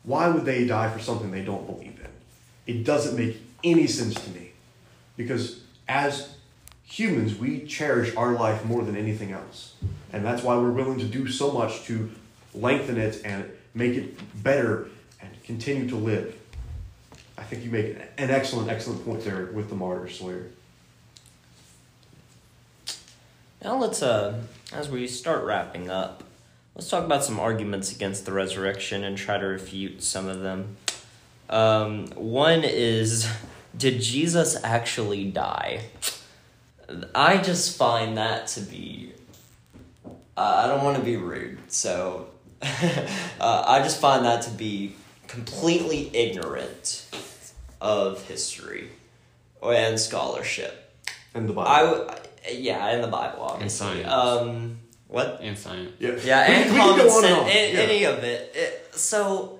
Why 0.03 0.29
would 0.29 0.45
they 0.45 0.65
die 0.65 0.89
for 0.89 0.99
something 0.99 1.31
they 1.31 1.43
don't 1.43 1.65
believe 1.65 1.99
in? 1.99 2.75
It 2.75 2.83
doesn't 2.83 3.17
make 3.17 3.37
any 3.63 3.87
sense 3.87 4.15
to 4.15 4.29
me. 4.31 4.51
Because 5.15 5.61
as 5.87 6.35
humans, 6.83 7.37
we 7.37 7.65
cherish 7.65 8.15
our 8.15 8.33
life 8.33 8.65
more 8.65 8.83
than 8.83 8.95
anything 8.95 9.31
else. 9.31 9.75
And 10.11 10.25
that's 10.25 10.43
why 10.43 10.55
we're 10.55 10.71
willing 10.71 10.99
to 10.99 11.05
do 11.05 11.27
so 11.27 11.51
much 11.51 11.83
to 11.85 12.11
lengthen 12.53 12.97
it 12.97 13.21
and 13.25 13.49
make 13.73 13.95
it 13.95 14.43
better 14.43 14.89
and 15.21 15.43
continue 15.43 15.87
to 15.89 15.95
live. 15.95 16.37
I 17.37 17.43
think 17.43 17.63
you 17.63 17.71
make 17.71 17.97
an 18.17 18.29
excellent, 18.29 18.69
excellent 18.69 19.03
point 19.05 19.23
there 19.23 19.47
with 19.47 19.69
the 19.69 19.75
martyr 19.75 20.07
Sawyer. 20.07 20.49
Now 23.63 23.77
let's, 23.77 24.03
uh, 24.03 24.41
as 24.73 24.89
we 24.89 25.07
start 25.07 25.43
wrapping 25.45 25.89
up, 25.89 26.23
let's 26.75 26.89
talk 26.89 27.05
about 27.05 27.23
some 27.23 27.39
arguments 27.39 27.91
against 27.91 28.25
the 28.25 28.33
resurrection 28.33 29.03
and 29.03 29.17
try 29.17 29.37
to 29.37 29.45
refute 29.45 30.03
some 30.03 30.27
of 30.27 30.41
them. 30.41 30.77
Um, 31.49 32.07
one 32.15 32.63
is, 32.63 33.31
did 33.75 34.01
Jesus 34.01 34.61
actually 34.63 35.25
die? 35.25 35.85
I 37.15 37.37
just 37.37 37.77
find 37.77 38.17
that 38.17 38.47
to 38.47 38.61
be. 38.61 39.13
Uh, 40.35 40.63
I 40.65 40.67
don't 40.67 40.83
want 40.83 40.97
to 40.97 41.03
be 41.03 41.15
rude, 41.15 41.59
so 41.71 42.27
uh, 42.61 43.63
I 43.67 43.79
just 43.81 44.01
find 44.01 44.25
that 44.25 44.41
to 44.43 44.49
be 44.49 44.95
completely 45.27 46.15
ignorant 46.15 47.07
of 47.83 48.25
history 48.27 48.89
and 49.61 49.99
scholarship. 49.99 50.95
And 51.35 51.47
the 51.47 51.53
Bible. 51.53 51.69
I 51.69 51.81
w- 51.81 52.09
yeah, 52.51 52.87
and 52.87 53.03
the 53.03 53.07
Bible, 53.07 53.43
obviously. 53.43 53.87
And 53.87 54.05
science. 54.05 54.11
Um, 54.11 54.79
what? 55.07 55.39
And 55.41 55.57
science. 55.57 55.91
Yeah, 55.99 56.17
yeah 56.23 56.39
and 56.47 56.75
common 56.75 57.09
sense, 57.09 57.53
yeah. 57.53 57.81
any 57.81 58.05
of 58.05 58.23
it. 58.23 58.51
it. 58.55 58.95
So, 58.95 59.59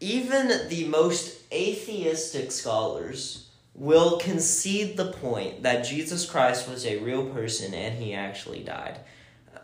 even 0.00 0.68
the 0.68 0.86
most 0.86 1.40
atheistic 1.52 2.50
scholars 2.50 3.48
will 3.74 4.18
concede 4.18 4.96
the 4.96 5.12
point 5.12 5.62
that 5.62 5.82
Jesus 5.82 6.28
Christ 6.28 6.68
was 6.68 6.84
a 6.84 6.98
real 6.98 7.26
person 7.26 7.72
and 7.72 8.02
he 8.02 8.14
actually 8.14 8.64
died. 8.64 8.98
Uh, 9.54 9.60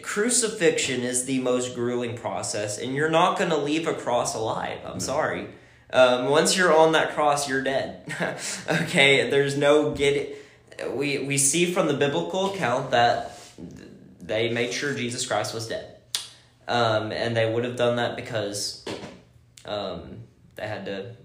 crucifixion 0.00 1.02
is 1.02 1.26
the 1.26 1.40
most 1.40 1.74
grueling 1.74 2.16
process, 2.16 2.78
and 2.78 2.94
you're 2.94 3.10
not 3.10 3.36
going 3.38 3.50
to 3.50 3.58
leave 3.58 3.86
a 3.86 3.92
cross 3.92 4.34
alive. 4.34 4.78
I'm 4.86 4.94
no. 4.94 4.98
sorry. 4.98 5.48
Um, 5.90 6.28
once 6.28 6.56
you're 6.56 6.74
on 6.74 6.92
that 6.92 7.14
cross, 7.14 7.48
you're 7.48 7.62
dead. 7.62 8.02
okay, 8.70 9.30
there's 9.30 9.56
no 9.56 9.92
get. 9.92 10.36
We 10.90 11.18
we 11.18 11.38
see 11.38 11.72
from 11.72 11.88
the 11.88 11.94
biblical 11.94 12.54
account 12.54 12.90
that 12.90 13.38
they 14.20 14.50
made 14.50 14.72
sure 14.72 14.94
Jesus 14.94 15.26
Christ 15.26 15.54
was 15.54 15.66
dead, 15.66 15.96
um, 16.66 17.10
and 17.10 17.36
they 17.36 17.50
would 17.50 17.64
have 17.64 17.76
done 17.76 17.96
that 17.96 18.16
because 18.16 18.84
um, 19.64 20.18
they 20.56 20.66
had 20.66 20.84
to 20.86 21.16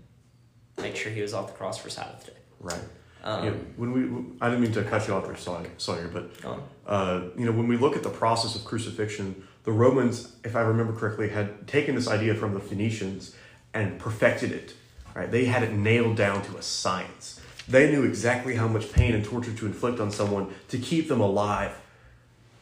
make 0.81 0.95
sure 0.95 1.11
he 1.11 1.21
was 1.21 1.33
off 1.33 1.47
the 1.47 1.53
cross 1.53 1.77
for 1.77 1.89
Sabbath 1.89 2.25
day. 2.25 2.33
Right. 2.59 2.79
Um, 3.25 3.45
yeah, 3.45 3.51
when 3.77 3.91
we, 3.93 4.37
I 4.41 4.49
didn't 4.49 4.61
mean 4.63 4.73
to 4.73 4.83
cut 4.83 5.07
you 5.07 5.13
off 5.13 5.25
there, 5.25 5.37
Sawyer, 5.77 6.09
but 6.09 6.31
oh. 6.43 6.63
uh, 6.85 7.21
you 7.37 7.45
know 7.45 7.51
when 7.51 7.67
we 7.67 7.77
look 7.77 7.95
at 7.95 8.03
the 8.03 8.09
process 8.09 8.55
of 8.55 8.65
crucifixion, 8.65 9.47
the 9.63 9.71
Romans, 9.71 10.35
if 10.43 10.55
I 10.55 10.61
remember 10.61 10.93
correctly, 10.93 11.29
had 11.29 11.67
taken 11.67 11.95
this 11.95 12.07
idea 12.07 12.35
from 12.35 12.53
the 12.53 12.59
Phoenicians 12.59 13.35
and 13.73 13.99
perfected 13.99 14.51
it. 14.51 14.73
Right, 15.15 15.29
they 15.29 15.45
had 15.45 15.61
it 15.61 15.71
nailed 15.71 16.17
down 16.17 16.41
to 16.43 16.57
a 16.57 16.63
science. 16.63 17.39
They 17.67 17.91
knew 17.91 18.03
exactly 18.03 18.55
how 18.55 18.67
much 18.67 18.91
pain 18.91 19.13
and 19.13 19.23
torture 19.23 19.53
to 19.53 19.65
inflict 19.67 19.99
on 19.99 20.09
someone 20.09 20.53
to 20.69 20.77
keep 20.79 21.07
them 21.07 21.21
alive, 21.21 21.79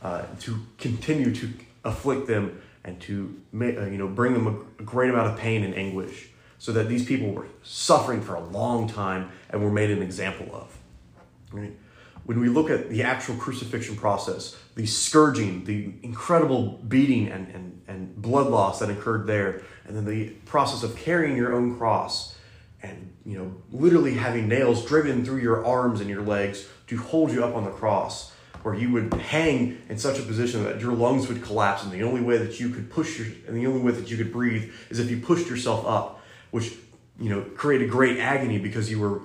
uh, 0.01 0.23
to 0.41 0.59
continue 0.77 1.33
to 1.33 1.49
afflict 1.85 2.27
them, 2.27 2.61
and 2.83 2.99
to 3.01 3.41
uh, 3.53 3.65
you 3.65 3.97
know 3.97 4.07
bring 4.07 4.33
them 4.33 4.47
a 4.79 4.83
great 4.83 5.09
amount 5.09 5.31
of 5.31 5.37
pain 5.37 5.63
and 5.63 5.73
anguish 5.75 6.27
so 6.59 6.71
that 6.73 6.87
these 6.87 7.05
people 7.05 7.31
were 7.31 7.47
suffering 7.63 8.21
for 8.21 8.35
a 8.35 8.39
long 8.39 8.87
time 8.87 9.31
and 9.49 9.63
were 9.63 9.71
made 9.71 9.89
an 9.89 10.01
example 10.01 10.53
of. 10.53 10.77
Right? 11.51 11.73
When 12.31 12.39
we 12.39 12.47
look 12.47 12.69
at 12.69 12.89
the 12.89 13.03
actual 13.03 13.35
crucifixion 13.35 13.97
process, 13.97 14.55
the 14.75 14.85
scourging, 14.85 15.65
the 15.65 15.91
incredible 16.01 16.79
beating 16.87 17.27
and, 17.27 17.53
and, 17.53 17.81
and 17.89 18.15
blood 18.15 18.47
loss 18.47 18.79
that 18.79 18.89
occurred 18.89 19.27
there, 19.27 19.63
and 19.85 19.97
then 19.97 20.05
the 20.05 20.29
process 20.45 20.81
of 20.81 20.95
carrying 20.95 21.35
your 21.35 21.53
own 21.53 21.77
cross 21.77 22.37
and 22.81 23.13
you 23.25 23.37
know 23.37 23.53
literally 23.69 24.13
having 24.13 24.47
nails 24.47 24.85
driven 24.85 25.25
through 25.25 25.39
your 25.41 25.65
arms 25.65 25.99
and 25.99 26.09
your 26.09 26.21
legs 26.21 26.69
to 26.87 26.95
hold 26.95 27.33
you 27.33 27.43
up 27.43 27.53
on 27.53 27.65
the 27.65 27.69
cross 27.71 28.31
where 28.63 28.75
you 28.75 28.93
would 28.93 29.13
hang 29.13 29.81
in 29.89 29.97
such 29.97 30.17
a 30.17 30.21
position 30.21 30.63
that 30.63 30.79
your 30.79 30.93
lungs 30.93 31.27
would 31.27 31.43
collapse 31.43 31.83
and 31.83 31.91
the 31.91 32.01
only 32.01 32.21
way 32.21 32.37
that 32.37 32.61
you 32.61 32.69
could 32.69 32.89
push 32.89 33.19
your 33.19 33.27
and 33.45 33.57
the 33.57 33.67
only 33.67 33.81
way 33.81 33.91
that 33.91 34.09
you 34.09 34.15
could 34.15 34.31
breathe 34.31 34.71
is 34.89 34.99
if 34.99 35.11
you 35.11 35.17
pushed 35.19 35.49
yourself 35.49 35.85
up 35.85 36.23
which 36.51 36.75
you 37.19 37.29
know 37.29 37.41
created 37.57 37.89
great 37.89 38.19
agony 38.19 38.57
because 38.57 38.89
you 38.89 38.99
were 38.99 39.21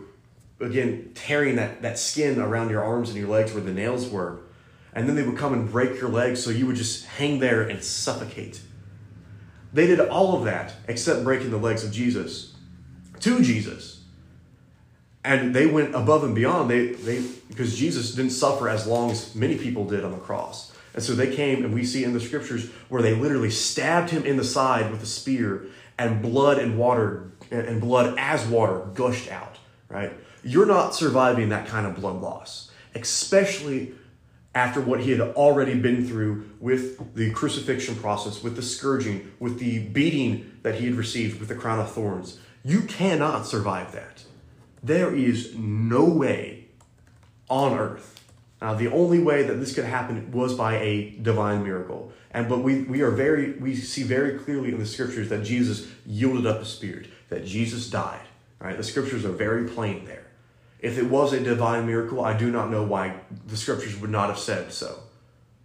again 0.61 1.13
tearing 1.15 1.57
that, 1.57 1.83
that 1.83 1.99
skin 1.99 2.41
around 2.41 2.71
your 2.71 2.83
arms 2.83 3.11
and 3.11 3.19
your 3.19 3.29
legs 3.29 3.53
where 3.53 3.63
the 3.63 3.73
nails 3.73 4.09
were. 4.09 4.41
And 4.93 5.09
then 5.09 5.15
they 5.15 5.23
would 5.23 5.37
come 5.37 5.53
and 5.53 5.71
break 5.71 6.01
your 6.01 6.09
legs 6.09 6.43
so 6.43 6.51
you 6.51 6.67
would 6.67 6.77
just 6.77 7.05
hang 7.05 7.39
there 7.39 7.63
and 7.63 7.83
suffocate. 7.85 8.63
They 9.73 9.87
did 9.87 10.01
all 10.01 10.37
of 10.37 10.45
that 10.45 10.75
except 10.89 11.23
breaking 11.23 11.51
the 11.51 11.59
legs 11.59 11.85
of 11.85 11.93
jesus 11.93 12.55
to 13.21 13.43
jesus. 13.43 14.05
And 15.23 15.55
they 15.55 15.67
went 15.67 15.95
above 15.95 16.23
and 16.25 16.35
beyond. 16.35 16.71
They, 16.71 16.93
they 16.93 17.23
because 17.49 17.77
jesus 17.77 18.15
didn't 18.15 18.31
suffer 18.31 18.69
as 18.69 18.87
long 18.87 19.11
as 19.11 19.35
many 19.35 19.59
people 19.59 19.85
did 19.85 20.05
on 20.05 20.13
the 20.13 20.19
cross. 20.19 20.73
And 20.95 21.03
so 21.03 21.15
they 21.15 21.35
came 21.37 21.63
and 21.63 21.75
we 21.75 21.85
see 21.85 22.05
in 22.05 22.15
the 22.15 22.21
scriptures 22.21 22.71
where 22.89 23.03
they 23.03 23.15
literally 23.15 23.51
stabbed 23.51 24.09
him 24.11 24.25
in 24.25 24.39
the 24.39 24.45
side 24.45 24.91
with 24.91 25.03
a 25.03 25.07
spear 25.07 25.67
and 25.99 26.23
blood 26.23 26.59
and 26.59 26.79
water 26.79 27.31
and 27.51 27.83
blood 27.83 28.15
as 28.19 28.47
water 28.47 28.87
gushed 28.95 29.31
out, 29.31 29.59
right? 29.91 30.13
You're 30.47 30.67
not 30.67 30.95
surviving 30.95 31.49
that 31.49 31.67
kind 31.67 31.87
of 31.87 31.97
blood 31.97 32.21
loss, 32.23 32.71
especially 32.95 33.93
after 34.55 34.81
what 34.81 35.01
he 35.01 35.11
had 35.11 35.21
already 35.21 35.75
been 35.75 36.07
through 36.07 36.49
with 36.61 37.15
the 37.15 37.31
crucifixion 37.33 37.97
process, 37.97 38.43
with 38.43 38.55
the 38.57 38.63
scourging, 38.63 39.33
with 39.41 39.59
the 39.59 39.81
beating 39.81 40.59
that 40.63 40.77
he 40.77 40.87
had 40.87 40.95
received 40.95 41.41
with 41.41 41.49
the 41.49 41.55
crown 41.55 41.81
of 41.81 41.91
thorns. 41.91 42.39
You 42.65 42.83
cannot 42.83 43.47
survive 43.47 43.93
that. 43.93 44.25
There 44.83 45.15
is 45.15 45.55
no 45.57 46.05
way 46.05 46.69
on 47.49 47.77
earth. 47.77 48.25
Now, 48.63 48.75
the 48.75 48.91
only 48.91 49.19
way 49.19 49.43
that 49.43 49.55
this 49.55 49.75
could 49.75 49.85
happen 49.85 50.31
was 50.31 50.55
by 50.55 50.77
a 50.77 51.11
divine 51.21 51.65
miracle. 51.65 52.13
And 52.31 52.49
but 52.49 52.61
we 52.61 52.83
we 52.83 53.03
are 53.03 53.11
very 53.11 53.53
we 53.53 53.75
see 53.75 54.03
very 54.05 54.39
clearly 54.39 54.71
in 54.71 54.79
the 54.79 54.87
scriptures 54.87 55.29
that 55.29 55.45
Jesus 55.45 55.87
yielded 56.07 56.47
up 56.47 56.61
his 56.61 56.69
spirit. 56.69 57.09
that 57.29 57.45
Jesus 57.45 57.91
died. 57.91 58.27
Right? 58.61 58.77
The 58.77 58.85
scriptures 58.85 59.25
are 59.25 59.33
very 59.33 59.69
plain 59.69 60.05
there. 60.07 60.26
If 60.87 60.99
it 60.99 61.11
was 61.11 61.33
a 61.33 61.41
divine 61.41 61.85
miracle, 61.85 62.25
I 62.25 62.39
do 62.39 62.49
not 62.49 62.71
know 62.71 62.85
why 62.85 63.17
the 63.49 63.57
scriptures 63.57 63.99
would 63.99 64.11
not 64.11 64.29
have 64.29 64.39
said 64.39 64.73
so. 64.73 65.01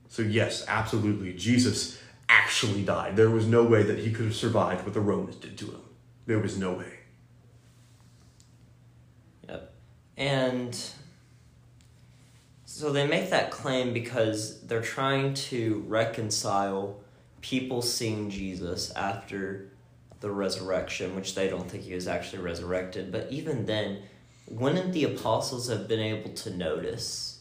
So, 0.08 0.24
yes, 0.24 0.66
absolutely, 0.68 1.34
Jesus 1.34 2.02
actually 2.28 2.82
died. 2.82 3.16
There 3.16 3.30
was 3.30 3.46
no 3.46 3.64
way 3.64 3.84
that 3.84 4.00
he 4.00 4.12
could 4.12 4.26
have 4.26 4.36
survived 4.36 4.84
what 4.84 4.96
the 4.96 5.00
Romans 5.00 5.36
did 5.36 5.60
to 5.60 5.66
him. 5.66 5.82
There 6.26 6.40
was 6.40 6.58
no 6.58 6.72
way. 6.72 6.94
Yep. 9.48 9.72
And 10.18 10.76
so 12.66 12.92
they 12.92 13.06
make 13.06 13.30
that 13.30 13.52
claim 13.52 13.94
because 13.94 14.62
they're 14.62 14.82
trying 14.82 15.36
to 15.36 15.86
reconcile 15.88 17.00
people 17.42 17.84
seeing 17.84 18.32
Jesus 18.32 18.90
after 18.96 19.70
the 20.20 20.32
resurrection, 20.32 21.16
which 21.16 21.36
they 21.36 21.48
don't 21.48 21.70
think 21.70 21.84
he 21.84 21.94
was 21.94 22.08
actually 22.08 22.42
resurrected. 22.42 23.12
But 23.12 23.32
even 23.32 23.68
then, 23.68 24.02
wouldn't 24.52 24.94
the 24.94 25.06
apostles 25.06 25.70
have 25.70 25.88
been 25.88 26.00
able 26.00 26.30
to 26.30 26.56
notice, 26.56 27.40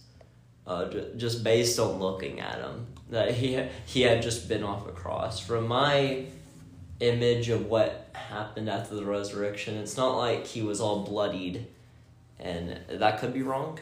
uh, 0.66 0.86
just 1.16 1.42
based 1.44 1.78
on 1.78 1.98
looking 1.98 2.40
at 2.40 2.58
him, 2.60 2.86
that 3.10 3.34
he 3.34 3.62
he 3.86 4.02
had 4.02 4.22
just 4.22 4.48
been 4.48 4.62
off 4.62 4.86
a 4.88 4.92
cross? 4.92 5.40
From 5.40 5.66
my 5.66 6.24
image 7.00 7.48
of 7.48 7.66
what 7.66 8.08
happened 8.12 8.68
after 8.68 8.94
the 8.94 9.04
resurrection, 9.04 9.76
it's 9.76 9.96
not 9.96 10.16
like 10.16 10.46
he 10.46 10.62
was 10.62 10.80
all 10.80 11.04
bloodied, 11.04 11.66
and 12.38 12.78
that 12.88 13.18
could 13.18 13.32
be 13.32 13.42
wrong. 13.42 13.78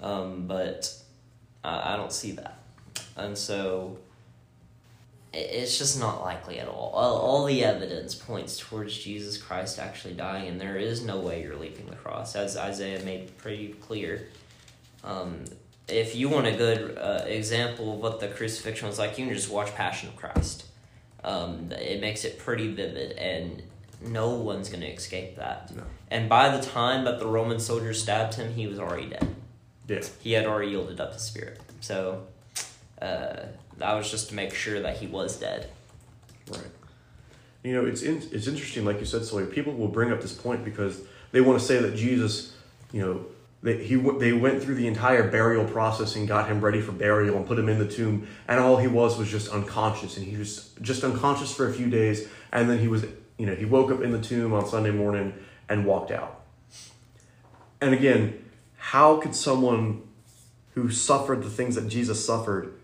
Um, 0.00 0.46
but 0.46 0.94
I, 1.64 1.94
I 1.94 1.96
don't 1.96 2.12
see 2.12 2.32
that, 2.32 2.58
and 3.16 3.36
so 3.36 3.98
it's 5.32 5.78
just 5.78 5.98
not 5.98 6.22
likely 6.22 6.58
at 6.58 6.68
all. 6.68 6.90
all. 6.94 7.16
All 7.18 7.44
the 7.44 7.64
evidence 7.64 8.14
points 8.14 8.58
towards 8.58 8.96
Jesus 8.96 9.36
Christ 9.38 9.78
actually 9.78 10.14
dying, 10.14 10.48
and 10.48 10.60
there 10.60 10.76
is 10.76 11.04
no 11.04 11.18
way 11.18 11.42
you're 11.42 11.56
leaving 11.56 11.86
the 11.86 11.96
cross, 11.96 12.34
as 12.36 12.56
Isaiah 12.56 13.02
made 13.04 13.36
pretty 13.38 13.68
clear. 13.74 14.28
Um, 15.04 15.44
if 15.88 16.16
you 16.16 16.28
want 16.28 16.46
a 16.46 16.52
good 16.52 16.98
uh, 16.98 17.24
example 17.26 17.94
of 17.94 18.00
what 18.00 18.20
the 18.20 18.28
crucifixion 18.28 18.88
was 18.88 18.98
like, 18.98 19.18
you 19.18 19.26
can 19.26 19.34
just 19.34 19.50
watch 19.50 19.74
Passion 19.74 20.08
of 20.08 20.16
Christ. 20.16 20.64
Um, 21.22 21.70
it 21.72 22.00
makes 22.00 22.24
it 22.24 22.38
pretty 22.38 22.72
vivid, 22.72 23.12
and 23.12 23.62
no 24.02 24.30
one's 24.30 24.68
going 24.68 24.80
to 24.80 24.88
escape 24.88 25.36
that. 25.36 25.74
No. 25.74 25.82
And 26.10 26.28
by 26.28 26.56
the 26.56 26.64
time 26.64 27.04
that 27.04 27.18
the 27.18 27.26
Roman 27.26 27.58
soldiers 27.58 28.02
stabbed 28.02 28.34
him, 28.34 28.54
he 28.54 28.66
was 28.66 28.78
already 28.78 29.06
dead. 29.06 29.34
Yeah. 29.88 30.02
He 30.20 30.32
had 30.32 30.46
already 30.46 30.70
yielded 30.70 31.00
up 31.00 31.12
his 31.12 31.22
spirit. 31.22 31.60
So, 31.80 32.26
uh, 33.00 33.36
that 33.78 33.94
was 33.94 34.10
just 34.10 34.30
to 34.30 34.34
make 34.34 34.54
sure 34.54 34.80
that 34.80 34.98
he 34.98 35.06
was 35.06 35.36
dead. 35.36 35.70
Right. 36.50 36.60
You 37.62 37.74
know, 37.74 37.84
it's 37.84 38.02
in, 38.02 38.22
it's 38.32 38.46
interesting, 38.46 38.84
like 38.84 39.00
you 39.00 39.06
said, 39.06 39.24
Sawyer. 39.24 39.46
People 39.46 39.74
will 39.74 39.88
bring 39.88 40.12
up 40.12 40.20
this 40.20 40.32
point 40.32 40.64
because 40.64 41.00
they 41.32 41.40
want 41.40 41.58
to 41.58 41.64
say 41.64 41.78
that 41.80 41.96
Jesus, 41.96 42.54
you 42.92 43.02
know, 43.02 43.26
he 43.64 43.96
they 43.96 44.32
went 44.32 44.62
through 44.62 44.76
the 44.76 44.86
entire 44.86 45.28
burial 45.28 45.64
process 45.64 46.14
and 46.14 46.28
got 46.28 46.48
him 46.48 46.60
ready 46.60 46.80
for 46.80 46.92
burial 46.92 47.36
and 47.36 47.46
put 47.46 47.58
him 47.58 47.68
in 47.68 47.78
the 47.80 47.88
tomb, 47.88 48.28
and 48.46 48.60
all 48.60 48.76
he 48.76 48.86
was 48.86 49.18
was 49.18 49.28
just 49.28 49.50
unconscious, 49.50 50.16
and 50.16 50.24
he 50.24 50.36
was 50.36 50.70
just 50.80 51.02
unconscious 51.02 51.52
for 51.52 51.68
a 51.68 51.72
few 51.72 51.90
days, 51.90 52.28
and 52.52 52.70
then 52.70 52.78
he 52.78 52.86
was, 52.86 53.04
you 53.38 53.46
know, 53.46 53.54
he 53.54 53.64
woke 53.64 53.90
up 53.90 54.00
in 54.02 54.12
the 54.12 54.20
tomb 54.20 54.52
on 54.52 54.66
Sunday 54.68 54.92
morning 54.92 55.34
and 55.68 55.84
walked 55.84 56.12
out. 56.12 56.42
And 57.80 57.92
again, 57.92 58.44
how 58.76 59.16
could 59.16 59.34
someone 59.34 60.02
who 60.74 60.90
suffered 60.90 61.42
the 61.42 61.50
things 61.50 61.74
that 61.74 61.88
Jesus 61.88 62.24
suffered 62.24 62.75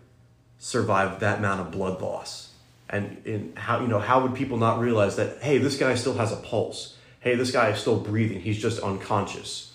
survive 0.63 1.19
that 1.19 1.39
amount 1.39 1.59
of 1.59 1.71
blood 1.71 2.01
loss? 2.01 2.49
And 2.89 3.21
in 3.25 3.53
how 3.55 3.81
you 3.81 3.87
know 3.87 3.99
how 3.99 4.21
would 4.21 4.33
people 4.33 4.57
not 4.57 4.79
realize 4.79 5.17
that 5.17 5.41
hey, 5.41 5.57
this 5.57 5.77
guy 5.77 5.95
still 5.95 6.13
has 6.15 6.31
a 6.31 6.37
pulse. 6.37 6.97
Hey, 7.19 7.35
this 7.35 7.51
guy 7.51 7.69
is 7.69 7.79
still 7.79 7.99
breathing. 7.99 8.41
He's 8.41 8.61
just 8.61 8.79
unconscious. 8.79 9.73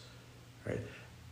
Right? 0.66 0.80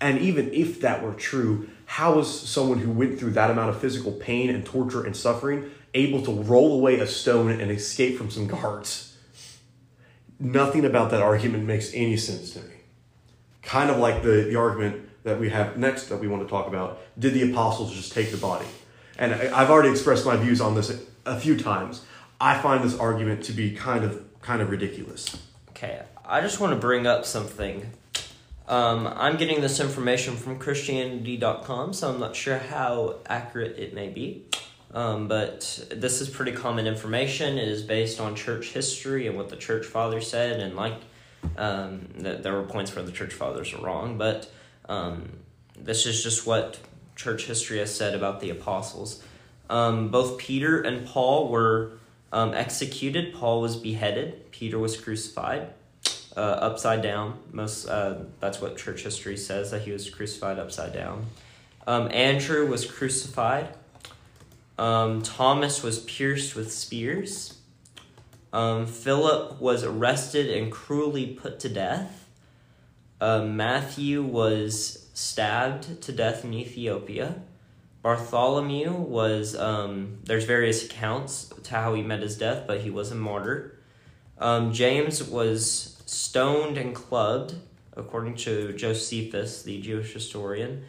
And 0.01 0.19
even 0.19 0.53
if 0.53 0.81
that 0.81 1.03
were 1.03 1.13
true, 1.13 1.69
how 1.87 2.15
was 2.15 2.49
someone 2.49 2.79
who 2.79 2.91
went 2.91 3.19
through 3.19 3.33
that 3.33 3.51
amount 3.51 3.71
of 3.71 3.81
physical 3.81 4.13
pain 4.13 4.51
and 4.51 4.65
torture 4.65 5.05
and 5.05 5.17
suffering 5.17 5.71
able 5.95 6.23
to 6.23 6.33
roll 6.33 6.75
away 6.75 6.99
a 7.01 7.07
stone 7.07 7.51
and 7.61 7.71
escape 7.71 8.19
from 8.19 8.31
some 8.31 8.47
guards? 8.47 9.17
Nothing 10.39 10.85
about 10.85 11.11
that 11.13 11.23
argument 11.23 11.65
makes 11.65 11.95
any 11.95 12.17
sense 12.19 12.51
to 12.51 12.61
me. 12.61 12.75
Kind 13.63 13.91
of 13.91 13.97
like 13.97 14.23
the, 14.23 14.43
the 14.51 14.57
argument 14.57 15.09
that 15.23 15.41
we 15.41 15.49
have 15.49 15.79
next 15.79 16.09
that 16.09 16.19
we 16.19 16.29
want 16.29 16.43
to 16.43 16.49
talk 16.49 16.67
about 16.67 17.01
did 17.19 17.33
the 17.33 17.51
apostles 17.51 17.95
just 17.95 18.13
take 18.13 18.31
the 18.31 18.37
body? 18.37 18.67
And 19.19 19.33
I've 19.33 19.71
already 19.71 19.91
expressed 19.91 20.27
my 20.27 20.37
views 20.37 20.61
on 20.61 20.75
this 20.75 21.03
a 21.25 21.39
few 21.39 21.59
times. 21.59 22.05
I 22.41 22.59
find 22.59 22.85
this 22.85 22.97
argument 22.99 23.45
to 23.45 23.53
be 23.53 23.73
kind 23.73 24.05
of 24.05 24.23
kind 24.43 24.63
of 24.63 24.71
ridiculous. 24.71 25.37
Okay, 25.71 26.03
I 26.25 26.41
just 26.41 26.61
want 26.61 26.73
to 26.73 26.79
bring 26.79 27.07
up 27.07 27.25
something. 27.25 27.91
Um, 28.69 29.07
I'm 29.07 29.37
getting 29.37 29.61
this 29.61 29.81
information 29.81 30.37
from 30.37 30.59
Christianity.com, 30.59 31.93
so 31.93 32.13
I'm 32.13 32.21
not 32.21 32.35
sure 32.35 32.59
how 32.59 33.17
accurate 33.27 33.79
it 33.79 33.95
may 33.95 34.09
be. 34.09 34.45
Um, 34.93 35.29
but 35.29 35.87
this 35.91 36.21
is 36.21 36.29
pretty 36.29 36.53
common 36.53 36.87
information. 36.87 37.59
It 37.59 37.69
is 37.69 37.83
based 37.83 38.21
on 38.21 38.35
church 38.35 38.69
history 38.69 39.27
and 39.27 39.37
what 39.37 39.49
the 39.51 39.57
church 39.57 39.85
fathers 39.87 40.31
said, 40.31 40.61
and 40.61 40.75
like 40.75 40.95
um, 41.57 42.09
th- 42.21 42.43
there 42.43 42.55
were 42.55 42.63
points 42.63 42.95
where 42.95 43.05
the 43.05 43.13
church 43.13 43.35
fathers 43.35 43.73
were 43.73 43.85
wrong, 43.85 44.19
but 44.19 44.51
um, 44.89 45.29
this 45.79 46.07
is 46.07 46.23
just 46.23 46.47
what 46.47 46.79
church 47.17 47.47
history 47.47 47.79
has 47.79 47.93
said 47.93 48.15
about 48.15 48.41
the 48.41 48.51
apostles. 48.51 49.23
Um, 49.69 50.09
both 50.09 50.39
Peter 50.39 50.81
and 50.81 51.07
Paul 51.07 51.49
were 51.49 51.99
um, 52.33 52.55
executed. 52.55 53.35
Paul 53.35 53.61
was 53.61 53.77
beheaded. 53.77 54.53
Peter 54.53 54.79
was 54.79 54.97
crucified 54.97 55.71
uh, 56.37 56.41
upside 56.41 57.03
down. 57.03 57.39
Most 57.51 57.87
uh, 57.87 58.25
that's 58.41 58.61
what 58.61 58.77
church 58.77 59.03
history 59.03 59.37
says 59.37 59.71
that 59.71 59.83
he 59.83 59.93
was 59.93 60.09
crucified 60.11 60.59
upside 60.59 60.93
down. 60.93 61.27
Um, 61.87 62.11
Andrew 62.13 62.67
was 62.67 62.85
crucified. 62.85 63.69
Um, 64.79 65.23
Thomas 65.23 65.83
was 65.83 66.01
pierced 66.01 66.55
with 66.55 66.71
spears. 66.71 67.57
Um, 68.53 68.87
Philip 68.87 69.61
was 69.61 69.83
arrested 69.85 70.51
and 70.51 70.71
cruelly 70.71 71.27
put 71.27 71.61
to 71.61 71.69
death. 71.69 72.29
Uh, 73.21 73.43
Matthew 73.43 74.23
was 74.23 75.06
stabbed 75.17 76.03
to 76.03 76.13
death 76.13 76.45
in 76.45 76.53
Ethiopia. 76.53 77.37
Bartholomew 78.03 78.93
was, 78.93 79.57
um, 79.57 80.19
there's 80.25 80.45
various 80.45 80.85
accounts 80.85 81.51
to 81.63 81.75
how 81.75 81.95
he 81.95 82.03
met 82.03 82.21
his 82.21 82.37
death, 82.37 82.65
but 82.67 82.83
he 82.83 82.91
was 82.91 83.11
a 83.11 83.15
martyr. 83.15 83.79
Um, 84.37 84.75
James 84.75 85.25
was 85.25 86.03
stoned 86.05 86.77
and 86.77 86.95
clubbed, 86.95 87.55
according 87.97 88.35
to 88.37 88.75
Josephus, 88.75 89.63
the 89.63 89.81
Jewish 89.81 90.13
historian. 90.13 90.85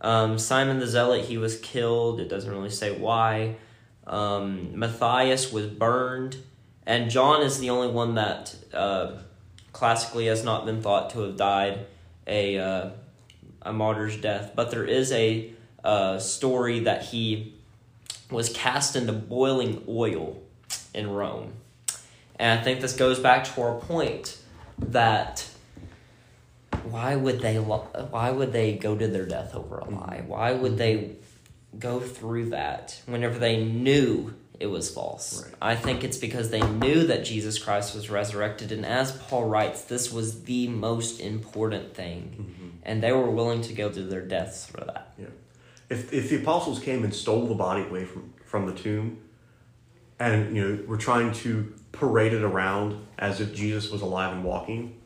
Um, 0.00 0.38
Simon 0.38 0.78
the 0.78 0.86
Zealot, 0.86 1.24
he 1.24 1.36
was 1.36 1.58
killed. 1.58 2.20
It 2.20 2.28
doesn't 2.28 2.50
really 2.50 2.70
say 2.70 2.96
why. 2.96 3.56
Um, 4.06 4.78
Matthias 4.78 5.50
was 5.52 5.66
burned. 5.66 6.36
And 6.86 7.10
John 7.10 7.42
is 7.42 7.58
the 7.58 7.70
only 7.70 7.88
one 7.88 8.14
that 8.14 8.54
uh, 8.72 9.18
classically 9.72 10.26
has 10.26 10.44
not 10.44 10.66
been 10.66 10.80
thought 10.80 11.10
to 11.10 11.22
have 11.22 11.36
died 11.36 11.86
a, 12.28 12.58
uh, 12.58 12.90
a 13.66 13.72
martyr's 13.72 14.16
death. 14.16 14.52
But 14.54 14.70
there 14.70 14.84
is 14.84 15.12
a 15.12 15.50
uh, 15.84 16.18
story 16.18 16.80
that 16.80 17.04
he 17.04 17.54
was 18.30 18.48
cast 18.48 18.96
into 18.96 19.12
boiling 19.12 19.84
oil 19.88 20.42
in 20.94 21.10
Rome. 21.10 21.52
And 22.38 22.58
I 22.58 22.62
think 22.62 22.80
this 22.80 22.94
goes 22.94 23.18
back 23.18 23.44
to 23.44 23.62
our 23.62 23.78
point 23.78 24.38
that 24.78 25.48
why 26.84 27.16
would 27.16 27.40
they 27.40 27.58
lo- 27.58 27.88
why 28.10 28.30
would 28.30 28.52
they 28.52 28.74
go 28.74 28.96
to 28.96 29.06
their 29.06 29.26
death 29.26 29.54
over 29.54 29.78
a 29.78 29.88
lie? 29.88 30.22
Why 30.26 30.52
would 30.52 30.76
they 30.76 31.16
go 31.78 32.00
through 32.00 32.50
that 32.50 33.00
whenever 33.06 33.38
they 33.38 33.62
knew 33.64 34.34
it 34.58 34.66
was 34.66 34.90
false? 34.90 35.44
Right. 35.44 35.54
I 35.60 35.76
think 35.76 36.04
it's 36.04 36.18
because 36.18 36.50
they 36.50 36.60
knew 36.60 37.06
that 37.06 37.24
Jesus 37.24 37.58
Christ 37.58 37.94
was 37.94 38.08
resurrected 38.08 38.72
and 38.72 38.84
as 38.84 39.12
Paul 39.12 39.44
writes, 39.44 39.82
this 39.82 40.12
was 40.12 40.44
the 40.44 40.68
most 40.68 41.20
important 41.20 41.94
thing. 41.94 42.36
Mm-hmm. 42.40 42.68
And 42.82 43.02
they 43.02 43.12
were 43.12 43.30
willing 43.30 43.62
to 43.62 43.72
go 43.72 43.90
to 43.90 44.02
their 44.02 44.22
deaths 44.22 44.66
for 44.66 44.82
that. 44.84 45.12
Yeah. 45.18 45.26
If 45.88 46.12
if 46.12 46.30
the 46.30 46.36
apostles 46.36 46.80
came 46.80 47.04
and 47.04 47.14
stole 47.14 47.46
the 47.46 47.54
body 47.54 47.82
away 47.82 48.04
from 48.04 48.32
from 48.44 48.66
the 48.66 48.72
tomb, 48.72 49.18
and 50.18 50.56
you 50.56 50.62
know 50.62 50.84
were 50.86 50.96
trying 50.96 51.32
to 51.32 51.74
parade 51.92 52.32
it 52.32 52.42
around 52.42 53.06
as 53.18 53.40
if 53.40 53.54
Jesus 53.54 53.90
was 53.90 54.02
alive 54.02 54.32
and 54.32 54.44
walking, 54.44 55.00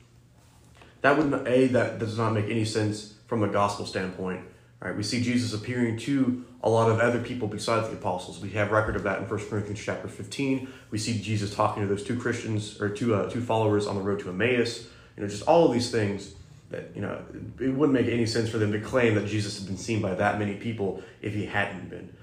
that 1.03 1.17
would 1.19 1.47
a 1.47 1.67
that 1.69 1.99
does 1.99 2.17
not 2.17 2.33
make 2.33 2.47
any 2.47 2.65
sense 2.65 3.15
from 3.27 3.43
a 3.43 3.49
gospel 3.49 3.87
standpoint. 3.87 4.43
Right? 4.81 4.97
We 4.97 5.03
see 5.03 5.22
Jesus 5.22 5.53
appearing 5.53 5.99
to 5.99 6.45
a 6.62 6.70
lot 6.70 6.91
of 6.91 7.01
other 7.01 7.20
people 7.20 7.49
besides 7.49 7.89
the 7.89 7.97
apostles. 7.97 8.41
We 8.41 8.51
have 8.51 8.70
record 8.70 8.97
of 8.97 9.03
that 9.03 9.18
in 9.18 9.28
1 9.28 9.41
Corinthians 9.49 9.81
chapter 9.81 10.09
15. 10.09 10.68
We 10.91 10.99
see 10.99 11.20
Jesus 11.20 11.55
talking 11.55 11.83
to 11.83 11.89
those 11.89 12.03
two 12.03 12.18
Christians 12.18 12.81
or 12.81 12.89
two 12.89 13.14
uh, 13.14 13.28
two 13.31 13.43
followers 13.43 13.87
on 13.87 13.97
the 13.97 14.03
road 14.03 14.20
to 14.20 14.31
Emmaus. 14.31 14.89
You 15.16 15.22
know, 15.22 15.28
just 15.28 15.47
all 15.47 15.66
of 15.66 15.72
these 15.72 15.91
things 15.91 16.35
that 16.70 16.91
you 16.95 17.03
know 17.03 17.22
it 17.61 17.74
wouldn't 17.74 17.93
make 17.93 18.11
any 18.11 18.24
sense 18.24 18.49
for 18.49 18.59
them 18.59 18.72
to 18.72 18.81
claim 18.81 19.14
that 19.16 19.26
Jesus 19.26 19.59
had 19.59 19.66
been 19.66 19.76
seen 19.76 20.01
by 20.01 20.14
that 20.14 20.39
many 20.39 20.55
people 20.55 21.03
if 21.20 21.35
he 21.35 21.45
hadn't 21.47 21.91
been. 21.91 22.14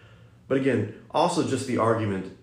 But 0.48 0.58
again, 0.58 0.96
also 1.12 1.48
just 1.48 1.68
the 1.68 1.78
argument 1.78 2.36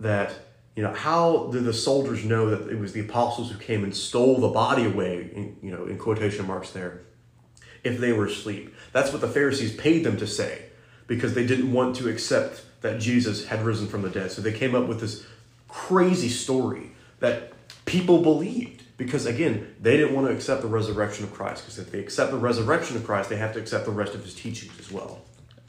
that 0.00 0.32
You 0.78 0.84
know, 0.84 0.94
how 0.94 1.48
did 1.50 1.64
the 1.64 1.72
soldiers 1.72 2.24
know 2.24 2.50
that 2.50 2.70
it 2.70 2.78
was 2.78 2.92
the 2.92 3.00
apostles 3.00 3.50
who 3.50 3.58
came 3.58 3.82
and 3.82 3.92
stole 3.92 4.38
the 4.38 4.46
body 4.46 4.84
away, 4.84 5.28
in, 5.34 5.56
you 5.60 5.72
know, 5.72 5.86
in 5.86 5.98
quotation 5.98 6.46
marks 6.46 6.70
there, 6.70 7.00
if 7.82 7.98
they 7.98 8.12
were 8.12 8.26
asleep? 8.26 8.72
That's 8.98 9.12
what 9.12 9.20
the 9.20 9.28
Pharisees 9.28 9.76
paid 9.76 10.02
them 10.02 10.16
to 10.16 10.26
say 10.26 10.60
because 11.06 11.32
they 11.32 11.46
didn't 11.46 11.72
want 11.72 11.94
to 11.96 12.08
accept 12.08 12.62
that 12.80 12.98
Jesus 12.98 13.46
had 13.46 13.62
risen 13.62 13.86
from 13.86 14.02
the 14.02 14.10
dead. 14.10 14.32
So 14.32 14.42
they 14.42 14.52
came 14.52 14.74
up 14.74 14.88
with 14.88 14.98
this 14.98 15.24
crazy 15.68 16.28
story 16.28 16.90
that 17.20 17.52
people 17.84 18.22
believed 18.24 18.82
because, 18.96 19.24
again, 19.24 19.72
they 19.80 19.96
didn't 19.96 20.16
want 20.16 20.26
to 20.26 20.34
accept 20.34 20.62
the 20.62 20.66
resurrection 20.66 21.22
of 21.22 21.32
Christ 21.32 21.62
because 21.62 21.78
if 21.78 21.92
they 21.92 22.00
accept 22.00 22.32
the 22.32 22.38
resurrection 22.38 22.96
of 22.96 23.04
Christ, 23.04 23.30
they 23.30 23.36
have 23.36 23.52
to 23.52 23.60
accept 23.60 23.84
the 23.84 23.92
rest 23.92 24.16
of 24.16 24.24
his 24.24 24.34
teachings 24.34 24.72
as 24.80 24.90
well. 24.90 25.20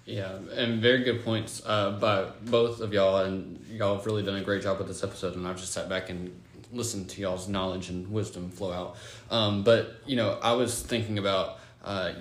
Yeah, 0.07 0.31
and 0.55 0.81
very 0.81 1.03
good 1.03 1.23
points 1.23 1.61
uh, 1.67 1.99
by 1.99 2.31
both 2.45 2.81
of 2.81 2.93
y'all, 2.93 3.17
and 3.25 3.63
y'all 3.69 3.95
have 3.95 4.07
really 4.07 4.23
done 4.23 4.37
a 4.37 4.43
great 4.43 4.63
job 4.63 4.79
with 4.79 4.87
this 4.87 5.03
episode. 5.03 5.35
And 5.35 5.47
I've 5.47 5.59
just 5.59 5.71
sat 5.71 5.87
back 5.87 6.09
and 6.09 6.33
listened 6.73 7.11
to 7.11 7.21
y'all's 7.21 7.47
knowledge 7.47 7.89
and 7.89 8.11
wisdom 8.11 8.49
flow 8.49 8.71
out. 8.71 8.95
Um, 9.29 9.63
but 9.63 10.01
you 10.07 10.15
know, 10.15 10.39
I 10.41 10.53
was 10.53 10.81
thinking 10.81 11.19
about, 11.19 11.59
uh, 11.83 12.13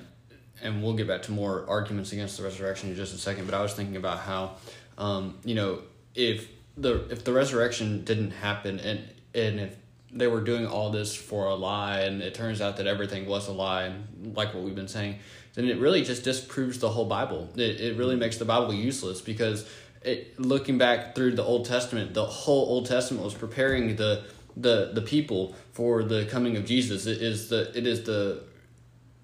and 0.63 0.83
we'll 0.83 0.95
get 0.95 1.07
back 1.07 1.23
to 1.23 1.33
more 1.33 1.65
arguments 1.69 2.13
against 2.13 2.37
the 2.37 2.43
resurrection 2.43 2.91
in 2.91 2.97
just 2.97 3.15
a 3.15 3.19
second. 3.19 3.47
But 3.47 3.55
I 3.55 3.63
was 3.63 3.75
thinking 3.75 3.97
about 3.97 4.21
how, 4.21 4.57
um, 4.97 5.39
you 5.45 5.55
know, 5.55 5.81
if 6.15 6.49
the 6.77 7.07
if 7.11 7.25
the 7.25 7.33
resurrection 7.33 8.05
didn't 8.05 8.33
happen, 8.33 8.81
and 8.81 9.01
and 9.35 9.61
if 9.61 9.77
they 10.13 10.27
were 10.27 10.41
doing 10.41 10.67
all 10.67 10.91
this 10.91 11.15
for 11.15 11.47
a 11.47 11.55
lie, 11.55 12.01
and 12.01 12.23
it 12.23 12.35
turns 12.35 12.61
out 12.61 12.79
that 12.79 12.87
everything 12.87 13.27
was 13.27 13.49
a 13.49 13.53
lie, 13.53 13.85
and 13.85 14.37
like 14.37 14.55
what 14.55 14.63
we've 14.63 14.75
been 14.75 14.89
saying 14.89 15.19
then 15.59 15.69
it 15.69 15.79
really 15.81 16.05
just 16.05 16.23
disproves 16.23 16.79
the 16.79 16.89
whole 16.89 17.07
Bible. 17.07 17.49
It, 17.57 17.81
it 17.81 17.97
really 17.97 18.15
makes 18.15 18.37
the 18.37 18.45
Bible 18.45 18.73
useless 18.73 19.21
because 19.21 19.69
it, 20.03 20.39
looking 20.39 20.79
back 20.79 21.17
through 21.17 21.33
the 21.33 21.43
Old 21.43 21.65
Testament, 21.67 22.15
the 22.15 22.25
whole 22.25 22.67
Old 22.67 22.87
Testament 22.87 23.25
was 23.25 23.35
preparing 23.35 23.97
the 23.97 24.25
the 24.57 24.93
the 24.95 25.03
people 25.03 25.57
for 25.73 26.05
the 26.05 26.27
coming 26.27 26.57
of 26.57 26.65
Jesus. 26.65 27.07
It 27.07 27.21
is 27.21 27.49
the 27.49 27.77
it 27.77 27.89
is 27.89 28.05
the 28.05 28.45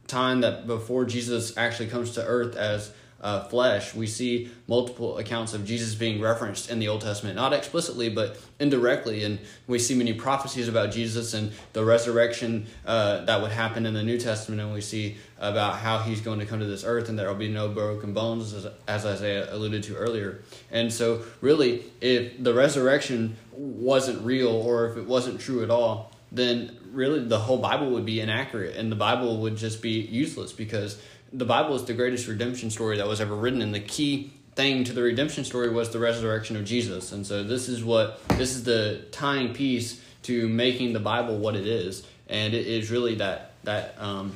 time 0.06 0.40
that 0.42 0.66
before 0.66 1.04
Jesus 1.04 1.56
actually 1.56 1.88
comes 1.88 2.12
to 2.12 2.24
earth 2.24 2.56
as 2.56 2.92
uh, 3.24 3.42
flesh, 3.44 3.94
we 3.94 4.06
see 4.06 4.50
multiple 4.68 5.16
accounts 5.16 5.54
of 5.54 5.64
Jesus 5.64 5.94
being 5.94 6.20
referenced 6.20 6.70
in 6.70 6.78
the 6.78 6.88
Old 6.88 7.00
Testament, 7.00 7.36
not 7.36 7.54
explicitly, 7.54 8.10
but 8.10 8.38
indirectly. 8.60 9.24
And 9.24 9.38
we 9.66 9.78
see 9.78 9.94
many 9.94 10.12
prophecies 10.12 10.68
about 10.68 10.92
Jesus 10.92 11.32
and 11.32 11.50
the 11.72 11.82
resurrection 11.82 12.66
uh, 12.84 13.24
that 13.24 13.40
would 13.40 13.50
happen 13.50 13.86
in 13.86 13.94
the 13.94 14.02
New 14.02 14.18
Testament. 14.18 14.60
And 14.60 14.74
we 14.74 14.82
see 14.82 15.16
about 15.38 15.76
how 15.76 16.00
he's 16.00 16.20
going 16.20 16.38
to 16.40 16.44
come 16.44 16.60
to 16.60 16.66
this 16.66 16.84
earth 16.84 17.08
and 17.08 17.18
there 17.18 17.28
will 17.28 17.34
be 17.34 17.48
no 17.48 17.70
broken 17.70 18.12
bones, 18.12 18.52
as, 18.52 18.66
as 18.86 19.06
Isaiah 19.06 19.52
alluded 19.54 19.82
to 19.84 19.96
earlier. 19.96 20.42
And 20.70 20.92
so, 20.92 21.22
really, 21.40 21.84
if 22.02 22.42
the 22.42 22.52
resurrection 22.52 23.36
wasn't 23.52 24.20
real 24.20 24.50
or 24.50 24.90
if 24.90 24.98
it 24.98 25.06
wasn't 25.06 25.40
true 25.40 25.62
at 25.62 25.70
all, 25.70 26.12
then 26.30 26.76
really 26.94 27.24
the 27.24 27.38
whole 27.38 27.58
Bible 27.58 27.90
would 27.90 28.06
be 28.06 28.20
inaccurate 28.20 28.76
and 28.76 28.90
the 28.90 28.96
Bible 28.96 29.38
would 29.42 29.56
just 29.56 29.82
be 29.82 30.00
useless 30.00 30.52
because 30.52 30.98
the 31.34 31.44
Bible 31.44 31.74
is 31.74 31.84
the 31.84 31.94
greatest 31.94 32.28
redemption 32.28 32.70
story 32.70 32.96
that 32.98 33.08
was 33.08 33.20
ever 33.20 33.34
written, 33.34 33.60
and 33.60 33.74
the 33.74 33.80
key 33.80 34.32
thing 34.54 34.84
to 34.84 34.92
the 34.92 35.02
redemption 35.02 35.44
story 35.44 35.68
was 35.68 35.90
the 35.90 35.98
resurrection 35.98 36.56
of 36.56 36.64
Jesus. 36.64 37.10
And 37.10 37.26
so 37.26 37.42
this 37.42 37.68
is 37.68 37.82
what 37.82 38.26
this 38.30 38.54
is 38.54 38.62
the 38.62 39.04
tying 39.10 39.52
piece 39.52 40.00
to 40.22 40.48
making 40.48 40.92
the 40.92 41.00
Bible 41.00 41.36
what 41.36 41.56
it 41.56 41.66
is, 41.66 42.06
and 42.28 42.54
it 42.54 42.66
is 42.66 42.90
really 42.90 43.16
that 43.16 43.52
that 43.64 43.96
um, 43.98 44.32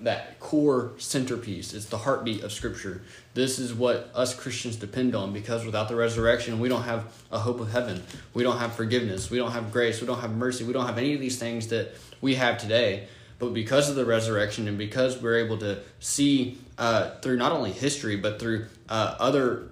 that 0.00 0.40
core 0.40 0.92
centerpiece. 0.98 1.74
It's 1.74 1.86
the 1.86 1.98
heartbeat 1.98 2.42
of 2.42 2.52
Scripture. 2.52 3.02
This 3.38 3.60
is 3.60 3.72
what 3.72 4.10
us 4.16 4.34
Christians 4.34 4.74
depend 4.74 5.14
on 5.14 5.32
because 5.32 5.64
without 5.64 5.88
the 5.88 5.94
resurrection, 5.94 6.58
we 6.58 6.68
don't 6.68 6.82
have 6.82 7.04
a 7.30 7.38
hope 7.38 7.60
of 7.60 7.70
heaven. 7.70 8.02
We 8.34 8.42
don't 8.42 8.58
have 8.58 8.74
forgiveness. 8.74 9.30
We 9.30 9.38
don't 9.38 9.52
have 9.52 9.70
grace. 9.70 10.00
We 10.00 10.08
don't 10.08 10.18
have 10.18 10.34
mercy. 10.34 10.64
We 10.64 10.72
don't 10.72 10.86
have 10.86 10.98
any 10.98 11.14
of 11.14 11.20
these 11.20 11.38
things 11.38 11.68
that 11.68 11.94
we 12.20 12.34
have 12.34 12.58
today. 12.58 13.06
But 13.38 13.54
because 13.54 13.88
of 13.88 13.94
the 13.94 14.04
resurrection 14.04 14.66
and 14.66 14.76
because 14.76 15.22
we're 15.22 15.36
able 15.36 15.56
to 15.58 15.78
see 16.00 16.58
uh, 16.78 17.10
through 17.20 17.36
not 17.36 17.52
only 17.52 17.70
history, 17.70 18.16
but 18.16 18.40
through 18.40 18.66
uh, 18.88 19.14
other 19.20 19.68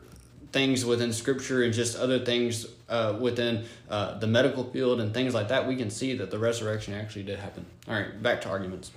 things 0.53 0.85
within 0.85 1.13
scripture 1.13 1.65
and 1.65 1.75
just 1.75 1.99
other 1.99 2.21
things 2.21 2.67
uh, 2.89 3.17
within 3.19 3.65
uh, 3.91 4.17
the 4.21 4.29
medical 4.29 4.63
field 4.63 5.01
and 5.01 5.13
things 5.13 5.35
like 5.35 5.49
that, 5.49 5.67
we 5.67 5.75
can 5.75 5.91
see 5.91 6.17
that 6.19 6.31
the 6.31 6.39
resurrection 6.39 6.95
actually 6.95 7.25
did 7.25 7.41
happen. 7.41 7.67
All 7.89 7.95
right, 7.95 8.23
back 8.23 8.43
to 8.43 8.49
arguments. 8.49 8.93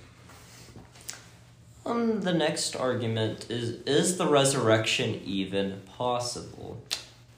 Um, 1.86 2.20
the 2.20 2.32
next 2.32 2.76
argument 2.76 3.46
is 3.50 3.82
is 3.86 4.18
the 4.18 4.26
resurrection 4.26 5.20
even 5.24 5.80
possible? 5.96 6.82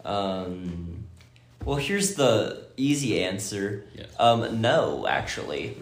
Um, 0.04 1.04
well, 1.64 1.76
here's 1.76 2.14
the 2.14 2.64
easy 2.76 3.22
answer. 3.22 3.84
Yes. 3.94 4.08
Um, 4.18 4.60
no, 4.60 5.06
actually. 5.06 5.76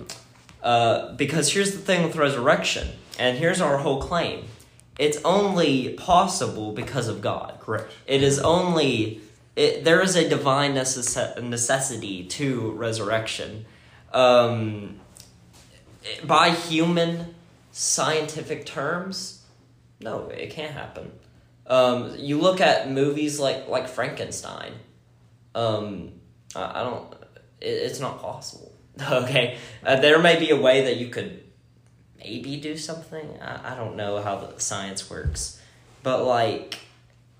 Uh, 0.62 1.14
because 1.14 1.52
here's 1.52 1.72
the 1.72 1.78
thing 1.78 2.02
with 2.02 2.16
resurrection, 2.16 2.88
and 3.18 3.38
here's 3.38 3.62
our 3.62 3.78
whole 3.78 4.00
claim 4.00 4.44
it's 5.00 5.16
only 5.24 5.94
possible 5.94 6.72
because 6.72 7.08
of 7.08 7.22
God. 7.22 7.58
Correct. 7.60 7.90
It 8.06 8.22
is 8.22 8.38
only, 8.38 9.22
it, 9.56 9.82
there 9.82 10.02
is 10.02 10.14
a 10.14 10.28
divine 10.28 10.74
necess- 10.74 11.42
necessity 11.42 12.24
to 12.24 12.72
resurrection. 12.72 13.64
Um, 14.12 15.00
by 16.24 16.50
human 16.50 17.34
scientific 17.72 18.66
terms, 18.66 19.44
no, 20.00 20.28
it 20.28 20.50
can't 20.50 20.72
happen. 20.72 21.12
Um, 21.66 22.14
you 22.18 22.40
look 22.40 22.60
at 22.60 22.90
movies 22.90 23.38
like 23.38 23.68
like 23.68 23.88
Frankenstein. 23.88 24.72
Um, 25.54 26.12
I, 26.54 26.80
I 26.80 26.82
don't. 26.82 27.12
It, 27.60 27.68
it's 27.68 28.00
not 28.00 28.20
possible. 28.20 28.72
Okay, 29.00 29.56
uh, 29.82 29.96
there 29.96 30.18
may 30.18 30.38
be 30.38 30.50
a 30.50 30.60
way 30.60 30.84
that 30.84 30.98
you 30.98 31.08
could 31.08 31.42
maybe 32.18 32.58
do 32.58 32.76
something. 32.76 33.38
I, 33.40 33.72
I 33.72 33.74
don't 33.74 33.96
know 33.96 34.20
how 34.20 34.36
the 34.36 34.60
science 34.60 35.08
works, 35.08 35.58
but 36.02 36.24
like, 36.24 36.80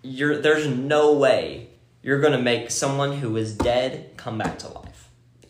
you're 0.01 0.39
there's 0.39 0.66
no 0.66 1.12
way 1.12 1.68
you're 2.03 2.20
gonna 2.20 2.41
make 2.41 2.70
someone 2.70 3.18
who 3.18 3.37
is 3.37 3.53
dead 3.55 4.12
come 4.16 4.39
back 4.39 4.59
to 4.61 4.68
life. 4.68 4.89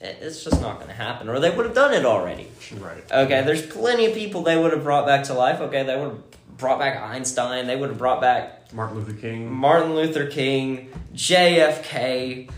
It, 0.00 0.18
it's 0.20 0.44
just 0.44 0.60
not 0.60 0.80
gonna 0.80 0.92
happen, 0.92 1.28
or 1.28 1.40
they 1.40 1.50
would 1.50 1.66
have 1.66 1.74
done 1.74 1.92
it 1.94 2.04
already. 2.04 2.48
Right. 2.78 3.02
Okay, 3.10 3.42
there's 3.42 3.66
plenty 3.66 4.06
of 4.06 4.14
people 4.14 4.42
they 4.42 4.56
would 4.56 4.72
have 4.72 4.82
brought 4.82 5.06
back 5.06 5.24
to 5.24 5.34
life. 5.34 5.60
Okay, 5.60 5.82
they 5.82 5.96
would 5.96 6.10
have 6.10 6.56
brought 6.56 6.78
back 6.78 7.00
Einstein. 7.00 7.66
They 7.66 7.76
would 7.76 7.90
have 7.90 7.98
brought 7.98 8.20
back 8.20 8.72
Martin 8.72 8.98
Luther 8.98 9.14
King. 9.14 9.52
Martin 9.52 9.94
Luther 9.94 10.26
King, 10.26 10.92
JFK, 11.14 12.50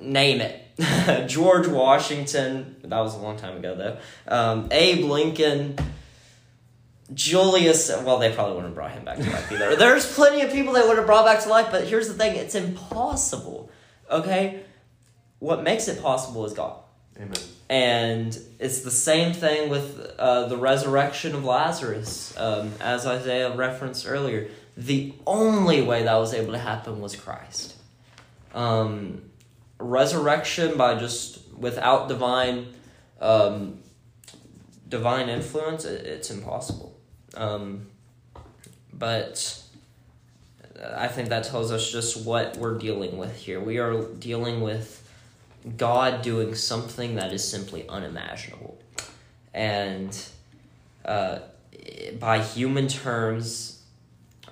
name 0.00 0.40
it. 0.40 0.58
George 1.28 1.66
Washington, 1.68 2.76
that 2.82 3.00
was 3.00 3.14
a 3.14 3.18
long 3.18 3.36
time 3.36 3.56
ago 3.56 3.74
though. 3.74 3.98
Um, 4.26 4.68
Abe 4.70 5.04
Lincoln, 5.04 5.76
Julius, 7.12 7.90
well, 8.04 8.18
they 8.18 8.32
probably 8.32 8.54
wouldn't 8.54 8.70
have 8.70 8.74
brought 8.74 8.92
him 8.92 9.04
back 9.04 9.18
to 9.18 9.30
life 9.30 9.52
either. 9.52 9.76
There's 9.78 10.12
plenty 10.14 10.42
of 10.42 10.50
people 10.50 10.72
they 10.72 10.86
would 10.86 10.96
have 10.96 11.06
brought 11.06 11.26
back 11.26 11.42
to 11.42 11.48
life, 11.48 11.68
but 11.70 11.86
here's 11.86 12.08
the 12.08 12.14
thing 12.14 12.36
it's 12.36 12.54
impossible. 12.54 13.70
Okay? 14.10 14.62
What 15.42 15.64
makes 15.64 15.88
it 15.88 16.00
possible 16.00 16.46
is 16.46 16.52
God. 16.52 16.76
Amen. 17.16 17.32
And 17.68 18.38
it's 18.60 18.82
the 18.82 18.92
same 18.92 19.32
thing 19.32 19.70
with 19.70 20.14
uh, 20.16 20.46
the 20.46 20.56
resurrection 20.56 21.34
of 21.34 21.44
Lazarus, 21.44 22.32
um, 22.38 22.70
as 22.80 23.06
Isaiah 23.06 23.52
referenced 23.52 24.06
earlier. 24.06 24.50
The 24.76 25.12
only 25.26 25.82
way 25.82 26.04
that 26.04 26.14
was 26.14 26.32
able 26.32 26.52
to 26.52 26.60
happen 26.60 27.00
was 27.00 27.16
Christ. 27.16 27.74
Um, 28.54 29.22
resurrection 29.80 30.78
by 30.78 30.94
just 30.94 31.40
without 31.58 32.06
divine 32.06 32.68
um, 33.20 33.80
divine 34.88 35.28
influence, 35.28 35.84
it, 35.84 36.06
it's 36.06 36.30
impossible. 36.30 36.96
Um, 37.36 37.88
but 38.92 39.60
I 40.96 41.08
think 41.08 41.30
that 41.30 41.42
tells 41.42 41.72
us 41.72 41.90
just 41.90 42.24
what 42.24 42.56
we're 42.58 42.78
dealing 42.78 43.18
with 43.18 43.34
here. 43.36 43.58
We 43.58 43.78
are 43.78 44.04
dealing 44.04 44.60
with 44.60 45.01
God 45.76 46.22
doing 46.22 46.54
something 46.54 47.14
that 47.16 47.32
is 47.32 47.48
simply 47.48 47.88
unimaginable. 47.88 48.78
And 49.54 50.16
uh, 51.04 51.40
by 52.18 52.42
human 52.42 52.88
terms, 52.88 53.82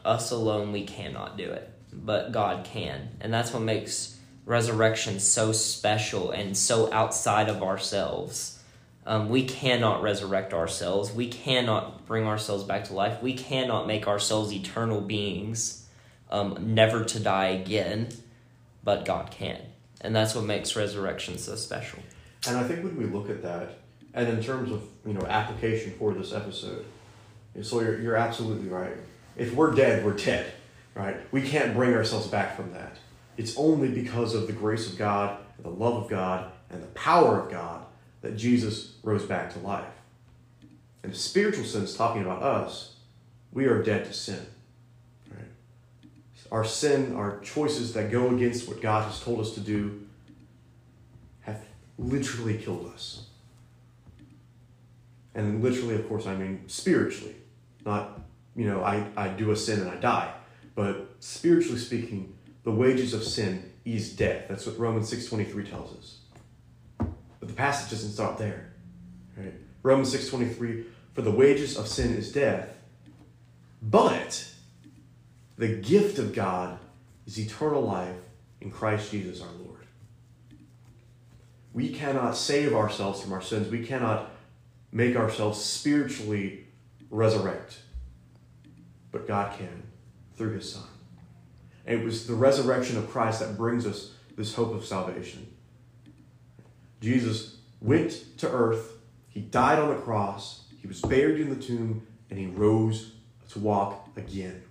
us 0.05 0.31
alone, 0.31 0.73
we 0.73 0.85
cannot 0.85 1.37
do 1.37 1.51
it. 1.51 1.71
But 1.93 2.33
God 2.33 2.65
can. 2.65 3.09
And 3.21 3.33
that's 3.33 3.53
what 3.53 3.63
makes 3.63 4.19
resurrection 4.47 5.21
so 5.21 5.53
special 5.53 6.31
and 6.31 6.57
so 6.57 6.93
outside 6.93 7.49
of 7.49 7.63
ourselves. 7.63 8.59
Um, 9.07 9.29
we 9.29 9.45
cannot 9.45 10.03
resurrect 10.03 10.53
ourselves. 10.53 11.13
We 11.13 11.29
cannot 11.29 12.07
bring 12.07 12.27
ourselves 12.27 12.65
back 12.65 12.85
to 12.85 12.95
life. 12.95 13.23
We 13.23 13.35
cannot 13.35 13.87
make 13.87 14.07
ourselves 14.07 14.53
eternal 14.53 15.01
beings, 15.01 15.87
um, 16.31 16.75
never 16.75 17.05
to 17.05 17.19
die 17.19 17.49
again. 17.49 18.09
But 18.85 19.05
God 19.05 19.31
can. 19.31 19.61
And 20.01 20.15
that's 20.15 20.35
what 20.35 20.45
makes 20.45 20.77
resurrection 20.77 21.39
so 21.39 21.57
special. 21.57 21.99
And 22.49 22.57
I 22.57 22.63
think 22.63 22.83
when 22.83 22.97
we 22.97 23.05
look 23.05 23.29
at 23.29 23.43
that, 23.43 23.79
and 24.15 24.29
in 24.29 24.43
terms 24.43 24.73
of 24.73 24.83
you 25.07 25.13
know 25.13 25.27
application 25.27 25.93
for 25.99 26.13
this 26.15 26.33
episode, 26.33 26.85
so 27.63 27.81
you're, 27.81 28.01
you're 28.01 28.17
absolutely 28.17 28.69
right. 28.69 28.97
If 29.37 29.55
we're 29.55 29.73
dead, 29.73 30.05
we're 30.05 30.17
dead, 30.17 30.53
right? 30.95 31.17
We 31.33 31.43
can't 31.43 31.75
bring 31.75 31.95
ourselves 31.95 32.27
back 32.27 32.57
from 32.57 32.73
that. 32.73 32.97
it's 33.37 33.57
only 33.57 33.89
because 33.89 34.35
of 34.35 34.47
the 34.47 34.53
grace 34.53 34.91
of 34.91 34.99
God 34.99 35.39
the 35.63 35.71
love 35.71 36.05
of 36.05 36.09
God 36.09 36.51
and 36.71 36.83
the 36.83 36.89
power 36.89 37.41
of 37.41 37.51
God 37.51 37.85
that 38.23 38.37
Jesus 38.37 38.95
rose 39.03 39.25
back 39.25 39.53
to 39.53 39.59
life. 39.61 39.85
In 41.03 41.11
a 41.11 41.15
spiritual 41.15 41.65
sense, 41.65 41.95
talking 41.95 42.23
about 42.23 42.43
us, 42.43 42.97
we 43.53 43.67
are 43.67 43.83
dead 43.83 44.05
to 44.05 44.13
sin. 44.13 44.47
Our 46.51 46.65
sin, 46.65 47.15
our 47.15 47.39
choices 47.41 47.93
that 47.95 48.11
go 48.11 48.35
against 48.35 48.69
what 48.69 48.81
God 48.81 49.05
has 49.05 49.21
told 49.21 49.41
us 49.41 49.55
to 49.55 49.61
do, 49.61 50.07
have 51.43 51.63
literally 51.99 52.59
killed 52.59 52.91
us. 52.93 53.27
And 55.35 55.63
literally, 55.63 55.95
of 55.95 56.09
course, 56.09 56.27
I 56.27 56.35
mean 56.35 56.65
spiritually. 56.67 57.37
Not, 57.85 58.21
you 58.57 58.67
know, 58.67 58.83
I, 58.83 59.07
I 59.17 59.29
do 59.29 59.53
a 59.53 59.57
sin 59.57 59.81
and 59.81 59.91
I 59.91 59.97
die. 59.97 60.33
But 60.75 61.15
spiritually 61.21 61.79
speaking, 61.79 62.35
the 62.65 62.73
wages 62.73 63.15
of 63.15 63.23
sin 63.23 63.73
is 63.85 64.13
death. 64.13 64.47
That's 64.49 64.67
what 64.67 64.79
Romans 64.79 65.13
6.23 65.13 65.71
tells 65.71 65.97
us. 65.97 66.19
But 66.99 67.49
the 67.49 67.55
passage 67.55 67.91
doesn't 67.91 68.13
stop 68.13 68.39
there. 68.39 68.73
Right? 69.37 69.55
Romans 69.83 70.15
6.23, 70.15 70.85
for 71.15 71.23
the 71.23 71.31
wages 71.31 71.77
of 71.77 71.89
sin 71.89 72.15
is 72.15 72.33
death, 72.33 72.77
but 73.83 74.47
the 75.61 75.69
gift 75.69 76.19
of 76.19 76.35
God 76.35 76.79
is 77.27 77.39
eternal 77.39 77.83
life 77.83 78.17
in 78.63 78.71
Christ 78.71 79.11
Jesus 79.11 79.43
our 79.43 79.53
Lord. 79.63 79.85
We 81.75 81.91
cannot 81.91 82.35
save 82.35 82.75
ourselves 82.75 83.21
from 83.21 83.35
our 83.35 83.43
sins. 83.43 83.69
We 83.69 83.85
cannot 83.85 84.31
make 84.91 85.17
ourselves 85.17 85.63
spiritually 85.63 86.67
resurrect. 87.11 87.81
But 89.13 89.29
God 89.29 89.57
can 89.59 89.83
through 90.35 90.55
his 90.55 90.73
Son. 90.73 90.89
And 91.85 92.01
it 92.01 92.05
was 92.07 92.27
the 92.27 92.35
resurrection 92.35 92.97
of 92.97 93.11
Christ 93.11 93.41
that 93.41 93.59
brings 93.59 93.85
us 93.85 94.15
this 94.39 94.55
hope 94.55 94.73
of 94.73 94.87
salvation. 94.87 95.47
Jesus 97.03 97.59
went 97.83 98.39
to 98.39 98.51
earth, 98.51 98.95
he 99.29 99.43
died 99.43 99.79
on 99.79 99.91
the 99.91 100.01
cross, 100.01 100.65
he 100.81 100.89
was 100.89 101.03
buried 101.03 101.39
in 101.39 101.51
the 101.51 101.63
tomb, 101.63 102.07
and 102.31 102.39
he 102.39 102.47
rose 102.47 103.13
to 103.51 103.59
walk 103.59 104.09
again. 104.17 104.63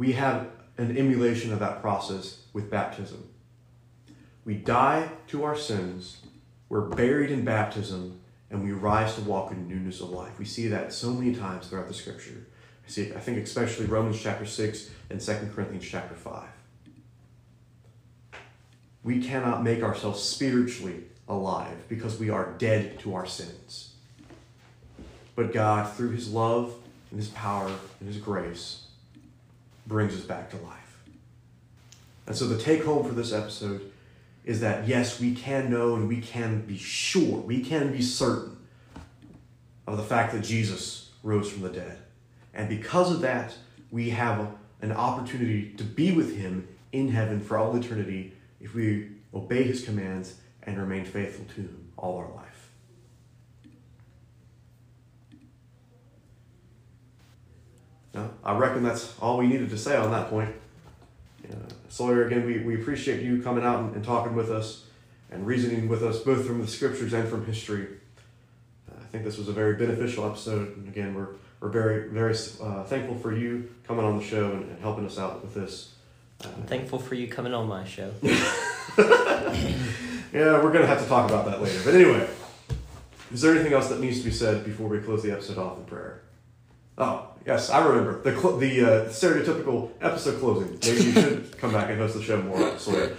We 0.00 0.12
have 0.12 0.48
an 0.78 0.96
emulation 0.96 1.52
of 1.52 1.58
that 1.58 1.82
process 1.82 2.44
with 2.54 2.70
baptism. 2.70 3.28
We 4.46 4.54
die 4.54 5.10
to 5.26 5.44
our 5.44 5.54
sins, 5.54 6.22
we're 6.70 6.86
buried 6.86 7.30
in 7.30 7.44
baptism, 7.44 8.18
and 8.48 8.64
we 8.64 8.72
rise 8.72 9.16
to 9.16 9.20
walk 9.20 9.52
in 9.52 9.68
newness 9.68 10.00
of 10.00 10.08
life. 10.08 10.38
We 10.38 10.46
see 10.46 10.68
that 10.68 10.94
so 10.94 11.10
many 11.10 11.34
times 11.34 11.66
throughout 11.66 11.86
the 11.86 11.92
scripture. 11.92 12.46
I 12.86 12.90
see, 12.90 13.12
I 13.12 13.20
think 13.20 13.44
especially 13.44 13.84
Romans 13.84 14.18
chapter 14.18 14.46
6 14.46 14.88
and 15.10 15.20
2 15.20 15.50
Corinthians 15.54 15.86
chapter 15.86 16.14
5. 16.14 16.48
We 19.02 19.22
cannot 19.22 19.62
make 19.62 19.82
ourselves 19.82 20.22
spiritually 20.22 21.02
alive 21.28 21.76
because 21.90 22.18
we 22.18 22.30
are 22.30 22.54
dead 22.56 23.00
to 23.00 23.14
our 23.14 23.26
sins. 23.26 23.96
But 25.36 25.52
God, 25.52 25.92
through 25.92 26.12
His 26.12 26.32
love 26.32 26.72
and 27.10 27.20
His 27.20 27.28
power 27.28 27.70
and 28.00 28.08
His 28.08 28.16
grace, 28.16 28.86
brings 29.90 30.14
us 30.14 30.22
back 30.22 30.48
to 30.50 30.56
life. 30.58 31.02
And 32.26 32.34
so 32.34 32.46
the 32.46 32.56
take 32.56 32.84
home 32.84 33.06
for 33.06 33.12
this 33.12 33.32
episode 33.32 33.90
is 34.44 34.60
that 34.60 34.88
yes, 34.88 35.20
we 35.20 35.34
can 35.34 35.68
know 35.68 35.96
and 35.96 36.08
we 36.08 36.20
can 36.20 36.62
be 36.62 36.78
sure, 36.78 37.40
we 37.40 37.60
can 37.60 37.92
be 37.92 38.00
certain 38.00 38.56
of 39.86 39.96
the 39.96 40.02
fact 40.02 40.32
that 40.32 40.42
Jesus 40.42 41.10
rose 41.22 41.50
from 41.50 41.62
the 41.62 41.68
dead. 41.68 41.98
And 42.54 42.68
because 42.68 43.12
of 43.12 43.20
that, 43.20 43.56
we 43.90 44.10
have 44.10 44.48
an 44.80 44.92
opportunity 44.92 45.72
to 45.76 45.84
be 45.84 46.12
with 46.12 46.36
Him 46.36 46.68
in 46.92 47.08
heaven 47.08 47.40
for 47.40 47.58
all 47.58 47.76
eternity 47.76 48.32
if 48.60 48.74
we 48.74 49.08
obey 49.34 49.64
His 49.64 49.84
commands 49.84 50.36
and 50.62 50.78
remain 50.78 51.04
faithful 51.04 51.44
to 51.56 51.62
Him 51.62 51.92
all 51.96 52.16
our 52.16 52.30
life. 52.34 52.49
No, 58.14 58.30
I 58.42 58.56
reckon 58.56 58.82
that's 58.82 59.16
all 59.20 59.38
we 59.38 59.46
needed 59.46 59.70
to 59.70 59.78
say 59.78 59.96
on 59.96 60.10
that 60.10 60.30
point. 60.30 60.54
Uh, 61.48 61.54
Sawyer, 61.88 62.26
again, 62.26 62.44
we, 62.44 62.58
we 62.58 62.80
appreciate 62.80 63.22
you 63.22 63.42
coming 63.42 63.64
out 63.64 63.80
and, 63.80 63.94
and, 63.94 64.04
talking 64.04 64.34
with 64.34 64.50
us 64.50 64.84
and 65.30 65.46
reasoning 65.46 65.88
with 65.88 66.02
us 66.02 66.20
both 66.20 66.46
from 66.46 66.60
the 66.60 66.66
scriptures 66.66 67.12
and 67.12 67.28
from 67.28 67.44
history. 67.46 67.86
Uh, 68.88 68.94
I 69.00 69.04
think 69.06 69.24
this 69.24 69.38
was 69.38 69.48
a 69.48 69.52
very 69.52 69.74
beneficial 69.74 70.26
episode. 70.26 70.76
And 70.76 70.88
again, 70.88 71.14
we're, 71.14 71.28
we're 71.60 71.68
very, 71.68 72.08
very 72.08 72.34
uh, 72.62 72.84
thankful 72.84 73.16
for 73.16 73.34
you 73.34 73.70
coming 73.84 74.04
on 74.04 74.18
the 74.18 74.24
show 74.24 74.52
and, 74.52 74.70
and 74.70 74.80
helping 74.80 75.06
us 75.06 75.18
out 75.18 75.42
with 75.42 75.54
this. 75.54 75.94
I'm 76.44 76.62
thankful 76.64 76.98
for 76.98 77.14
you 77.14 77.28
coming 77.28 77.52
on 77.52 77.68
my 77.68 77.84
show. 77.84 78.12
yeah, 78.22 78.32
we're 80.32 80.72
going 80.72 80.82
to 80.82 80.86
have 80.86 81.02
to 81.02 81.08
talk 81.08 81.28
about 81.28 81.44
that 81.46 81.60
later. 81.60 81.80
But 81.84 81.94
anyway, 81.94 82.28
is 83.32 83.42
there 83.42 83.54
anything 83.54 83.72
else 83.72 83.88
that 83.88 84.00
needs 84.00 84.18
to 84.18 84.24
be 84.24 84.30
said 84.30 84.64
before 84.64 84.88
we 84.88 84.98
close 85.00 85.22
the 85.22 85.32
episode 85.32 85.58
off 85.58 85.78
in 85.78 85.84
prayer? 85.84 86.22
Oh, 86.96 87.29
yes, 87.46 87.70
I 87.70 87.84
remember. 87.86 88.22
The, 88.22 88.38
cl- 88.38 88.56
the 88.56 88.80
uh, 88.80 88.86
stereotypical 89.08 89.90
episode 90.00 90.40
closing. 90.40 90.78
Maybe 90.82 91.04
you 91.04 91.12
should 91.12 91.58
come 91.58 91.72
back 91.72 91.90
and 91.90 91.98
host 91.98 92.14
the 92.14 92.22
show 92.22 92.40
more. 92.42 92.78
So 92.78 93.10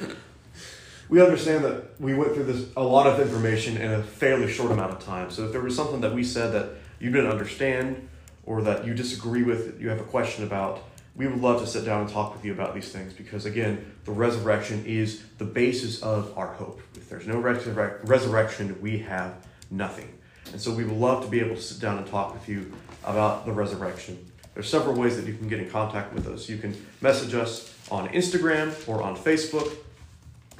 we 1.09 1.22
understand 1.22 1.63
that 1.65 1.99
we 1.99 2.13
went 2.13 2.34
through 2.34 2.45
this 2.45 2.67
a 2.78 2.84
lot 2.84 3.07
of 3.07 3.19
information 3.19 3.78
in 3.78 3.91
a 3.91 4.01
fairly 4.03 4.51
short 4.51 4.72
amount 4.72 4.91
of 4.93 4.99
time. 5.03 5.30
So 5.30 5.45
if 5.45 5.51
there 5.51 5.61
was 5.61 5.76
something 5.76 6.01
that 6.01 6.13
we 6.13 6.24
said 6.24 6.53
that 6.53 6.69
you 6.99 7.11
didn't 7.11 7.32
understand 7.32 8.07
or 8.45 8.61
that 8.63 8.86
you 8.86 8.93
disagree 8.93 9.43
with, 9.43 9.80
you 9.80 9.89
have 9.89 9.99
a 9.99 10.05
question 10.05 10.43
about, 10.43 10.82
we 11.15 11.28
would 11.28 11.41
love 11.41 11.59
to 11.61 11.67
sit 11.67 11.84
down 11.86 12.01
and 12.01 12.09
talk 12.09 12.34
with 12.34 12.45
you 12.45 12.53
about 12.53 12.74
these 12.74 12.91
things 12.91 13.13
because, 13.13 13.45
again, 13.45 13.93
the 14.05 14.11
resurrection 14.11 14.86
is 14.86 15.22
the 15.38 15.45
basis 15.45 16.01
of 16.01 16.36
our 16.38 16.53
hope. 16.53 16.82
If 16.95 17.09
there's 17.09 17.28
no 17.28 17.36
resurre- 17.36 17.99
resurrection, 18.07 18.82
we 18.82 18.99
have 18.99 19.45
nothing. 19.69 20.17
And 20.51 20.61
so 20.61 20.73
we 20.73 20.83
would 20.83 20.97
love 20.97 21.23
to 21.23 21.29
be 21.29 21.39
able 21.39 21.55
to 21.55 21.61
sit 21.61 21.79
down 21.79 21.97
and 21.97 22.07
talk 22.07 22.33
with 22.33 22.47
you 22.49 22.71
about 23.03 23.45
the 23.45 23.51
resurrection. 23.51 24.31
There's 24.53 24.69
several 24.69 24.95
ways 24.95 25.15
that 25.15 25.25
you 25.25 25.33
can 25.33 25.47
get 25.47 25.59
in 25.59 25.69
contact 25.69 26.13
with 26.13 26.27
us. 26.27 26.49
You 26.49 26.57
can 26.57 26.75
message 26.99 27.33
us 27.33 27.73
on 27.89 28.09
Instagram 28.09 28.87
or 28.87 29.01
on 29.01 29.15
Facebook 29.15 29.75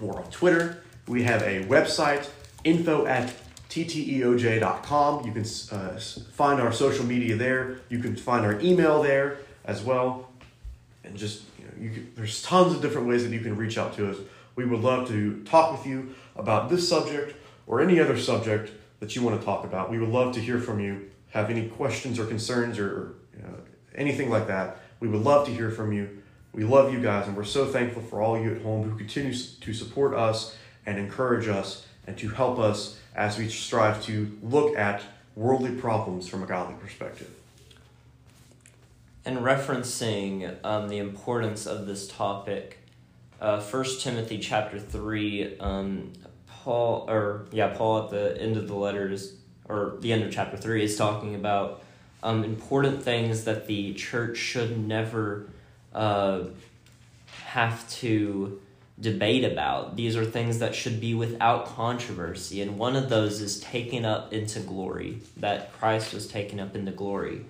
or 0.02 0.18
on 0.18 0.30
Twitter. 0.32 0.84
We 1.08 1.24
have 1.24 1.42
a 1.42 1.66
website, 1.66 2.30
info 2.64 3.06
at 3.06 3.34
tteoj.com. 3.70 5.26
You 5.26 5.32
can 5.34 5.46
uh, 5.72 6.00
find 6.34 6.62
our 6.62 6.72
social 6.72 7.06
media 7.06 7.36
there. 7.36 7.80
You 7.90 8.00
can 8.00 8.16
find 8.16 8.46
our 8.46 8.60
email 8.62 9.02
there 9.02 9.40
as 9.66 9.82
well. 9.82 10.30
And 11.04 11.18
just, 11.18 11.44
you 11.58 11.66
know, 11.66 11.72
you 11.80 11.90
can, 11.90 12.12
there's 12.16 12.42
tons 12.42 12.74
of 12.74 12.82
different 12.82 13.08
ways 13.08 13.24
that 13.24 13.32
you 13.32 13.40
can 13.40 13.58
reach 13.58 13.78
out 13.78 13.96
to 13.96 14.10
us. 14.10 14.18
We 14.56 14.66
would 14.66 14.82
love 14.82 15.08
to 15.10 15.44
talk 15.44 15.72
with 15.72 15.86
you 15.86 16.16
about 16.36 16.70
this 16.70 16.88
subject 16.88 17.36
or 17.68 17.82
any 17.82 18.00
other 18.00 18.18
subject 18.18 18.72
that 19.02 19.16
you 19.16 19.22
want 19.22 19.38
to 19.38 19.46
talk 19.46 19.66
about. 19.66 19.92
We 19.92 20.00
would 20.00 20.10
love 20.10 20.34
to 20.36 20.40
hear 20.40 20.60
from 20.60 20.80
you. 20.80 21.10
Have 21.32 21.50
any 21.50 21.68
questions 21.68 22.20
or 22.20 22.26
concerns 22.26 22.80
or, 22.80 23.16
you 23.36 23.44
know, 23.44 23.56
anything 23.96 24.30
like 24.30 24.48
that? 24.48 24.78
We 25.02 25.10
would 25.10 25.24
love 25.24 25.46
to 25.48 25.54
hear 25.54 25.72
from 25.72 25.92
you. 25.92 26.22
We 26.54 26.64
love 26.64 26.94
you 26.94 27.02
guys, 27.02 27.28
and 27.28 27.36
we're 27.36 27.44
so 27.44 27.66
thankful 27.66 28.02
for 28.04 28.22
all 28.22 28.40
you 28.40 28.54
at 28.54 28.62
home 28.62 28.90
who 28.90 28.98
continue 28.98 29.34
to 29.34 29.74
support 29.74 30.14
us 30.14 30.56
and 30.86 31.00
encourage 31.00 31.48
us 31.48 31.86
and 32.06 32.18
to 32.18 32.30
help 32.30 32.60
us 32.60 33.00
as 33.16 33.38
we 33.38 33.50
strive 33.50 34.04
to 34.04 34.38
look 34.44 34.78
at 34.78 35.02
worldly 35.36 35.76
problems 35.76 36.28
from 36.28 36.44
a 36.44 36.46
godly 36.46 36.76
perspective. 36.76 37.30
And 39.24 39.38
referencing 39.40 40.58
um, 40.64 40.90
the 40.90 40.98
importance 40.98 41.66
of 41.66 41.88
this 41.88 42.08
topic, 42.08 42.80
uh, 43.40 43.60
First 43.60 44.02
Timothy 44.02 44.40
chapter 44.40 44.80
three, 44.80 45.58
um, 45.60 46.12
Paul 46.64 47.06
or 47.10 47.46
yeah 47.52 47.70
Paul 47.70 48.04
at 48.04 48.10
the 48.12 48.42
end 48.42 48.58
of 48.58 48.68
the 48.68 48.76
letters 48.76 49.34
or 49.68 49.98
the 50.00 50.14
end 50.14 50.24
of 50.24 50.32
chapter 50.32 50.58
three 50.58 50.84
is 50.84 50.96
talking 50.98 51.36
about 51.36 51.84
um, 52.24 52.44
important 52.44 53.02
things 53.02 53.46
that 53.46 53.68
the 53.68 53.94
church 53.94 54.38
should 54.38 54.78
never 54.78 55.48
uh, 55.94 56.44
have 57.46 57.90
to 57.90 58.62
debate 59.00 59.44
about. 59.44 59.96
These 59.96 60.16
are 60.16 60.26
things 60.26 60.60
that 60.60 60.76
should 60.76 61.02
be 61.02 61.16
without 61.16 61.66
controversy, 61.66 62.62
and 62.62 62.78
one 62.78 62.96
of 62.96 63.10
those 63.10 63.42
is 63.42 63.60
taken 63.60 64.06
up 64.06 64.32
into 64.32 64.60
glory, 64.60 65.22
that 65.38 65.74
Christ 65.74 66.14
was 66.14 66.28
taken 66.28 66.60
up 66.60 66.76
into 66.76 66.92
glory. 66.92 67.46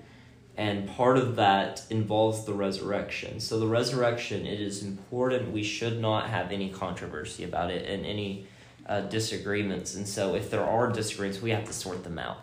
And 0.57 0.87
part 0.87 1.17
of 1.17 1.35
that 1.37 1.83
involves 1.89 2.45
the 2.45 2.53
resurrection. 2.53 3.39
So, 3.39 3.59
the 3.59 3.67
resurrection, 3.67 4.45
it 4.45 4.59
is 4.59 4.83
important. 4.83 5.51
We 5.51 5.63
should 5.63 5.99
not 5.99 6.29
have 6.29 6.51
any 6.51 6.69
controversy 6.69 7.43
about 7.43 7.71
it 7.71 7.89
and 7.89 8.05
any 8.05 8.47
uh, 8.91 8.99
disagreements. 9.01 9.95
And 9.95 10.05
so, 10.05 10.35
if 10.35 10.51
there 10.51 10.65
are 10.65 10.91
disagreements, 10.91 11.41
we 11.41 11.51
have 11.51 11.63
to 11.65 11.73
sort 11.73 12.03
them 12.03 12.19
out 12.19 12.39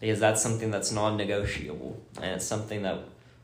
because 0.00 0.20
that's 0.20 0.40
something 0.40 0.70
that's 0.70 0.92
non 0.92 1.16
negotiable. 1.16 2.00
And 2.22 2.36
it's 2.36 2.46
something 2.46 2.82
that 2.82 3.00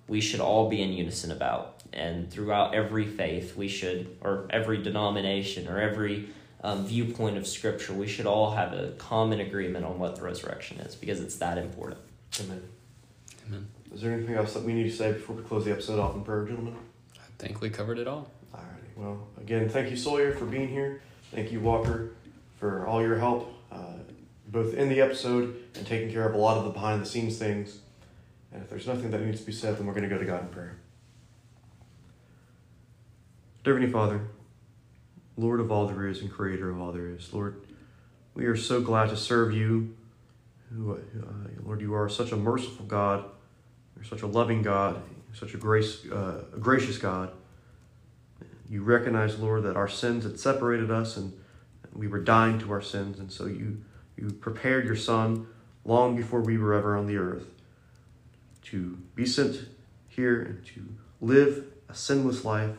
we 0.06 0.20
should 0.20 0.38
all 0.38 0.68
be 0.70 0.80
in 0.80 0.92
unison 0.92 1.32
about. 1.32 1.82
And 1.92 2.30
throughout 2.30 2.74
every 2.74 3.06
faith, 3.06 3.56
we 3.56 3.66
should, 3.66 4.16
or 4.20 4.46
every 4.50 4.80
denomination, 4.80 5.66
or 5.66 5.80
every 5.80 6.28
um, 6.62 6.86
viewpoint 6.86 7.36
of 7.36 7.46
Scripture, 7.46 7.92
we 7.92 8.06
should 8.06 8.26
all 8.26 8.52
have 8.52 8.72
a 8.72 8.92
common 8.98 9.40
agreement 9.40 9.84
on 9.84 9.98
what 9.98 10.14
the 10.14 10.22
resurrection 10.22 10.78
is 10.78 10.94
because 10.94 11.20
it's 11.20 11.36
that 11.36 11.58
important. 11.58 12.00
Amen. 12.40 12.62
Amen. 13.48 13.66
Is 13.92 14.00
there 14.00 14.12
anything 14.12 14.36
else 14.36 14.54
that 14.54 14.62
we 14.62 14.74
need 14.74 14.84
to 14.84 14.96
say 14.96 15.12
before 15.12 15.34
we 15.36 15.42
close 15.42 15.64
the 15.64 15.72
episode 15.72 15.98
off 15.98 16.14
in 16.14 16.22
prayer, 16.22 16.44
gentlemen? 16.44 16.76
I 17.16 17.26
think 17.38 17.60
we 17.60 17.70
covered 17.70 17.98
it 17.98 18.06
all. 18.06 18.30
All 18.52 18.60
right. 18.60 18.96
Well, 18.96 19.26
again, 19.40 19.68
thank 19.68 19.90
you, 19.90 19.96
Sawyer, 19.96 20.32
for 20.32 20.46
being 20.46 20.68
here. 20.68 21.00
Thank 21.32 21.50
you, 21.50 21.60
Walker, 21.60 22.12
for 22.64 22.86
all 22.86 23.02
your 23.02 23.18
help, 23.18 23.52
uh, 23.70 23.92
both 24.48 24.72
in 24.72 24.88
the 24.88 24.98
episode 24.98 25.54
and 25.74 25.86
taking 25.86 26.10
care 26.10 26.26
of 26.26 26.34
a 26.34 26.38
lot 26.38 26.56
of 26.56 26.64
the 26.64 26.70
behind 26.70 27.02
the 27.02 27.04
scenes 27.04 27.36
things. 27.36 27.80
And 28.50 28.62
if 28.62 28.70
there's 28.70 28.86
nothing 28.86 29.10
that 29.10 29.20
needs 29.20 29.40
to 29.40 29.44
be 29.44 29.52
said, 29.52 29.76
then 29.76 29.84
we're 29.86 29.92
going 29.92 30.08
to 30.08 30.08
go 30.08 30.16
to 30.16 30.24
God 30.24 30.40
in 30.40 30.48
prayer. 30.48 30.78
Dear 33.64 33.74
Heavenly 33.74 33.92
Father, 33.92 34.28
Lord 35.36 35.60
of 35.60 35.70
all 35.70 35.86
there 35.86 36.06
is 36.06 36.22
and 36.22 36.32
Creator 36.32 36.70
of 36.70 36.80
all 36.80 36.90
there 36.90 37.10
is, 37.10 37.34
Lord, 37.34 37.66
we 38.32 38.46
are 38.46 38.56
so 38.56 38.80
glad 38.80 39.10
to 39.10 39.16
serve 39.18 39.52
you. 39.52 39.94
Who, 40.70 40.94
uh, 40.94 40.96
Lord, 41.66 41.82
you 41.82 41.92
are 41.92 42.08
such 42.08 42.32
a 42.32 42.36
merciful 42.36 42.86
God. 42.86 43.26
You're 43.94 44.06
such 44.06 44.22
a 44.22 44.26
loving 44.26 44.62
God. 44.62 45.02
Such 45.34 45.52
a 45.52 45.58
grace, 45.58 46.06
uh, 46.10 46.44
a 46.54 46.58
gracious 46.58 46.96
God. 46.96 47.30
You 48.70 48.82
recognize, 48.82 49.38
Lord, 49.38 49.64
that 49.64 49.76
our 49.76 49.88
sins 49.88 50.24
had 50.24 50.40
separated 50.40 50.90
us 50.90 51.18
and 51.18 51.34
we 51.94 52.08
were 52.08 52.18
dying 52.18 52.58
to 52.60 52.72
our 52.72 52.82
sins, 52.82 53.18
and 53.18 53.30
so 53.30 53.46
you 53.46 53.82
you 54.16 54.30
prepared 54.30 54.84
your 54.84 54.96
Son 54.96 55.46
long 55.84 56.16
before 56.16 56.40
we 56.40 56.58
were 56.58 56.74
ever 56.74 56.96
on 56.96 57.06
the 57.06 57.16
earth 57.16 57.46
to 58.62 58.98
be 59.14 59.26
sent 59.26 59.68
here 60.08 60.40
and 60.40 60.64
to 60.64 60.94
live 61.20 61.66
a 61.88 61.94
sinless 61.94 62.44
life, 62.44 62.76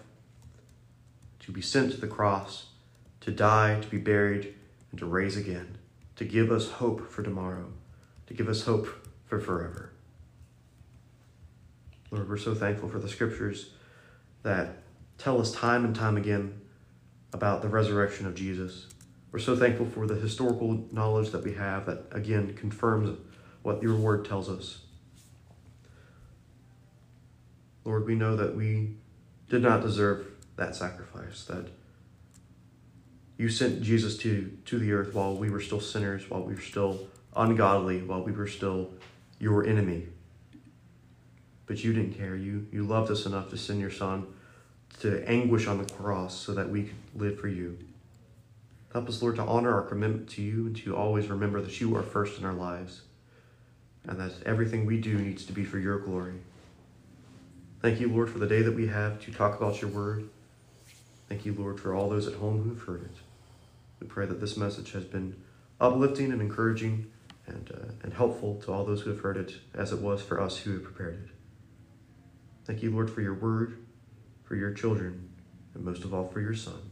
to 1.40 1.52
be 1.52 1.62
sent 1.62 1.92
to 1.92 2.02
the 2.02 2.08
cross, 2.08 2.68
to 3.22 3.32
die, 3.32 3.80
to 3.80 3.88
be 3.88 3.98
buried, 3.98 4.56
and 4.92 5.00
to 5.00 5.06
raise 5.06 5.38
again, 5.38 5.78
to 6.16 6.26
give 6.26 6.52
us 6.52 6.72
hope 6.72 7.12
for 7.12 7.22
tomorrow, 7.22 7.68
to 8.28 8.34
give 8.34 8.48
us 8.48 8.64
hope 8.64 8.88
for 9.26 9.40
forever. 9.40 9.92
Lord, 12.12 12.30
we're 12.30 12.38
so 12.38 12.56
thankful 12.56 12.90
for 12.90 13.00
the 13.00 13.10
scriptures 13.10 13.72
that 14.44 14.78
tell 15.18 15.40
us 15.42 15.52
time 15.52 15.86
and 15.86 15.96
time 15.96 16.18
again 16.18 16.62
about 17.34 17.62
the 17.62 17.68
resurrection 17.68 18.26
of 18.26 18.36
Jesus. 18.36 18.88
We're 19.36 19.40
so 19.40 19.58
thankful 19.58 19.88
for 19.88 20.08
the 20.08 20.16
historical 20.16 20.88
knowledge 20.94 21.32
that 21.32 21.44
we 21.44 21.56
have 21.56 21.88
that, 21.88 22.06
again, 22.14 22.54
confirms 22.54 23.20
what 23.64 23.84
your 23.84 23.98
word 23.98 24.24
tells 24.24 24.48
us. 24.48 24.80
Lord, 27.84 28.06
we 28.06 28.16
know 28.16 28.38
that 28.38 28.56
we 28.56 28.96
did 29.50 29.62
not 29.62 29.82
deserve 29.82 30.26
that 30.56 30.74
sacrifice, 30.74 31.44
that 31.48 31.68
you 33.36 33.50
sent 33.50 33.82
Jesus 33.82 34.16
to, 34.20 34.58
to 34.64 34.80
the 34.80 34.94
earth 34.94 35.14
while 35.14 35.36
we 35.36 35.50
were 35.50 35.60
still 35.60 35.82
sinners, 35.82 36.30
while 36.30 36.44
we 36.44 36.54
were 36.54 36.62
still 36.62 37.06
ungodly, 37.36 38.04
while 38.04 38.24
we 38.24 38.32
were 38.32 38.48
still 38.48 38.94
your 39.38 39.66
enemy. 39.68 40.08
But 41.66 41.84
you 41.84 41.92
didn't 41.92 42.14
care. 42.14 42.38
You, 42.38 42.68
you 42.72 42.86
loved 42.86 43.12
us 43.12 43.26
enough 43.26 43.50
to 43.50 43.58
send 43.58 43.82
your 43.82 43.92
Son 43.92 44.28
to 45.02 45.30
anguish 45.30 45.68
on 45.68 45.78
the 45.80 45.94
cross 45.94 46.40
so 46.40 46.54
that 46.54 46.70
we 46.70 46.84
could 46.84 46.96
live 47.16 47.38
for 47.38 47.50
you. 47.50 47.78
Help 48.96 49.10
us, 49.10 49.22
Lord, 49.22 49.36
to 49.36 49.42
honor 49.42 49.74
our 49.74 49.82
commitment 49.82 50.30
to 50.30 50.42
you 50.42 50.68
and 50.68 50.78
to 50.78 50.96
always 50.96 51.28
remember 51.28 51.60
that 51.60 51.82
you 51.82 51.94
are 51.98 52.02
first 52.02 52.40
in 52.40 52.46
our 52.46 52.54
lives 52.54 53.02
and 54.08 54.18
that 54.18 54.32
everything 54.46 54.86
we 54.86 55.02
do 55.02 55.18
needs 55.18 55.44
to 55.48 55.52
be 55.52 55.66
for 55.66 55.78
your 55.78 56.00
glory. 56.00 56.36
Thank 57.82 58.00
you, 58.00 58.08
Lord, 58.08 58.30
for 58.30 58.40
the 58.40 58.48
day 58.48 58.62
that 58.62 58.72
we 58.72 58.88
have 58.88 59.20
to 59.26 59.34
talk 59.34 59.58
about 59.58 59.82
your 59.82 59.92
word. 59.92 60.30
Thank 61.28 61.46
you, 61.46 61.54
Lord, 61.54 61.78
for 61.78 61.94
all 61.94 62.10
those 62.10 62.26
at 62.26 62.36
home 62.36 62.64
who've 62.64 62.82
heard 62.84 63.02
it. 63.02 63.18
We 64.00 64.08
pray 64.08 64.28
that 64.28 64.40
this 64.40 64.56
message 64.56 64.94
has 64.94 65.04
been 65.04 65.36
uplifting 65.82 66.32
and 66.32 66.40
encouraging 66.40 67.12
and, 67.48 67.70
uh, 67.74 67.92
and 68.02 68.14
helpful 68.14 68.62
to 68.62 68.72
all 68.72 68.86
those 68.86 69.02
who 69.02 69.10
have 69.10 69.20
heard 69.20 69.36
it, 69.36 69.56
as 69.74 69.92
it 69.92 70.00
was 70.00 70.22
for 70.22 70.40
us 70.40 70.60
who 70.60 70.72
have 70.72 70.84
prepared 70.84 71.16
it. 71.26 71.36
Thank 72.64 72.82
you, 72.82 72.92
Lord, 72.92 73.10
for 73.10 73.20
your 73.20 73.34
word 73.34 73.78
for 74.46 74.56
your 74.56 74.72
children, 74.72 75.32
and 75.74 75.84
most 75.84 76.06
of 76.06 76.14
all 76.14 76.30
for 76.30 76.40
your 76.40 76.56
Son. 76.56 76.92